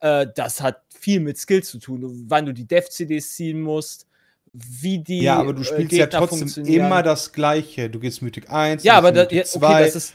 Äh, 0.00 0.26
das 0.34 0.60
hat 0.60 0.82
viel 0.90 1.20
mit 1.20 1.38
Skill 1.38 1.62
zu 1.62 1.78
tun, 1.78 2.24
wann 2.28 2.46
du 2.46 2.52
die 2.52 2.66
Dev-CDs 2.66 3.34
ziehen 3.34 3.60
musst, 3.60 4.08
wie 4.52 4.98
die 4.98 5.22
ja, 5.22 5.38
aber 5.38 5.52
du 5.52 5.62
äh, 5.62 5.64
spielst 5.64 5.92
ja 5.92 6.06
Gegner 6.06 6.26
trotzdem 6.26 6.64
immer 6.66 7.02
das 7.02 7.32
Gleiche. 7.32 7.90
Du 7.90 7.98
gehst 7.98 8.22
Mythic 8.22 8.50
1, 8.50 8.84
Ja, 8.84 8.98
aber 8.98 9.12
gehst 9.12 9.30
da, 9.30 9.36
ja, 9.36 9.42
Mythic 9.42 9.62
okay, 9.62 9.84
das 9.84 9.96
ist. 9.96 10.14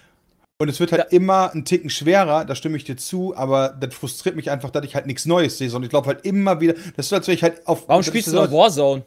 Und 0.62 0.68
es 0.68 0.80
wird 0.82 0.92
halt 0.92 1.14
immer 1.14 1.52
ein 1.54 1.64
Ticken 1.64 1.90
schwerer, 1.90 2.44
da 2.44 2.54
stimme 2.54 2.76
ich 2.76 2.84
dir 2.84 2.98
zu, 2.98 3.34
aber 3.36 3.70
das 3.70 3.94
frustriert 3.96 4.36
mich 4.36 4.52
einfach, 4.52 4.72
dass 4.72 4.84
ich 4.84 4.94
halt 4.94 5.08
nichts 5.08 5.26
Neues 5.26 5.58
sehe, 5.58 5.70
sondern 5.70 5.86
ich 5.86 5.90
glaube 5.90 6.08
halt 6.08 6.26
immer 6.26 6.60
wieder, 6.60 6.74
das 6.98 7.06
ist, 7.06 7.14
als 7.14 7.28
wäre 7.28 7.36
ich 7.36 7.44
halt 7.44 7.66
auf. 7.66 7.88
Warum 7.88 8.04
spielst 8.04 8.28
du 8.28 8.34
noch 8.34 8.52
Warzone? 8.52 9.06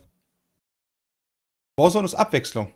Warzone 1.79 2.07
ist 2.07 2.15
Abwechslung. 2.15 2.73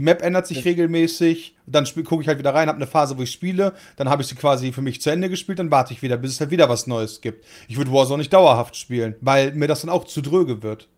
Die 0.00 0.04
Map 0.04 0.20
ändert 0.22 0.48
sich 0.48 0.58
Das- 0.58 0.64
regelmäßig, 0.64 1.56
dann 1.66 1.84
gucke 2.04 2.22
ich 2.22 2.28
halt 2.28 2.38
wieder 2.40 2.54
rein, 2.54 2.66
habe 2.68 2.76
eine 2.76 2.86
Phase, 2.88 3.16
wo 3.18 3.22
ich 3.22 3.30
spiele, 3.30 3.74
dann 3.96 4.08
habe 4.08 4.22
ich 4.22 4.28
sie 4.28 4.34
quasi 4.34 4.72
für 4.72 4.82
mich 4.82 5.00
zu 5.00 5.10
Ende 5.10 5.28
gespielt, 5.28 5.60
dann 5.60 5.70
warte 5.70 5.92
ich 5.92 6.02
wieder, 6.02 6.16
bis 6.16 6.32
es 6.32 6.40
halt 6.40 6.50
wieder 6.50 6.68
was 6.68 6.88
Neues 6.88 7.20
gibt. 7.20 7.44
Ich 7.68 7.76
würde 7.76 7.92
Warzone 7.92 8.18
nicht 8.18 8.32
dauerhaft 8.32 8.74
spielen, 8.74 9.14
weil 9.20 9.52
mir 9.54 9.68
das 9.68 9.82
dann 9.82 9.90
auch 9.90 10.04
zu 10.04 10.22
dröge 10.22 10.62
wird. 10.64 10.88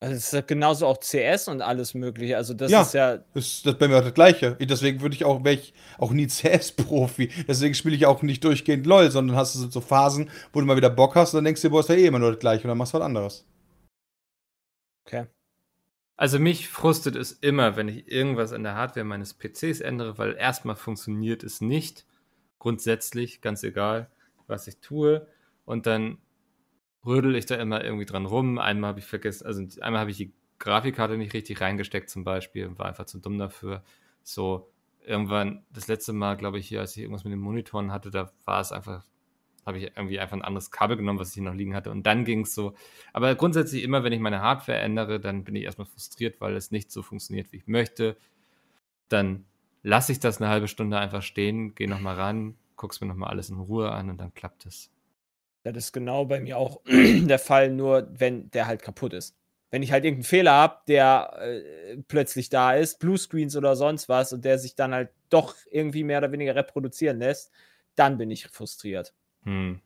Also 0.00 0.16
es 0.16 0.24
ist 0.26 0.32
ja 0.32 0.40
genauso 0.42 0.86
auch 0.86 0.98
CS 1.00 1.48
und 1.48 1.62
alles 1.62 1.94
mögliche. 1.94 2.36
Also 2.36 2.52
das 2.52 2.70
Ja. 2.70 2.82
ist 2.82 2.92
ja. 2.94 3.18
Das 3.32 3.46
ist 3.46 3.66
das 3.66 3.78
bei 3.78 3.88
mir 3.88 3.98
auch 3.98 4.02
das 4.04 4.12
Gleiche. 4.14 4.56
Deswegen 4.60 5.00
würde 5.00 5.14
ich 5.14 5.24
auch, 5.24 5.42
wäre 5.44 5.54
ich 5.54 5.72
auch 5.98 6.12
nie 6.12 6.26
CS-Profi. 6.28 7.30
Deswegen 7.48 7.74
spiele 7.74 7.96
ich 7.96 8.04
auch 8.06 8.20
nicht 8.22 8.44
durchgehend 8.44 8.86
LOL, 8.86 9.10
sondern 9.10 9.36
hast 9.36 9.54
du 9.54 9.70
so 9.70 9.80
Phasen, 9.80 10.30
wo 10.52 10.60
du 10.60 10.66
mal 10.66 10.76
wieder 10.76 10.90
Bock 10.90 11.14
hast 11.16 11.32
und 11.32 11.38
dann 11.38 11.44
denkst 11.46 11.62
du 11.62 11.68
dir, 11.68 11.72
boah, 11.72 11.80
ist 11.80 11.88
ja 11.88 11.94
eh 11.94 12.06
immer 12.06 12.18
nur 12.18 12.32
das 12.32 12.40
Gleiche 12.40 12.64
und 12.64 12.68
dann 12.68 12.78
machst 12.78 12.92
du 12.92 12.98
was 12.98 13.04
anderes. 13.04 13.46
Okay. 15.06 15.26
Also 16.16 16.38
mich 16.38 16.68
frustet 16.68 17.16
es 17.16 17.32
immer, 17.32 17.76
wenn 17.76 17.88
ich 17.88 18.08
irgendwas 18.10 18.52
an 18.52 18.62
der 18.62 18.74
Hardware 18.76 19.04
meines 19.04 19.34
PCs 19.34 19.80
ändere, 19.80 20.16
weil 20.18 20.34
erstmal 20.34 20.76
funktioniert 20.76 21.42
es 21.42 21.60
nicht. 21.60 22.06
Grundsätzlich, 22.58 23.40
ganz 23.42 23.62
egal, 23.62 24.10
was 24.46 24.66
ich 24.68 24.78
tue. 24.78 25.26
Und 25.64 25.86
dann 25.86 26.18
rödel 27.06 27.36
ich 27.36 27.46
da 27.46 27.56
immer 27.56 27.84
irgendwie 27.84 28.06
dran 28.06 28.26
rum. 28.26 28.58
Einmal 28.58 28.88
habe 28.88 29.00
ich 29.00 29.06
vergessen, 29.06 29.46
also 29.46 29.62
einmal 29.80 30.00
habe 30.00 30.10
ich 30.10 30.16
die 30.16 30.32
Grafikkarte 30.58 31.16
nicht 31.16 31.34
richtig 31.34 31.60
reingesteckt 31.60 32.08
zum 32.08 32.24
Beispiel 32.24 32.66
und 32.66 32.78
war 32.78 32.86
einfach 32.86 33.06
zu 33.06 33.18
dumm 33.18 33.38
dafür. 33.38 33.82
So, 34.22 34.70
irgendwann, 35.04 35.64
das 35.72 35.88
letzte 35.88 36.12
Mal, 36.12 36.36
glaube 36.36 36.58
ich, 36.58 36.68
hier, 36.68 36.80
als 36.80 36.96
ich 36.96 37.02
irgendwas 37.02 37.24
mit 37.24 37.32
den 37.32 37.40
Monitoren 37.40 37.92
hatte, 37.92 38.10
da 38.10 38.32
war 38.44 38.60
es 38.60 38.72
einfach, 38.72 39.04
habe 39.66 39.78
ich 39.78 39.96
irgendwie 39.96 40.20
einfach 40.20 40.36
ein 40.36 40.42
anderes 40.42 40.70
Kabel 40.70 40.96
genommen, 40.96 41.18
was 41.18 41.28
ich 41.28 41.34
hier 41.34 41.42
noch 41.42 41.54
liegen 41.54 41.74
hatte. 41.74 41.90
Und 41.90 42.04
dann 42.06 42.24
ging 42.24 42.40
es 42.40 42.54
so. 42.54 42.74
Aber 43.12 43.34
grundsätzlich 43.34 43.82
immer, 43.82 44.04
wenn 44.04 44.12
ich 44.12 44.20
meine 44.20 44.40
Hardware 44.40 44.78
ändere, 44.78 45.20
dann 45.20 45.44
bin 45.44 45.56
ich 45.56 45.64
erstmal 45.64 45.86
frustriert, 45.86 46.40
weil 46.40 46.56
es 46.56 46.70
nicht 46.70 46.90
so 46.90 47.02
funktioniert, 47.02 47.52
wie 47.52 47.58
ich 47.58 47.66
möchte. 47.66 48.16
Dann 49.08 49.44
lasse 49.82 50.12
ich 50.12 50.20
das 50.20 50.40
eine 50.40 50.50
halbe 50.50 50.68
Stunde 50.68 50.98
einfach 50.98 51.22
stehen, 51.22 51.74
gehe 51.74 51.88
nochmal 51.88 52.16
ran, 52.16 52.56
guck's 52.76 53.00
mir 53.00 53.06
nochmal 53.06 53.30
alles 53.30 53.50
in 53.50 53.58
Ruhe 53.58 53.92
an 53.92 54.10
und 54.10 54.18
dann 54.18 54.34
klappt 54.34 54.66
es. 54.66 54.90
Das 55.64 55.76
ist 55.76 55.92
genau 55.92 56.26
bei 56.26 56.40
mir 56.40 56.58
auch 56.58 56.82
der 56.86 57.38
Fall, 57.38 57.70
nur 57.70 58.08
wenn 58.12 58.50
der 58.50 58.66
halt 58.66 58.82
kaputt 58.82 59.14
ist. 59.14 59.34
Wenn 59.70 59.82
ich 59.82 59.90
halt 59.90 60.04
irgendeinen 60.04 60.24
Fehler 60.28 60.52
habe, 60.52 60.76
der 60.86 61.36
äh, 61.40 61.96
plötzlich 62.06 62.48
da 62.48 62.74
ist, 62.74 63.00
Bluescreens 63.00 63.56
oder 63.56 63.74
sonst 63.74 64.08
was, 64.08 64.32
und 64.32 64.44
der 64.44 64.58
sich 64.58 64.76
dann 64.76 64.94
halt 64.94 65.10
doch 65.30 65.56
irgendwie 65.70 66.04
mehr 66.04 66.18
oder 66.18 66.30
weniger 66.30 66.54
reproduzieren 66.54 67.18
lässt, 67.18 67.50
dann 67.96 68.18
bin 68.18 68.30
ich 68.30 68.46
frustriert. 68.46 69.14
Hm. 69.42 69.80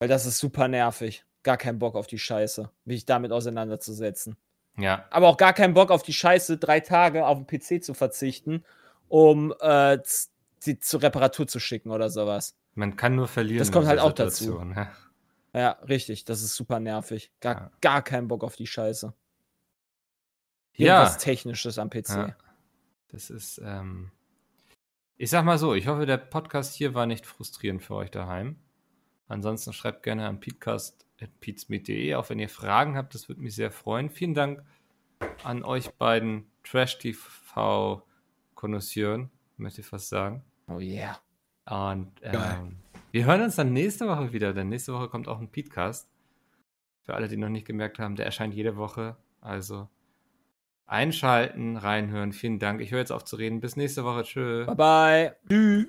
Weil 0.00 0.08
das 0.08 0.26
ist 0.26 0.38
super 0.38 0.68
nervig. 0.68 1.24
Gar 1.42 1.58
keinen 1.58 1.78
Bock 1.78 1.94
auf 1.94 2.06
die 2.06 2.18
Scheiße, 2.18 2.70
mich 2.86 3.06
damit 3.06 3.30
auseinanderzusetzen. 3.30 4.36
Ja, 4.78 5.06
Aber 5.10 5.28
auch 5.28 5.36
gar 5.36 5.52
keinen 5.52 5.74
Bock 5.74 5.90
auf 5.90 6.02
die 6.02 6.12
Scheiße, 6.12 6.58
drei 6.58 6.80
Tage 6.80 7.26
auf 7.26 7.38
den 7.38 7.46
PC 7.46 7.82
zu 7.82 7.94
verzichten, 7.94 8.64
um 9.08 9.54
äh, 9.60 9.98
sie 10.58 10.78
zur 10.80 11.02
Reparatur 11.02 11.46
zu 11.46 11.60
schicken 11.60 11.90
oder 11.90 12.10
sowas. 12.10 12.56
Man 12.76 12.96
kann 12.96 13.16
nur 13.16 13.28
verlieren. 13.28 13.58
Das 13.58 13.72
kommt 13.72 13.86
halt 13.86 14.00
auch 14.00 14.12
dazu. 14.12 14.44
Situation, 14.44 14.74
Ja. 14.74 14.90
Ja, 15.52 15.70
richtig. 15.88 16.24
Das 16.26 16.42
ist 16.42 16.54
super 16.54 16.78
nervig. 16.80 17.32
Gar, 17.40 17.54
Ja. 17.54 17.70
gar 17.80 18.02
keinen 18.02 18.28
Bock 18.28 18.44
auf 18.44 18.56
die 18.56 18.66
Scheiße. 18.66 19.14
Ja. 20.74 20.96
Irgendwas 20.98 21.16
Technisches 21.18 21.78
am 21.78 21.88
PC. 21.88 22.10
Ja. 22.10 22.36
Das 23.08 23.30
ist, 23.30 23.58
ähm, 23.64 24.10
ich 25.16 25.30
sag 25.30 25.44
mal 25.46 25.56
so, 25.58 25.72
ich 25.74 25.86
hoffe, 25.86 26.04
der 26.04 26.18
Podcast 26.18 26.74
hier 26.74 26.92
war 26.92 27.06
nicht 27.06 27.24
frustrierend 27.24 27.82
für 27.82 27.94
euch 27.94 28.10
daheim. 28.10 28.56
Ansonsten 29.28 29.72
schreibt 29.72 30.02
gerne 30.02 30.26
an 30.28 30.40
peatcast.peatsmeet.de, 30.40 32.14
auch 32.16 32.28
wenn 32.28 32.38
ihr 32.38 32.50
Fragen 32.50 32.94
habt, 32.96 33.14
das 33.14 33.26
würde 33.28 33.40
mich 33.40 33.54
sehr 33.54 33.70
freuen. 33.70 34.10
Vielen 34.10 34.34
Dank 34.34 34.62
an 35.42 35.64
euch 35.64 35.90
beiden 35.94 36.50
Trash-TV-Konnoisseuren, 36.64 39.30
möchte 39.56 39.80
ich 39.80 39.86
fast 39.86 40.10
sagen. 40.10 40.44
Oh 40.68 40.80
yeah. 40.80 41.18
Und 41.68 42.12
ähm, 42.22 42.76
wir 43.10 43.24
hören 43.24 43.42
uns 43.42 43.56
dann 43.56 43.72
nächste 43.72 44.06
Woche 44.06 44.32
wieder, 44.32 44.52
denn 44.52 44.68
nächste 44.68 44.92
Woche 44.92 45.08
kommt 45.08 45.28
auch 45.28 45.40
ein 45.40 45.48
Peatcast. 45.48 46.08
Für 47.02 47.14
alle, 47.14 47.28
die 47.28 47.36
noch 47.36 47.48
nicht 47.48 47.66
gemerkt 47.66 47.98
haben, 47.98 48.16
der 48.16 48.26
erscheint 48.26 48.54
jede 48.54 48.76
Woche. 48.76 49.16
Also 49.40 49.88
einschalten, 50.86 51.76
reinhören. 51.76 52.32
Vielen 52.32 52.58
Dank. 52.58 52.80
Ich 52.80 52.90
höre 52.90 53.00
jetzt 53.00 53.12
auf 53.12 53.24
zu 53.24 53.36
reden. 53.36 53.60
Bis 53.60 53.76
nächste 53.76 54.04
Woche. 54.04 54.22
Tschö. 54.22 54.66
Bye 54.66 54.74
bye. 54.76 55.36
Tschüss. 55.48 55.86